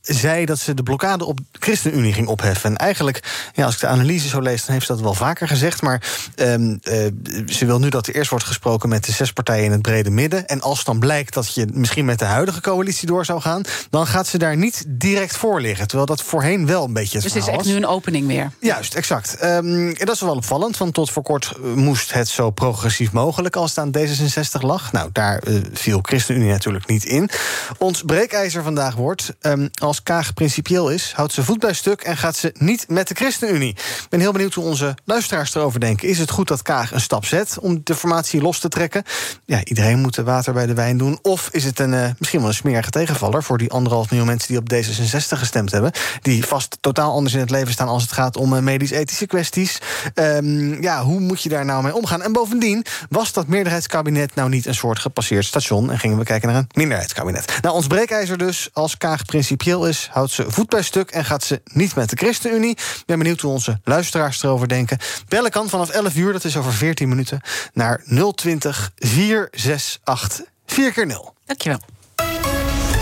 zei 0.05 0.45
dat 0.45 0.59
ze 0.59 0.75
de 0.75 0.83
blokkade 0.83 1.25
op 1.25 1.37
de 1.37 1.59
ChristenUnie 1.59 2.13
ging 2.13 2.29
opheffen. 2.29 2.71
En 2.71 2.77
eigenlijk, 2.77 3.51
ja, 3.55 3.65
als 3.65 3.75
ik 3.75 3.81
de 3.81 3.87
analyse 3.87 4.29
zo 4.29 4.41
lees, 4.41 4.65
dan 4.65 4.75
heeft 4.75 4.87
ze 4.87 4.93
dat 4.93 5.01
wel 5.03 5.15
vaker 5.15 5.49
gezegd. 5.49 5.83
Maar 5.83 6.03
um, 6.37 6.81
uh, 6.85 7.07
ze 7.47 7.67
wil 7.67 7.79
nu 7.79 7.89
dat 7.89 8.07
er 8.07 8.15
eerst 8.15 8.31
wordt 8.31 8.45
gesproken 8.45 8.89
met 8.89 9.05
de 9.05 9.13
zes 9.13 9.33
partijen 9.33 9.65
in 9.65 9.71
het 9.71 9.83
brede 9.83 10.11
midden. 10.11 10.47
En 10.47 10.61
als 10.61 10.85
dan 10.85 10.99
blijkt 10.99 11.35
dat 11.35 11.55
je 11.55 11.67
misschien 11.73 12.05
met 12.05 12.19
de 12.19 12.25
huidige 12.25 12.61
coalitie 12.61 13.07
door 13.07 13.25
zou 13.25 13.41
gaan, 13.41 13.63
dan 13.91 14.07
gaat 14.07 14.27
ze 14.27 14.39
daar 14.39 14.57
niet 14.57 14.85
direct 14.87 15.37
voor 15.37 15.61
liggen. 15.61 15.87
Terwijl 15.87 16.07
dat 16.07 16.23
voorheen 16.23 16.67
wel 16.67 16.85
een 16.85 16.93
beetje 16.93 17.15
het 17.19 17.23
Dus 17.23 17.35
het 17.35 17.43
is 17.43 17.55
echt 17.55 17.65
nu 17.65 17.77
een 17.77 17.87
opening 17.87 18.27
weer. 18.27 18.51
Juist, 18.61 18.95
exact. 18.95 19.37
Um, 19.45 19.89
en 19.89 20.07
dat 20.07 20.15
is 20.15 20.21
wel 20.21 20.37
opvallend, 20.37 20.77
want 20.77 20.95
tot 20.95 21.11
voor 21.11 21.23
kort 21.23 21.57
moest 21.75 22.13
het 22.13 22.29
zo 22.29 22.51
progressief 22.51 23.13
mogelijk 23.13 23.57
als 23.57 23.75
het 23.75 23.79
aan 23.79 23.93
D66 23.97 24.61
lag. 24.61 24.93
Nou, 24.93 25.11
daar 25.13 25.43
uh, 25.49 25.61
viel 25.73 25.99
ChristenUnie 26.03 26.51
natuurlijk 26.51 26.87
niet 26.87 27.05
in. 27.05 27.31
Ons 27.79 28.03
breekijzer 28.03 28.63
vandaag 28.63 28.95
wordt. 28.95 29.35
Um, 29.41 29.71
als 29.75 29.94
als 29.95 30.03
Kaag 30.03 30.35
principieel 30.35 30.91
is, 30.91 31.13
houdt 31.17 31.33
ze 31.33 31.45
voet 31.45 31.59
bij 31.59 31.73
stuk 31.73 32.01
en 32.01 32.17
gaat 32.17 32.37
ze 32.37 32.55
niet 32.59 32.85
met 32.89 33.09
de 33.09 33.15
ChristenUnie. 33.15 33.69
Ik 33.69 34.07
ben 34.09 34.21
heel 34.21 34.33
benieuwd 34.33 34.55
hoe 34.55 34.65
onze 34.65 34.95
luisteraars 35.05 35.55
erover 35.55 35.81
denken. 35.81 36.09
Is 36.09 36.19
het 36.19 36.31
goed 36.31 36.49
dat 36.49 36.63
Kaag 36.63 36.93
een 36.93 37.01
stap 37.01 37.25
zet 37.25 37.59
om 37.61 37.81
de 37.85 37.95
formatie 37.95 38.43
los 38.43 38.59
te 38.59 38.69
trekken? 38.69 39.03
Ja, 39.45 39.65
iedereen 39.65 39.99
moet 39.99 40.15
de 40.15 40.23
water 40.23 40.53
bij 40.53 40.67
de 40.67 40.75
wijn 40.75 40.99
doen. 40.99 41.19
Of 41.23 41.49
is 41.53 41.65
het 41.65 41.79
een, 41.79 41.93
uh, 41.93 42.09
misschien 42.19 42.41
wel 42.41 42.49
een 42.49 42.55
smerige 42.55 42.91
tegenvaller 42.91 43.43
voor 43.43 43.59
die 43.59 43.71
anderhalf 43.71 44.11
miljoen 44.11 44.29
mensen 44.29 44.49
die 44.49 44.59
op 44.59 44.73
D66 44.73 45.39
gestemd 45.39 45.71
hebben, 45.71 45.93
die 46.23 46.45
vast 46.45 46.79
totaal 46.81 47.13
anders 47.13 47.35
in 47.35 47.41
het 47.41 47.51
leven 47.51 47.73
staan 47.73 47.89
als 47.89 48.03
het 48.03 48.13
gaat 48.13 48.37
om 48.37 48.53
uh, 48.53 48.61
medisch-ethische 48.61 49.27
kwesties? 49.27 49.79
Um, 50.15 50.83
ja, 50.83 51.03
hoe 51.03 51.21
moet 51.21 51.43
je 51.43 51.49
daar 51.49 51.65
nou 51.65 51.83
mee 51.83 51.95
omgaan? 51.95 52.23
En 52.23 52.33
bovendien, 52.33 52.85
was 53.09 53.33
dat 53.33 53.47
meerderheidskabinet 53.47 54.35
nou 54.35 54.49
niet 54.49 54.67
een 54.67 54.75
soort 54.75 54.99
gepasseerd 54.99 55.45
station 55.45 55.91
en 55.91 55.99
gingen 55.99 56.19
we 56.19 56.25
kijken 56.25 56.49
naar 56.49 56.59
een 56.59 56.69
minderheidskabinet? 56.73 57.59
Nou, 57.63 57.75
ons 57.75 57.87
breekijzer 57.87 58.39
dus, 58.39 58.69
als 58.73 58.97
Kaag 58.97 59.25
principieel 59.25 59.84
is, 59.87 60.09
houdt 60.13 60.31
ze 60.31 60.45
voet 60.49 60.69
bij 60.69 60.83
stuk 60.83 61.11
en 61.11 61.25
gaat 61.25 61.45
ze 61.45 61.63
niet 61.65 61.95
met 61.95 62.11
de 62.11 62.17
ChristenUnie. 62.17 62.71
Ik 62.71 63.03
ben 63.07 63.19
benieuwd 63.19 63.41
hoe 63.41 63.53
onze 63.53 63.81
luisteraars 63.85 64.43
erover 64.43 64.69
denken. 64.69 64.99
Bellen 65.29 65.51
kan 65.51 65.69
vanaf 65.69 65.89
11 65.91 66.17
uur, 66.17 66.33
dat 66.33 66.45
is 66.45 66.57
over 66.57 66.73
14 66.73 67.09
minuten, 67.09 67.41
naar 67.73 68.03
020 68.35 68.93
468 68.97 70.45
4 70.67 70.93
keer 70.93 71.07
0. 71.07 71.35
Dankjewel. 71.47 71.81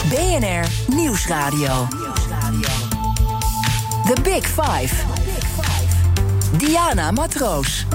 BNR 0.08 0.94
Nieuwsradio. 0.94 1.88
The 4.06 4.20
Big 4.22 4.46
Five. 4.46 4.94
Diana 6.58 7.10
Matroos. 7.10 7.86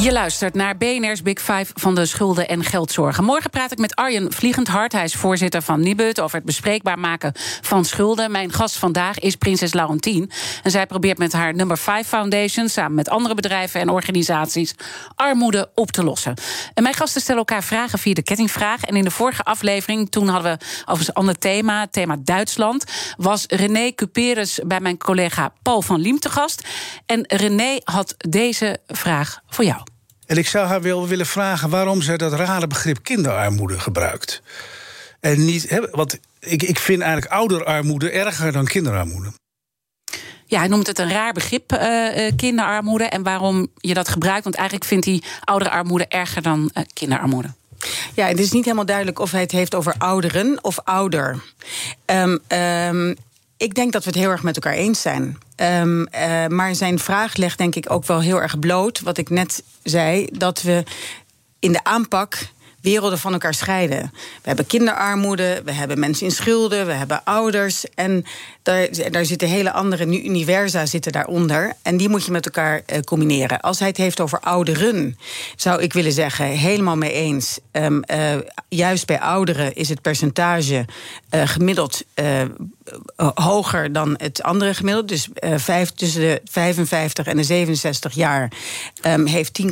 Je 0.00 0.12
luistert 0.12 0.54
naar 0.54 0.76
BNR's 0.76 1.22
Big 1.22 1.38
Five 1.38 1.66
van 1.74 1.94
de 1.94 2.06
schulden 2.06 2.48
en 2.48 2.64
geldzorgen. 2.64 3.24
Morgen 3.24 3.50
praat 3.50 3.72
ik 3.72 3.78
met 3.78 3.94
Arjen 3.94 4.32
Vliegendhart. 4.32 4.92
Hij 4.92 5.04
is 5.04 5.14
voorzitter 5.14 5.62
van 5.62 5.80
Nibud 5.80 6.20
over 6.20 6.36
het 6.36 6.44
bespreekbaar 6.44 6.98
maken 6.98 7.32
van 7.60 7.84
schulden. 7.84 8.30
Mijn 8.30 8.52
gast 8.52 8.76
vandaag 8.76 9.18
is 9.18 9.36
prinses 9.36 9.72
Laurentien. 9.72 10.30
En 10.62 10.70
zij 10.70 10.86
probeert 10.86 11.18
met 11.18 11.32
haar 11.32 11.54
Number 11.54 11.78
5 11.78 12.06
Foundation... 12.06 12.68
samen 12.68 12.94
met 12.94 13.08
andere 13.08 13.34
bedrijven 13.34 13.80
en 13.80 13.88
organisaties... 13.88 14.74
armoede 15.14 15.70
op 15.74 15.90
te 15.90 16.04
lossen. 16.04 16.34
En 16.74 16.82
mijn 16.82 16.94
gasten 16.94 17.20
stellen 17.20 17.40
elkaar 17.40 17.64
vragen 17.64 17.98
via 17.98 18.14
de 18.14 18.22
kettingvraag. 18.22 18.82
En 18.82 18.96
in 18.96 19.04
de 19.04 19.10
vorige 19.10 19.42
aflevering, 19.42 20.10
toen 20.10 20.28
hadden 20.28 20.58
we 20.58 20.92
over 20.92 21.08
een 21.08 21.14
ander 21.14 21.38
thema... 21.38 21.86
thema 21.86 22.16
Duitsland, 22.22 22.84
was 23.16 23.44
René 23.46 23.94
Cuperus 23.94 24.60
bij 24.66 24.80
mijn 24.80 24.98
collega 24.98 25.52
Paul 25.62 25.82
van 25.82 26.00
Liem 26.00 26.18
te 26.18 26.30
gast. 26.30 26.68
En 27.06 27.24
René 27.26 27.80
had 27.84 28.14
deze 28.16 28.78
vraag 28.86 29.40
voor 29.46 29.64
jou. 29.64 29.89
En 30.30 30.36
ik 30.36 30.46
zou 30.46 30.66
haar 30.66 30.82
wel 30.82 31.06
willen 31.06 31.26
vragen 31.26 31.70
waarom 31.70 32.02
zij 32.02 32.16
dat 32.16 32.32
rare 32.32 32.66
begrip 32.66 33.02
kinderarmoede 33.02 33.80
gebruikt. 33.80 34.42
En 35.20 35.44
niet, 35.44 35.88
want 35.90 36.18
ik, 36.38 36.62
ik 36.62 36.78
vind 36.78 37.02
eigenlijk 37.02 37.32
ouderarmoede 37.32 38.10
erger 38.10 38.52
dan 38.52 38.64
kinderarmoede. 38.64 39.32
Ja, 40.46 40.58
hij 40.58 40.68
noemt 40.68 40.86
het 40.86 40.98
een 40.98 41.10
raar 41.10 41.32
begrip, 41.32 41.72
uh, 41.72 42.30
kinderarmoede. 42.36 43.04
En 43.04 43.22
waarom 43.22 43.68
je 43.76 43.94
dat 43.94 44.08
gebruikt. 44.08 44.44
Want 44.44 44.56
eigenlijk 44.56 44.88
vindt 44.88 45.04
hij 45.04 45.22
ouderarmoede 45.44 46.06
erger 46.08 46.42
dan 46.42 46.70
uh, 46.74 46.84
kinderarmoede. 46.92 47.48
Ja, 48.14 48.26
het 48.26 48.38
is 48.38 48.52
niet 48.52 48.64
helemaal 48.64 48.86
duidelijk 48.86 49.18
of 49.18 49.30
hij 49.30 49.40
het 49.40 49.52
heeft 49.52 49.74
over 49.74 49.94
ouderen 49.98 50.58
of 50.64 50.78
ouder. 50.84 51.42
Um, 52.06 52.38
um, 52.48 53.16
ik 53.60 53.74
denk 53.74 53.92
dat 53.92 54.04
we 54.04 54.10
het 54.10 54.18
heel 54.18 54.30
erg 54.30 54.42
met 54.42 54.54
elkaar 54.54 54.72
eens 54.72 55.00
zijn. 55.00 55.38
Um, 55.56 56.00
uh, 56.00 56.46
maar 56.46 56.74
zijn 56.74 56.98
vraag 56.98 57.36
legt 57.36 57.58
denk 57.58 57.74
ik 57.74 57.90
ook 57.90 58.06
wel 58.06 58.20
heel 58.20 58.42
erg 58.42 58.58
bloot. 58.58 59.00
Wat 59.00 59.18
ik 59.18 59.30
net 59.30 59.62
zei, 59.82 60.28
dat 60.32 60.62
we 60.62 60.84
in 61.58 61.72
de 61.72 61.84
aanpak 61.84 62.48
werelden 62.80 63.18
van 63.18 63.32
elkaar 63.32 63.54
scheiden. 63.54 64.10
We 64.12 64.48
hebben 64.48 64.66
kinderarmoede, 64.66 65.62
we 65.64 65.72
hebben 65.72 65.98
mensen 65.98 66.26
in 66.26 66.32
schulden, 66.32 66.86
we 66.86 66.92
hebben 66.92 67.24
ouders. 67.24 67.84
En 67.94 68.24
daar, 68.62 68.88
daar 69.10 69.24
zitten 69.24 69.48
hele 69.48 69.72
andere 69.72 70.06
universa 70.06 70.86
zitten 70.86 71.12
daaronder. 71.12 71.72
En 71.82 71.96
die 71.96 72.08
moet 72.08 72.24
je 72.24 72.30
met 72.30 72.44
elkaar 72.44 72.82
uh, 72.86 73.00
combineren. 73.00 73.60
Als 73.60 73.78
hij 73.78 73.88
het 73.88 73.96
heeft 73.96 74.20
over 74.20 74.40
ouderen, 74.40 75.18
zou 75.56 75.82
ik 75.82 75.92
willen 75.92 76.12
zeggen, 76.12 76.46
helemaal 76.46 76.96
mee 76.96 77.12
eens. 77.12 77.58
Um, 77.72 78.02
uh, 78.06 78.34
juist 78.68 79.06
bij 79.06 79.20
ouderen 79.20 79.74
is 79.74 79.88
het 79.88 80.02
percentage 80.02 80.84
uh, 81.34 81.42
gemiddeld 81.44 82.02
hoger 83.34 83.92
dan 83.92 84.14
het 84.16 84.42
andere 84.42 84.74
gemiddeld. 84.74 85.08
Dus 85.08 85.28
vijf, 85.56 85.90
tussen 85.90 86.20
de 86.20 86.40
55 86.44 87.26
en 87.26 87.36
de 87.36 87.42
67 87.42 88.14
jaar 88.14 88.52
um, 89.06 89.26
heeft 89.26 89.60
10,4 89.62 89.68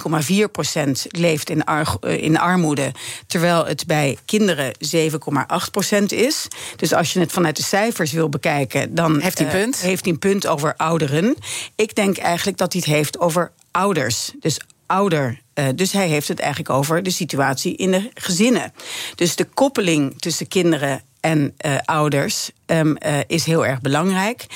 procent 0.52 1.06
leeft 1.08 1.50
in, 1.50 1.64
ar 1.64 1.96
in 2.00 2.38
armoede. 2.38 2.92
Terwijl 3.26 3.66
het 3.66 3.86
bij 3.86 4.18
kinderen 4.24 4.72
7,8 4.94 5.70
procent 5.70 6.12
is. 6.12 6.48
Dus 6.76 6.92
als 6.92 7.12
je 7.12 7.20
het 7.20 7.32
vanuit 7.32 7.56
de 7.56 7.62
cijfers 7.62 8.12
wil 8.12 8.28
bekijken, 8.28 8.94
dan 8.94 9.20
heeft 9.20 9.38
hij 9.38 9.46
een 9.46 9.60
punt. 9.60 9.80
Heeft 9.80 10.04
hij 10.04 10.12
een 10.12 10.18
punt 10.18 10.46
over 10.46 10.74
ouderen. 10.76 11.36
Ik 11.76 11.94
denk 11.94 12.18
eigenlijk 12.18 12.58
dat 12.58 12.72
hij 12.72 12.82
het 12.84 12.94
heeft 12.94 13.18
over 13.18 13.52
ouders. 13.70 14.32
Dus 14.40 14.60
ouder. 14.86 15.40
Uh, 15.58 15.66
dus 15.74 15.92
hij 15.92 16.08
heeft 16.08 16.28
het 16.28 16.40
eigenlijk 16.40 16.70
over 16.70 17.02
de 17.02 17.10
situatie 17.10 17.76
in 17.76 17.90
de 17.90 18.10
gezinnen. 18.14 18.72
Dus 19.14 19.36
de 19.36 19.44
koppeling 19.44 20.20
tussen 20.20 20.48
kinderen 20.48 21.02
en 21.20 21.54
uh, 21.66 21.76
ouders 21.84 22.50
um, 22.66 22.96
uh, 23.06 23.18
is 23.26 23.44
heel 23.44 23.66
erg 23.66 23.80
belangrijk. 23.80 24.46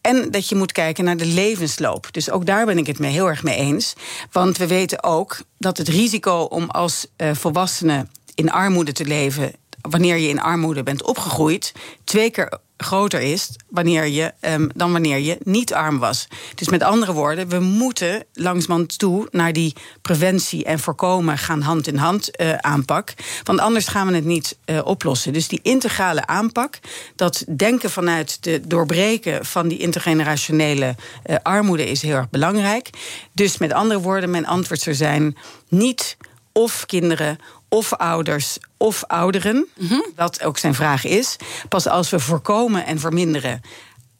En 0.00 0.30
dat 0.30 0.48
je 0.48 0.56
moet 0.56 0.72
kijken 0.72 1.04
naar 1.04 1.16
de 1.16 1.26
levensloop. 1.26 2.08
Dus 2.10 2.30
ook 2.30 2.46
daar 2.46 2.66
ben 2.66 2.78
ik 2.78 2.86
het 2.86 2.98
mee 2.98 3.12
heel 3.12 3.28
erg 3.28 3.42
mee 3.42 3.56
eens. 3.56 3.94
Want 4.32 4.56
we 4.56 4.66
weten 4.66 5.02
ook 5.02 5.42
dat 5.58 5.78
het 5.78 5.88
risico 5.88 6.40
om 6.40 6.70
als 6.70 7.06
volwassene 7.32 8.06
in 8.34 8.50
armoede 8.50 8.92
te 8.92 9.04
leven. 9.04 9.52
wanneer 9.80 10.16
je 10.16 10.28
in 10.28 10.40
armoede 10.40 10.82
bent 10.82 11.02
opgegroeid. 11.02 11.72
twee 12.04 12.30
keer 12.30 12.58
groter 12.76 13.20
is 13.20 13.50
wanneer 13.68 14.06
je, 14.06 14.32
um, 14.40 14.70
dan 14.74 14.92
wanneer 14.92 15.18
je 15.18 15.38
niet 15.42 15.74
arm 15.74 15.98
was. 15.98 16.28
Dus 16.54 16.68
met 16.68 16.82
andere 16.82 17.12
woorden, 17.12 17.48
we 17.48 17.58
moeten 17.58 18.24
langzamerhand 18.32 18.98
toe 18.98 19.28
naar 19.30 19.52
die 19.52 19.74
preventie 20.02 20.64
en 20.64 20.78
voorkomen 20.78 21.38
gaan 21.38 21.60
hand 21.60 21.86
in 21.86 21.96
hand 21.96 22.40
uh, 22.40 22.54
aanpak. 22.54 23.14
Want 23.42 23.60
anders 23.60 23.88
gaan 23.88 24.06
we 24.06 24.14
het 24.14 24.24
niet 24.24 24.56
uh, 24.66 24.80
oplossen. 24.84 25.32
Dus 25.32 25.48
die 25.48 25.60
integrale 25.62 26.26
aanpak, 26.26 26.78
dat 27.16 27.44
denken 27.56 27.90
vanuit 27.90 28.42
de 28.42 28.60
doorbreken 28.66 29.44
van 29.44 29.68
die 29.68 29.78
intergenerationele 29.78 30.94
uh, 31.26 31.36
armoede 31.42 31.90
is 31.90 32.02
heel 32.02 32.16
erg 32.16 32.30
belangrijk. 32.30 32.90
Dus 33.32 33.58
met 33.58 33.72
andere 33.72 34.00
woorden, 34.00 34.30
mijn 34.30 34.46
antwoord 34.46 34.80
zou 34.80 34.96
zijn: 34.96 35.36
niet 35.68 36.16
of 36.52 36.86
kinderen 36.86 37.38
of 37.68 37.92
ouders 37.92 38.58
of 38.76 39.04
ouderen, 39.04 39.68
mm 39.76 39.88
-hmm. 39.88 40.06
wat 40.16 40.42
ook 40.42 40.58
zijn 40.58 40.74
vraag 40.74 41.04
is. 41.04 41.36
Pas 41.68 41.86
als 41.86 42.10
we 42.10 42.18
voorkomen 42.18 42.86
en 42.86 43.00
verminderen 43.00 43.60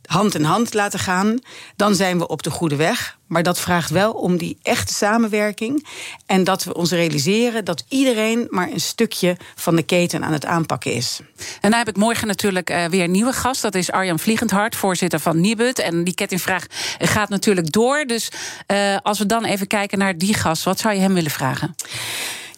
hand 0.06 0.34
in 0.34 0.44
hand 0.44 0.74
laten 0.74 0.98
gaan, 0.98 1.38
dan 1.76 1.94
zijn 1.94 2.18
we 2.18 2.28
op 2.28 2.42
de 2.42 2.50
goede 2.50 2.76
weg. 2.76 3.18
Maar 3.26 3.42
dat 3.42 3.60
vraagt 3.60 3.90
wel 3.90 4.12
om 4.12 4.36
die 4.36 4.58
echte 4.62 4.94
samenwerking. 4.94 5.86
En 6.26 6.44
dat 6.44 6.64
we 6.64 6.74
ons 6.74 6.90
realiseren 6.90 7.64
dat 7.64 7.84
iedereen 7.88 8.46
maar 8.50 8.70
een 8.70 8.80
stukje 8.80 9.36
van 9.54 9.76
de 9.76 9.82
keten 9.82 10.24
aan 10.24 10.32
het 10.32 10.44
aanpakken 10.44 10.92
is. 10.92 11.20
En 11.60 11.70
dan 11.70 11.78
heb 11.78 11.88
ik 11.88 11.96
morgen 11.96 12.26
natuurlijk 12.26 12.70
uh, 12.70 12.84
weer 12.84 13.04
een 13.04 13.10
nieuwe 13.10 13.32
gast. 13.32 13.62
Dat 13.62 13.74
is 13.74 13.90
Arjan 13.90 14.18
Vliegendhart, 14.18 14.76
voorzitter 14.76 15.20
van 15.20 15.40
Nibud. 15.40 15.78
En 15.78 16.04
die 16.04 16.14
kettingvraag 16.14 16.66
gaat 16.98 17.28
natuurlijk 17.28 17.72
door. 17.72 18.04
Dus 18.04 18.28
uh, 18.66 18.96
als 19.02 19.18
we 19.18 19.26
dan 19.26 19.44
even 19.44 19.66
kijken 19.66 19.98
naar 19.98 20.18
die 20.18 20.34
gast, 20.34 20.64
wat 20.64 20.78
zou 20.78 20.94
je 20.94 21.00
hem 21.00 21.14
willen 21.14 21.30
vragen? 21.30 21.74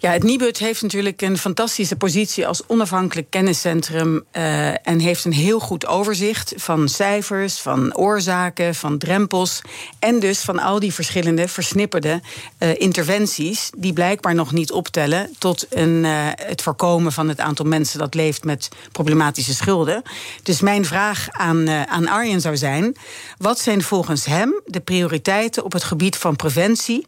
Ja, 0.00 0.10
het 0.10 0.22
Nibud 0.22 0.58
heeft 0.58 0.82
natuurlijk 0.82 1.22
een 1.22 1.38
fantastische 1.38 1.96
positie 1.96 2.46
als 2.46 2.62
onafhankelijk 2.66 3.30
kenniscentrum. 3.30 4.24
Uh, 4.32 4.88
en 4.88 4.98
heeft 4.98 5.24
een 5.24 5.32
heel 5.32 5.60
goed 5.60 5.86
overzicht 5.86 6.52
van 6.56 6.88
cijfers, 6.88 7.58
van 7.58 7.96
oorzaken, 7.96 8.74
van 8.74 8.98
drempels. 8.98 9.60
En 9.98 10.20
dus 10.20 10.40
van 10.40 10.58
al 10.58 10.80
die 10.80 10.94
verschillende 10.94 11.48
versnipperde 11.48 12.20
uh, 12.58 12.80
interventies. 12.80 13.70
die 13.76 13.92
blijkbaar 13.92 14.34
nog 14.34 14.52
niet 14.52 14.72
optellen 14.72 15.30
tot 15.38 15.66
een, 15.70 16.04
uh, 16.04 16.26
het 16.34 16.62
voorkomen 16.62 17.12
van 17.12 17.28
het 17.28 17.40
aantal 17.40 17.66
mensen 17.66 17.98
dat 17.98 18.14
leeft 18.14 18.44
met 18.44 18.68
problematische 18.92 19.54
schulden. 19.54 20.02
Dus 20.42 20.60
mijn 20.60 20.84
vraag 20.84 21.28
aan, 21.30 21.68
aan 21.70 22.08
Arjen 22.08 22.40
zou 22.40 22.56
zijn: 22.56 22.96
wat 23.38 23.58
zijn 23.58 23.82
volgens 23.82 24.24
hem 24.24 24.60
de 24.66 24.80
prioriteiten 24.80 25.64
op 25.64 25.72
het 25.72 25.84
gebied 25.84 26.16
van 26.16 26.36
preventie? 26.36 27.06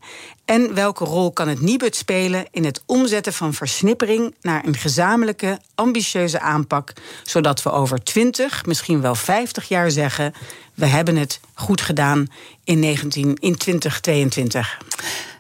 En 0.50 0.74
welke 0.74 1.04
rol 1.04 1.32
kan 1.32 1.48
het 1.48 1.60
Nibud 1.60 1.96
spelen 1.96 2.46
in 2.50 2.64
het 2.64 2.82
omzetten 2.86 3.32
van 3.32 3.54
versnippering 3.54 4.34
naar 4.40 4.66
een 4.66 4.76
gezamenlijke, 4.76 5.58
ambitieuze 5.74 6.40
aanpak, 6.40 6.92
zodat 7.22 7.62
we 7.62 7.70
over 7.70 8.02
20, 8.02 8.66
misschien 8.66 9.00
wel 9.00 9.14
50 9.14 9.68
jaar 9.68 9.90
zeggen: 9.90 10.34
we 10.74 10.86
hebben 10.86 11.16
het 11.16 11.40
goed 11.54 11.80
gedaan 11.80 12.26
in, 12.64 12.78
19, 12.78 13.36
in 13.40 13.56
2022? 13.56 14.78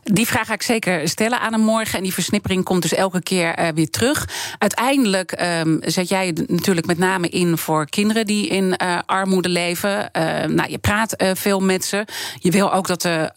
Die 0.02 0.26
vraag 0.26 0.46
ga 0.46 0.52
ik 0.52 0.62
zeker 0.62 1.08
stellen 1.08 1.40
aan 1.40 1.52
hem 1.52 1.62
morgen. 1.62 1.96
En 1.96 2.02
die 2.02 2.14
versnippering 2.14 2.64
komt 2.64 2.82
dus 2.82 2.94
elke 2.94 3.22
keer 3.22 3.58
uh, 3.58 3.68
weer 3.74 3.90
terug. 3.90 4.28
Uiteindelijk 4.58 5.42
um, 5.42 5.78
zet 5.84 6.08
jij 6.08 6.36
natuurlijk 6.46 6.86
met 6.86 6.98
name 6.98 7.28
in 7.28 7.58
voor 7.58 7.88
kinderen 7.88 8.26
die 8.26 8.48
in 8.48 8.74
uh, 8.82 8.98
armoede 9.06 9.48
leven. 9.48 9.90
Uh, 9.90 10.22
nou, 10.44 10.70
je 10.70 10.78
praat 10.78 11.14
veel 11.34 11.60
met 11.60 11.84
ze. 11.84 12.04
Je 12.38 12.50
wil 12.50 12.72
ook 12.72 12.86
dat 12.86 13.02
de 13.02 13.32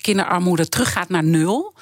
kinderarmoede 0.00 0.68
teruggaat 0.68 1.08
naar 1.08 1.24
nul. 1.24 1.74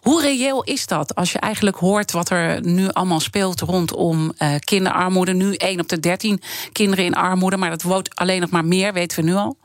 Hoe 0.00 0.22
reëel 0.22 0.62
is 0.62 0.86
dat 0.86 1.14
als 1.14 1.32
je 1.32 1.38
eigenlijk 1.38 1.76
hoort 1.76 2.12
wat 2.12 2.30
er 2.30 2.66
nu 2.66 2.88
allemaal 2.88 3.20
speelt 3.20 3.60
rondom 3.60 4.32
kinderarmoede? 4.64 5.32
Nu 5.32 5.54
1 5.54 5.80
op 5.80 5.88
de 5.88 6.00
13 6.00 6.40
kinderen 6.72 7.04
in 7.04 7.14
armoede, 7.14 7.56
maar 7.56 7.70
dat 7.70 7.82
wordt 7.82 8.14
alleen 8.14 8.40
nog 8.40 8.50
maar 8.50 8.64
meer, 8.64 8.92
weten 8.92 9.24
we 9.24 9.30
nu 9.30 9.34
al. 9.34 9.56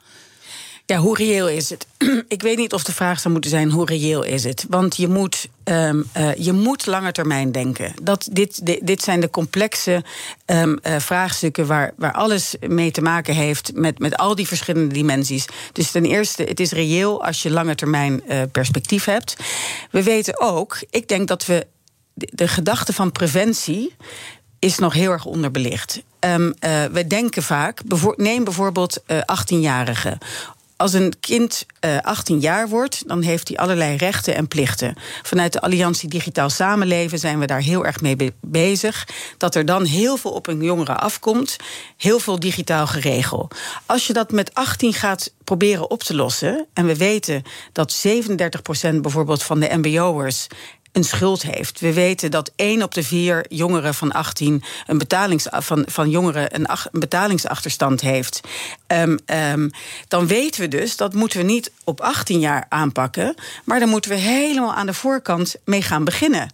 Ja, 0.91 0.97
hoe 0.97 1.17
reëel 1.17 1.49
is 1.49 1.69
het? 1.69 1.87
Ik 2.27 2.41
weet 2.41 2.57
niet 2.57 2.73
of 2.73 2.83
de 2.83 2.93
vraag 2.93 3.19
zou 3.19 3.33
moeten 3.33 3.51
zijn: 3.51 3.71
hoe 3.71 3.85
reëel 3.85 4.23
is 4.23 4.43
het? 4.43 4.65
Want 4.69 4.97
je 4.97 5.07
moet, 5.07 5.47
um, 5.63 6.09
uh, 6.17 6.35
je 6.35 6.51
moet 6.51 6.85
langer 6.85 7.13
termijn 7.13 7.51
denken. 7.51 7.93
Dat, 8.01 8.27
dit, 8.31 8.85
dit, 8.85 9.01
zijn 9.01 9.19
de 9.19 9.29
complexe 9.29 10.03
um, 10.45 10.79
uh, 10.83 10.99
vraagstukken 10.99 11.67
waar, 11.67 11.93
waar 11.95 12.13
alles 12.13 12.55
mee 12.67 12.91
te 12.91 13.01
maken 13.01 13.35
heeft 13.35 13.71
met, 13.75 13.99
met 13.99 14.17
al 14.17 14.35
die 14.35 14.47
verschillende 14.47 14.93
dimensies. 14.93 15.45
Dus 15.73 15.91
ten 15.91 16.05
eerste, 16.05 16.43
het 16.43 16.59
is 16.59 16.71
reëel 16.71 17.25
als 17.25 17.41
je 17.41 17.51
lange 17.51 17.75
termijn 17.75 18.21
uh, 18.27 18.41
perspectief 18.51 19.05
hebt. 19.05 19.35
We 19.91 20.03
weten 20.03 20.39
ook, 20.39 20.77
ik 20.89 21.07
denk 21.07 21.27
dat 21.27 21.45
we 21.45 21.67
de, 22.13 22.47
gedachte 22.47 22.93
van 22.93 23.11
preventie 23.11 23.95
is 24.59 24.77
nog 24.77 24.93
heel 24.93 25.11
erg 25.11 25.25
onderbelicht. 25.25 26.01
Uh, 26.25 26.35
we 26.91 27.07
denken 27.07 27.43
vaak, 27.43 27.81
neem 28.15 28.43
bijvoorbeeld 28.43 29.03
uh, 29.07 29.17
18-jarigen 29.17 30.17
als 30.81 30.93
een 30.93 31.13
kind 31.19 31.65
uh, 31.85 31.97
18 32.01 32.39
jaar 32.39 32.69
wordt, 32.69 33.07
dan 33.07 33.21
heeft 33.21 33.47
hij 33.47 33.57
allerlei 33.57 33.95
rechten 33.95 34.35
en 34.35 34.47
plichten. 34.47 34.95
Vanuit 35.21 35.53
de 35.53 35.61
Alliantie 35.61 36.09
Digitaal 36.09 36.49
Samenleven 36.49 37.19
zijn 37.19 37.39
we 37.39 37.45
daar 37.45 37.61
heel 37.61 37.85
erg 37.85 38.01
mee 38.01 38.15
be 38.15 38.33
bezig. 38.41 39.07
Dat 39.37 39.55
er 39.55 39.65
dan 39.65 39.85
heel 39.85 40.17
veel 40.17 40.31
op 40.31 40.47
een 40.47 40.63
jongere 40.63 40.95
afkomt, 40.95 41.57
heel 41.97 42.19
veel 42.19 42.39
digitaal 42.39 42.87
geregeld. 42.87 43.55
Als 43.85 44.07
je 44.07 44.13
dat 44.13 44.31
met 44.31 44.53
18 44.53 44.93
gaat 44.93 45.33
proberen 45.43 45.89
op 45.89 46.03
te 46.03 46.15
lossen, 46.15 46.67
en 46.73 46.85
we 46.85 46.95
weten 46.95 47.43
dat 47.71 48.05
37% 48.07 48.95
bijvoorbeeld 48.95 49.43
van 49.43 49.59
de 49.59 49.69
MBO'ers 49.77 50.47
een 50.91 51.03
schuld 51.03 51.41
heeft. 51.41 51.79
We 51.79 51.93
weten 51.93 52.31
dat 52.31 52.51
één 52.55 52.83
op 52.83 52.93
de 52.93 53.03
vier 53.03 53.45
jongeren 53.49 53.93
van 53.93 54.11
18 54.11 54.63
een, 54.87 54.97
betalings, 54.97 55.47
van, 55.49 55.83
van 55.87 56.09
jongeren 56.09 56.55
een, 56.55 56.65
ach, 56.65 56.87
een 56.91 56.99
betalingsachterstand 56.99 58.01
heeft. 58.01 58.41
Um, 58.87 59.19
um, 59.25 59.71
dan 60.07 60.27
weten 60.27 60.61
we 60.61 60.67
dus 60.67 60.97
dat 60.97 61.13
moeten 61.13 61.39
we 61.39 61.45
niet 61.45 61.71
op 61.83 62.01
18 62.01 62.39
jaar 62.39 62.65
aanpakken, 62.69 63.35
maar 63.63 63.79
dan 63.79 63.89
moeten 63.89 64.11
we 64.11 64.17
helemaal 64.17 64.73
aan 64.73 64.85
de 64.85 64.93
voorkant 64.93 65.55
mee 65.65 65.81
gaan 65.81 66.03
beginnen. 66.03 66.49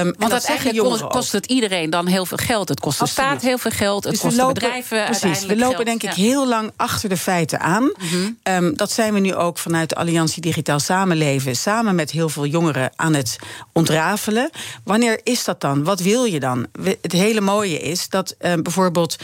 Um, 0.00 0.14
Want 0.18 0.32
uiteindelijk 0.32 1.08
kost 1.08 1.32
het 1.32 1.46
iedereen 1.46 1.90
dan 1.90 2.06
heel 2.06 2.26
veel 2.26 2.36
geld. 2.36 2.68
Het 2.68 2.80
kost 2.80 2.98
de 2.98 3.06
staat 3.06 3.42
heel 3.42 3.58
veel 3.58 3.70
geld. 3.70 4.04
Het 4.04 4.12
dus 4.12 4.22
kost 4.22 4.36
de 4.36 4.46
bedrijven 4.46 5.04
precies, 5.04 5.46
We 5.46 5.56
lopen 5.56 5.84
denk 5.84 6.02
ik 6.02 6.12
heel 6.12 6.48
lang 6.48 6.70
achter 6.76 7.08
de 7.08 7.16
feiten 7.16 7.60
aan. 7.60 7.92
Mhm. 7.98 8.30
Ehm, 8.42 8.74
dat 8.74 8.90
zijn 8.90 9.14
we 9.14 9.20
nu 9.20 9.34
ook 9.34 9.58
vanuit 9.58 9.88
de 9.88 9.94
Alliantie 9.94 10.42
Digitaal 10.42 10.80
Samenleven... 10.80 11.56
samen 11.56 11.94
met 11.94 12.10
heel 12.10 12.28
veel 12.28 12.46
jongeren 12.46 12.92
aan 12.96 13.14
het 13.14 13.38
ontrafelen. 13.72 14.50
Wanneer 14.84 15.20
is 15.22 15.44
dat 15.44 15.60
dan? 15.60 15.84
Wat 15.84 16.00
wil 16.00 16.24
je 16.24 16.40
dan? 16.40 16.66
Het 17.00 17.12
hele 17.12 17.40
mooie 17.40 17.78
is 17.80 18.08
dat 18.08 18.34
um, 18.40 18.62
bijvoorbeeld 18.62 19.16
40% 19.20 19.22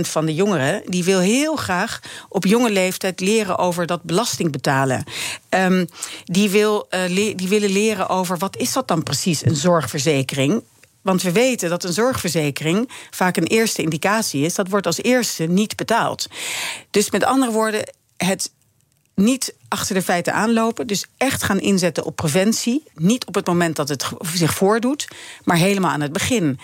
van 0.00 0.26
de 0.26 0.34
jongeren... 0.34 0.82
die 0.86 1.04
wil 1.04 1.18
heel 1.18 1.56
graag 1.56 2.00
op 2.28 2.44
jonge 2.44 2.70
leeftijd 2.70 3.20
leren 3.20 3.58
over 3.58 3.86
dat 3.86 4.02
belasting 4.02 4.52
betalen. 4.52 5.04
Die, 6.24 6.50
wil, 6.50 6.86
uh, 6.90 7.34
die 7.36 7.48
willen 7.48 7.70
leren 7.70 8.08
over 8.08 8.38
wat 8.38 8.56
is 8.56 8.72
dat 8.72 8.88
dan 8.88 9.02
precies, 9.02 9.44
een 9.44 9.56
zorgverzekering. 9.64 10.62
Want 11.02 11.22
we 11.22 11.32
weten 11.32 11.68
dat 11.70 11.84
een 11.84 11.92
zorgverzekering 11.92 12.90
vaak 13.10 13.36
een 13.36 13.46
eerste 13.46 13.82
indicatie 13.82 14.44
is. 14.44 14.54
Dat 14.54 14.68
wordt 14.68 14.86
als 14.86 15.02
eerste 15.02 15.44
niet 15.44 15.76
betaald. 15.76 16.26
Dus 16.90 17.10
met 17.10 17.24
andere 17.24 17.52
woorden, 17.52 17.92
het 18.16 18.50
niet 19.14 19.54
achter 19.68 19.94
de 19.94 20.02
feiten 20.02 20.34
aanlopen. 20.34 20.86
Dus 20.86 21.06
echt 21.16 21.42
gaan 21.42 21.60
inzetten 21.60 22.04
op 22.04 22.16
preventie. 22.16 22.82
Niet 22.94 23.26
op 23.26 23.34
het 23.34 23.46
moment 23.46 23.76
dat 23.76 23.88
het 23.88 24.08
zich 24.34 24.54
voordoet, 24.54 25.08
maar 25.44 25.56
helemaal 25.56 25.90
aan 25.90 26.00
het 26.00 26.12
begin. 26.12 26.58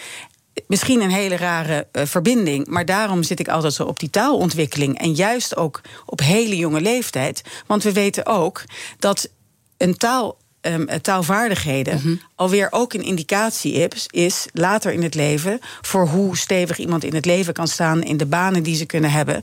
Misschien 0.66 1.00
een 1.00 1.10
hele 1.10 1.36
rare 1.36 1.86
uh, 1.92 2.02
verbinding, 2.04 2.66
maar 2.66 2.84
daarom 2.84 3.22
zit 3.22 3.40
ik 3.40 3.48
altijd 3.48 3.72
zo 3.72 3.84
op 3.84 3.98
die 3.98 4.10
taalontwikkeling. 4.10 4.98
En 4.98 5.14
juist 5.14 5.56
ook 5.56 5.80
op 6.06 6.20
hele 6.20 6.56
jonge 6.56 6.80
leeftijd. 6.80 7.42
Want 7.66 7.82
we 7.82 7.92
weten 7.92 8.26
ook 8.26 8.64
dat 8.98 9.28
een 9.76 9.96
taal 9.96 10.38
um, 10.60 10.86
taalvaardigheden 11.02 12.00
mm 12.04 12.20
alweer 12.40 12.68
ook 12.70 12.92
een 12.92 13.02
indicatie 13.02 13.72
is, 13.72 14.06
is 14.10 14.46
later 14.52 14.92
in 14.92 15.02
het 15.02 15.14
leven 15.14 15.58
voor 15.80 16.06
hoe 16.06 16.36
stevig 16.36 16.78
iemand 16.78 17.04
in 17.04 17.14
het 17.14 17.24
leven 17.24 17.52
kan 17.52 17.68
staan 17.68 18.02
in 18.02 18.16
de 18.16 18.26
banen 18.26 18.62
die 18.62 18.76
ze 18.76 18.84
kunnen 18.84 19.10
hebben. 19.10 19.42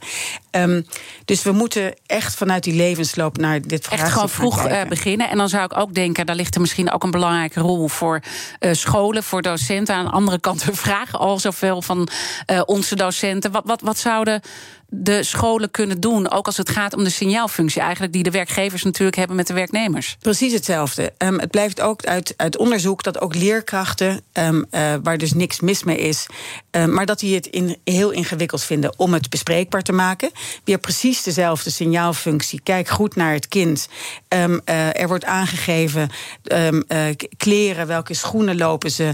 Um, 0.51 0.85
dus 1.25 1.43
we 1.43 1.51
moeten 1.51 1.93
echt 2.05 2.35
vanuit 2.35 2.63
die 2.63 2.73
levensloop 2.73 3.37
naar 3.37 3.61
dit 3.61 3.85
vraagstuk 3.85 4.05
Echt 4.05 4.13
gewoon 4.13 4.29
vroeg 4.29 4.67
uh, 4.67 4.83
beginnen. 4.83 5.29
En 5.29 5.37
dan 5.37 5.49
zou 5.49 5.63
ik 5.63 5.77
ook 5.77 5.93
denken, 5.93 6.25
daar 6.25 6.35
ligt 6.35 6.55
er 6.55 6.61
misschien 6.61 6.91
ook 6.91 7.03
een 7.03 7.11
belangrijke 7.11 7.59
rol 7.59 7.87
voor 7.87 8.21
uh, 8.59 8.73
scholen, 8.73 9.23
voor 9.23 9.41
docenten. 9.41 9.95
Aan 9.95 10.05
de 10.05 10.11
andere 10.11 10.39
kant, 10.39 10.63
we 10.63 10.75
vragen 10.75 11.19
al 11.19 11.39
zoveel 11.39 11.81
van 11.81 12.07
uh, 12.51 12.61
onze 12.65 12.95
docenten. 12.95 13.51
Wat, 13.51 13.63
wat, 13.65 13.81
wat 13.81 13.97
zouden 13.97 14.41
de 14.89 15.23
scholen 15.23 15.71
kunnen 15.71 15.99
doen, 15.99 16.31
ook 16.31 16.45
als 16.45 16.57
het 16.57 16.69
gaat 16.69 16.93
om 16.93 17.03
de 17.03 17.09
signaalfunctie, 17.09 17.81
eigenlijk 17.81 18.13
die 18.13 18.23
de 18.23 18.31
werkgevers 18.31 18.83
natuurlijk 18.83 19.17
hebben 19.17 19.35
met 19.35 19.47
de 19.47 19.53
werknemers? 19.53 20.17
Precies 20.19 20.53
hetzelfde. 20.53 21.13
Um, 21.17 21.39
het 21.39 21.51
blijft 21.51 21.81
ook 21.81 22.05
uit, 22.05 22.33
uit 22.37 22.57
onderzoek 22.57 22.86
dat 22.95 23.21
ook 23.21 23.35
leerkrachten, 23.35 24.21
um, 24.33 24.65
uh, 24.71 24.93
waar 25.03 25.17
dus 25.17 25.33
niks 25.33 25.59
mis 25.59 25.83
mee 25.83 25.97
is, 25.97 26.25
um, 26.71 26.93
maar 26.93 27.05
dat 27.05 27.19
die 27.19 27.35
het 27.35 27.45
in, 27.45 27.77
heel 27.83 28.11
ingewikkeld 28.11 28.63
vinden 28.63 28.93
om 28.99 29.13
het 29.13 29.29
bespreekbaar 29.29 29.81
te 29.81 29.91
maken. 29.91 30.31
Weer 30.63 30.77
precies 30.77 31.23
dezelfde 31.23 31.69
signaalfunctie. 31.69 32.61
Kijk 32.63 32.87
goed 32.87 33.15
naar 33.15 33.33
het 33.33 33.47
kind. 33.47 33.87
Uh, 34.33 34.99
er 35.01 35.07
wordt 35.07 35.25
aangegeven 35.25 36.09
uh, 36.43 37.09
kleren, 37.37 37.87
welke 37.87 38.13
schoenen 38.13 38.57
lopen 38.57 38.91
ze, 38.91 39.13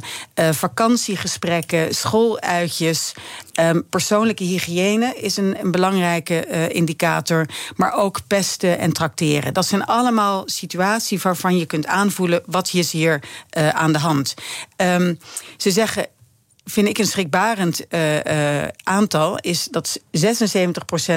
vakantiegesprekken, 0.51 1.95
schooluitjes. 1.95 3.13
Persoonlijke 3.89 4.43
hygiëne 4.43 5.16
is 5.16 5.38
een 5.38 5.58
belangrijke 5.72 6.47
uh, 6.47 6.70
indicator. 6.70 7.45
Maar 7.76 7.93
ook 7.93 8.20
pesten 8.28 8.78
en 8.78 8.93
tracteren. 8.93 9.54
Dat 9.54 9.66
zijn 9.66 9.84
allemaal 9.84 10.43
situaties 10.45 11.24
waarvan 11.24 11.58
je 11.58 11.66
kunt 11.66 11.86
aanvoelen 11.86 12.41
wat 12.45 12.74
is 12.74 12.91
hier 12.91 13.24
uh, 13.58 13.70
aan 13.70 13.93
de 13.93 13.99
hand. 13.99 14.34
Um, 14.78 15.20
ze 15.58 15.72
zeggen 15.72 16.08
vind 16.66 16.88
ik 16.88 16.97
een 16.97 17.05
schrikbarend 17.05 17.86
uh, 17.89 18.24
uh, 18.24 18.68
aantal, 18.84 19.38
is 19.38 19.68
dat 19.72 19.99
76% 19.99 20.01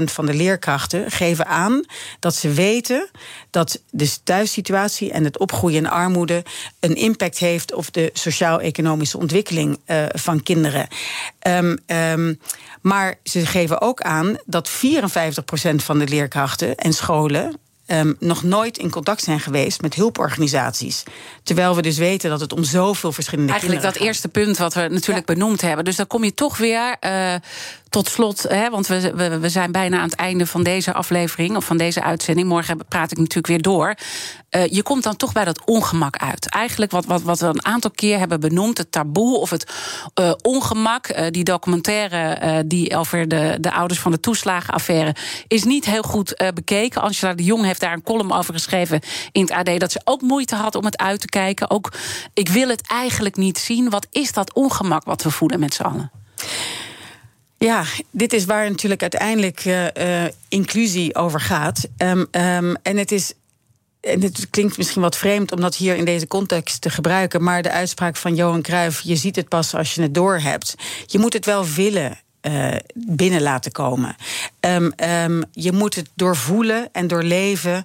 van 0.05 0.26
de 0.26 0.34
leerkrachten 0.34 1.11
geven 1.11 1.47
aan 1.47 1.84
dat 2.20 2.34
ze 2.34 2.53
weten 2.53 3.11
dat 3.51 3.82
de 3.90 4.16
thuissituatie 4.22 5.12
en 5.12 5.24
het 5.24 5.38
opgroeien 5.38 5.78
in 5.78 5.88
armoede 5.88 6.44
een 6.80 6.94
impact 6.94 7.38
heeft 7.38 7.74
op 7.74 7.92
de 7.92 8.11
sociaal-economische 8.12 9.18
ontwikkeling 9.18 9.78
uh, 9.86 10.05
van 10.09 10.42
kinderen. 10.42 10.88
Um, 11.47 11.78
um, 11.86 12.40
maar 12.80 13.18
ze 13.22 13.47
geven 13.47 13.80
ook 13.80 14.01
aan 14.01 14.36
dat 14.44 14.70
54% 14.70 14.72
van 15.74 15.99
de 15.99 16.09
leerkrachten 16.09 16.74
en 16.76 16.92
scholen 16.92 17.59
um, 17.87 18.16
nog 18.18 18.43
nooit 18.43 18.78
in 18.78 18.91
contact 18.91 19.22
zijn 19.22 19.41
geweest 19.41 19.82
met 19.82 19.95
hulporganisaties. 19.95 21.03
Terwijl 21.43 21.74
we 21.74 21.82
dus 21.82 21.99
weten 21.99 22.30
dat 22.30 22.41
het 22.41 22.53
om 22.53 22.64
zoveel 22.64 23.12
verschillende 23.12 23.53
Eigenlijk 23.53 23.82
dat 23.82 23.97
eerste 23.97 24.28
punt 24.28 24.59
wat 24.59 24.74
we 24.74 24.89
natuurlijk 24.89 25.26
benoemd 25.26 25.61
hebben. 25.61 25.84
Dus 25.84 25.97
dan 25.97 26.07
kom 26.07 26.24
je 26.24 26.34
toch 26.34 26.57
weer 26.57 26.97
uh, 27.01 27.34
tot 27.97 28.09
slot, 28.09 28.42
hè, 28.42 28.70
want 28.70 28.86
we, 28.86 29.38
we, 29.40 29.49
zijn 29.49 29.72
bijna 29.72 29.97
aan 29.97 30.09
het 30.09 30.14
einde 30.14 30.47
van 30.47 30.62
deze 30.62 30.92
aflevering 30.92 31.57
of 31.57 31.64
van 31.64 31.76
deze 31.76 32.03
uitzending. 32.03 32.49
Morgen 32.49 32.86
praat 32.88 33.11
ik 33.11 33.18
natuurlijk 33.18 33.47
weer 33.47 33.62
door. 33.62 33.94
Uh, 34.51 34.66
je 34.66 34.82
komt 34.82 35.03
dan 35.03 35.16
toch 35.16 35.32
bij 35.32 35.44
dat 35.44 35.64
ongemak 35.64 36.16
uit. 36.16 36.51
Eigenlijk 36.51 36.90
wat, 36.92 37.05
wat, 37.05 37.22
wat 37.22 37.40
we 37.40 37.47
een 37.47 37.64
aantal 37.64 37.90
keer 37.90 38.18
hebben 38.18 38.40
benoemd, 38.40 38.78
het 38.78 38.92
taboe 38.92 39.36
of 39.36 39.51
het 39.51 39.72
uh, 40.20 40.32
ongemak. 40.42 41.09
Uh, 41.09 41.26
die 41.30 41.44
documentaire 41.44 42.64
die 42.66 42.97
over 42.97 43.28
de, 43.28 43.59
de 43.61 43.72
ouders 43.72 44.01
van 44.01 44.12
de 44.12 44.20
toeslagenaffaire 44.20 45.14
is 45.49 45.64
niet 45.64 45.84
heel 45.84 46.03
goed 46.03 46.51
bekeken. 46.55 47.03
Angela 47.03 47.34
de 47.34 47.44
Jong 47.44 47.64
heeft 47.64 47.80
daar 47.80 47.92
een 47.92 48.03
column 48.03 48.32
over 48.32 48.55
geschreven 48.55 49.01
in 49.32 49.42
het 49.42 49.51
AD 49.51 49.80
dat 49.80 49.92
ze 49.92 50.01
ook 50.05 50.20
moeite 50.20 50.55
had 50.55 50.74
om 50.74 50.84
het 50.84 50.97
uit 50.97 51.20
te 51.20 51.28
kijken. 51.28 51.70
Ook 51.70 51.92
ik 52.34 52.49
wil 52.49 52.68
het 52.68 52.88
eigenlijk 52.88 53.36
niet 53.36 53.59
zien. 53.59 53.90
Wat 53.90 54.07
is 54.11 54.32
dat 54.32 54.55
ongemak 54.55 55.05
wat 55.05 55.22
we 55.22 55.30
voelen 55.30 55.61
met 55.61 55.74
z'n 55.74 55.82
allen? 55.82 56.11
Ja, 57.66 57.84
dit 58.10 58.32
is 58.32 58.44
waar 58.44 58.70
natuurlijk 58.70 59.02
uiteindelijk 59.02 59.64
uh, 59.64 59.84
uh, 59.84 60.24
inclusie 60.48 61.14
over 61.14 61.40
gaat. 61.40 61.88
Um, 61.98 62.26
um, 62.30 62.76
en 62.82 62.96
het 62.96 63.12
is. 63.12 63.32
En 64.00 64.22
het 64.22 64.50
klinkt 64.50 64.76
misschien 64.76 65.02
wat 65.02 65.16
vreemd 65.16 65.52
om 65.52 65.60
dat 65.60 65.76
hier 65.76 65.96
in 65.96 66.04
deze 66.04 66.26
context 66.26 66.80
te 66.80 66.90
gebruiken, 66.90 67.42
maar 67.42 67.62
de 67.62 67.70
uitspraak 67.70 68.16
van 68.16 68.34
Johan 68.34 68.62
Cruijff: 68.62 69.00
je 69.00 69.16
ziet 69.16 69.36
het 69.36 69.48
pas 69.48 69.74
als 69.74 69.94
je 69.94 70.02
het 70.02 70.14
doorhebt. 70.14 70.74
Je 71.06 71.18
moet 71.18 71.32
het 71.32 71.44
wel 71.44 71.64
willen. 71.64 72.18
Uh, 72.47 72.76
binnen 72.94 73.42
laten 73.42 73.72
komen. 73.72 74.16
Um, 74.61 74.92
um, 74.97 75.44
je 75.53 75.72
moet 75.72 75.94
het 75.94 76.09
doorvoelen 76.14 76.88
en 76.92 77.07
doorleven 77.07 77.84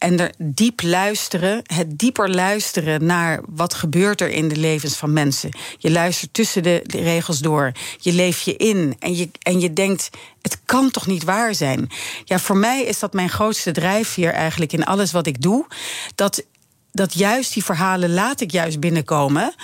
en 0.00 0.20
er 0.20 0.32
diep 0.38 0.82
luisteren, 0.82 1.62
het 1.66 1.98
dieper 1.98 2.30
luisteren 2.30 3.06
naar 3.06 3.40
wat 3.46 3.74
gebeurt 3.74 4.20
er 4.20 4.28
in 4.28 4.48
de 4.48 4.56
levens 4.56 4.96
van 4.96 5.12
mensen. 5.12 5.50
Je 5.78 5.90
luistert 5.90 6.34
tussen 6.34 6.62
de, 6.62 6.82
de 6.86 7.00
regels 7.00 7.38
door. 7.38 7.72
Je 7.98 8.12
leeft 8.12 8.42
je 8.42 8.56
in 8.56 8.96
en 8.98 9.16
je, 9.16 9.30
en 9.42 9.60
je 9.60 9.72
denkt, 9.72 10.10
het 10.42 10.58
kan 10.64 10.90
toch 10.90 11.06
niet 11.06 11.24
waar 11.24 11.54
zijn? 11.54 11.90
Ja, 12.24 12.38
voor 12.38 12.56
mij 12.56 12.82
is 12.84 12.98
dat 12.98 13.12
mijn 13.12 13.28
grootste 13.28 13.70
drijfveer 13.70 14.32
eigenlijk 14.32 14.72
in 14.72 14.84
alles 14.84 15.12
wat 15.12 15.26
ik 15.26 15.42
doe. 15.42 15.66
Dat, 16.14 16.44
dat 16.92 17.14
juist 17.14 17.54
die 17.54 17.64
verhalen 17.64 18.12
laat 18.12 18.40
ik 18.40 18.50
juist 18.50 18.80
binnenkomen. 18.80 19.54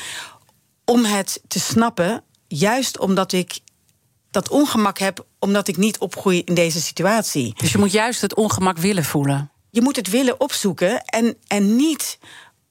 Om 0.84 1.04
het 1.04 1.40
te 1.48 1.60
snappen, 1.60 2.22
juist 2.48 2.98
omdat 2.98 3.32
ik 3.32 3.58
dat 4.42 4.48
ongemak 4.48 4.98
heb, 4.98 5.26
omdat 5.38 5.68
ik 5.68 5.76
niet 5.76 5.98
opgroei 5.98 6.42
in 6.44 6.54
deze 6.54 6.80
situatie. 6.80 7.54
Dus 7.56 7.72
je 7.72 7.78
moet 7.78 7.92
juist 7.92 8.20
het 8.20 8.34
ongemak 8.34 8.78
willen 8.78 9.04
voelen 9.04 9.50
je 9.76 9.82
moet 9.82 9.96
het 9.96 10.10
willen 10.10 10.40
opzoeken 10.40 11.04
en, 11.04 11.36
en 11.46 11.76
niet 11.76 12.18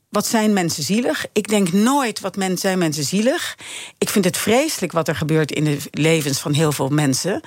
wat 0.09 0.27
zijn 0.27 0.53
mensen 0.53 0.83
zielig? 0.83 1.25
Ik 1.33 1.47
denk 1.47 1.71
nooit 1.71 2.19
wat 2.19 2.35
men, 2.35 2.57
zijn 2.57 2.77
mensen 2.77 3.03
zielig. 3.03 3.57
Ik 3.97 4.09
vind 4.09 4.25
het 4.25 4.37
vreselijk 4.37 4.91
wat 4.91 5.07
er 5.07 5.15
gebeurt 5.15 5.51
in 5.51 5.63
de 5.63 5.77
levens 5.91 6.39
van 6.39 6.53
heel 6.53 6.71
veel 6.71 6.89
mensen. 6.89 7.41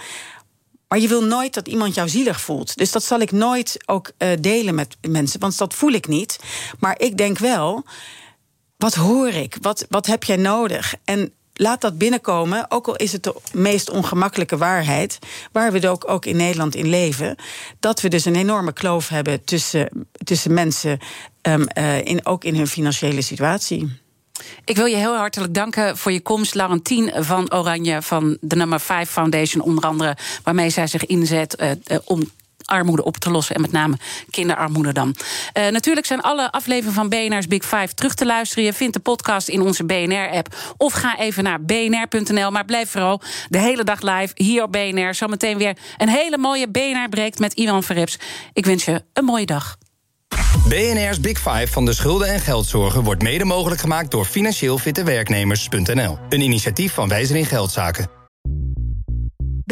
Maar 0.88 0.98
je 0.98 1.08
wil 1.08 1.24
nooit 1.24 1.54
dat 1.54 1.68
iemand 1.68 1.94
jou 1.94 2.08
zielig 2.08 2.40
voelt. 2.40 2.76
Dus 2.76 2.92
dat 2.92 3.04
zal 3.04 3.20
ik 3.20 3.32
nooit 3.32 3.76
ook 3.86 4.10
uh, 4.18 4.28
delen 4.40 4.74
met 4.74 4.96
mensen, 5.08 5.40
want 5.40 5.58
dat 5.58 5.74
voel 5.74 5.92
ik 5.92 6.08
niet. 6.08 6.38
Maar 6.78 7.00
ik 7.00 7.16
denk 7.16 7.38
wel, 7.38 7.84
wat 8.76 8.94
hoor 8.94 9.28
ik? 9.28 9.56
Wat, 9.60 9.86
wat 9.88 10.06
heb 10.06 10.24
jij 10.24 10.36
nodig? 10.36 10.94
En 11.04 11.32
laat 11.58 11.80
dat 11.80 11.98
binnenkomen, 11.98 12.66
ook 12.68 12.86
al 12.86 12.96
is 12.96 13.12
het 13.12 13.22
de 13.22 13.34
meest 13.52 13.90
ongemakkelijke 13.90 14.56
waarheid, 14.56 15.18
waar 15.52 15.72
we 15.72 15.88
ook, 15.88 16.10
ook 16.10 16.24
in 16.24 16.36
Nederland 16.36 16.74
in 16.74 16.88
leven, 16.88 17.36
dat 17.80 18.00
we 18.00 18.08
dus 18.08 18.24
een 18.24 18.36
enorme 18.36 18.72
kloof 18.72 19.08
hebben 19.08 19.44
tussen, 19.44 20.06
tussen 20.24 20.54
mensen, 20.54 20.98
um, 21.42 21.66
uh, 21.78 22.04
in, 22.04 22.26
ook 22.26 22.44
in 22.44 22.54
hun 22.54 22.66
financiële 22.66 23.22
situatie. 23.22 24.00
Ik 24.64 24.76
wil 24.76 24.86
je 24.86 24.96
heel 24.96 25.16
hartelijk 25.16 25.54
danken 25.54 25.96
voor 25.96 26.12
je 26.12 26.20
komst, 26.20 26.54
Laurentien 26.54 27.12
van 27.14 27.52
Oranje 27.52 28.02
van 28.02 28.36
de 28.40 28.56
Nummer 28.56 28.80
5 28.80 29.10
Foundation, 29.10 29.62
onder 29.62 29.84
andere, 29.84 30.16
waarmee 30.42 30.70
zij 30.70 30.86
zich 30.86 31.06
inzet 31.06 31.60
uh, 31.60 31.70
uh, 31.70 31.98
om 32.04 32.30
armoede 32.68 33.04
op 33.04 33.16
te 33.16 33.30
lossen. 33.30 33.54
En 33.54 33.60
met 33.60 33.72
name 33.72 33.96
kinderarmoede 34.30 34.92
dan. 34.92 35.14
Uh, 35.54 35.68
natuurlijk 35.68 36.06
zijn 36.06 36.20
alle 36.20 36.52
afleveringen 36.52 36.94
van 36.94 37.08
BNR's 37.08 37.46
Big 37.46 37.62
Five 37.62 37.94
terug 37.94 38.14
te 38.14 38.26
luisteren. 38.26 38.64
Je 38.64 38.72
vindt 38.72 38.94
de 38.94 39.00
podcast 39.00 39.48
in 39.48 39.60
onze 39.60 39.84
BNR-app. 39.84 40.54
Of 40.76 40.92
ga 40.92 41.18
even 41.18 41.44
naar 41.44 41.62
bnr.nl. 41.62 42.50
Maar 42.50 42.64
blijf 42.64 42.90
vooral 42.90 43.20
de 43.48 43.58
hele 43.58 43.84
dag 43.84 44.00
live 44.00 44.32
hier 44.34 44.62
op 44.62 44.72
BNR. 44.72 45.14
Zometeen 45.14 45.58
weer 45.58 45.76
een 45.96 46.08
hele 46.08 46.38
mooie 46.38 46.68
BNR 46.68 47.08
breekt 47.08 47.38
met 47.38 47.52
Ivan 47.52 47.82
Verrips. 47.82 48.18
Ik 48.52 48.66
wens 48.66 48.84
je 48.84 49.02
een 49.12 49.24
mooie 49.24 49.46
dag. 49.46 49.76
BNR's 50.68 51.20
Big 51.20 51.38
Five 51.38 51.66
van 51.66 51.84
de 51.84 51.92
schulden 51.92 52.28
en 52.28 52.40
geldzorgen 52.40 53.02
wordt 53.02 53.22
mede 53.22 53.44
mogelijk 53.44 53.80
gemaakt 53.80 54.10
door 54.10 54.24
financieel 54.24 54.78
fitte 54.78 55.02
werknemers.nl. 55.02 56.18
Een 56.28 56.40
initiatief 56.40 56.92
van 56.92 57.08
Wijzer 57.08 57.36
in 57.36 57.46
Geldzaken. 57.46 58.17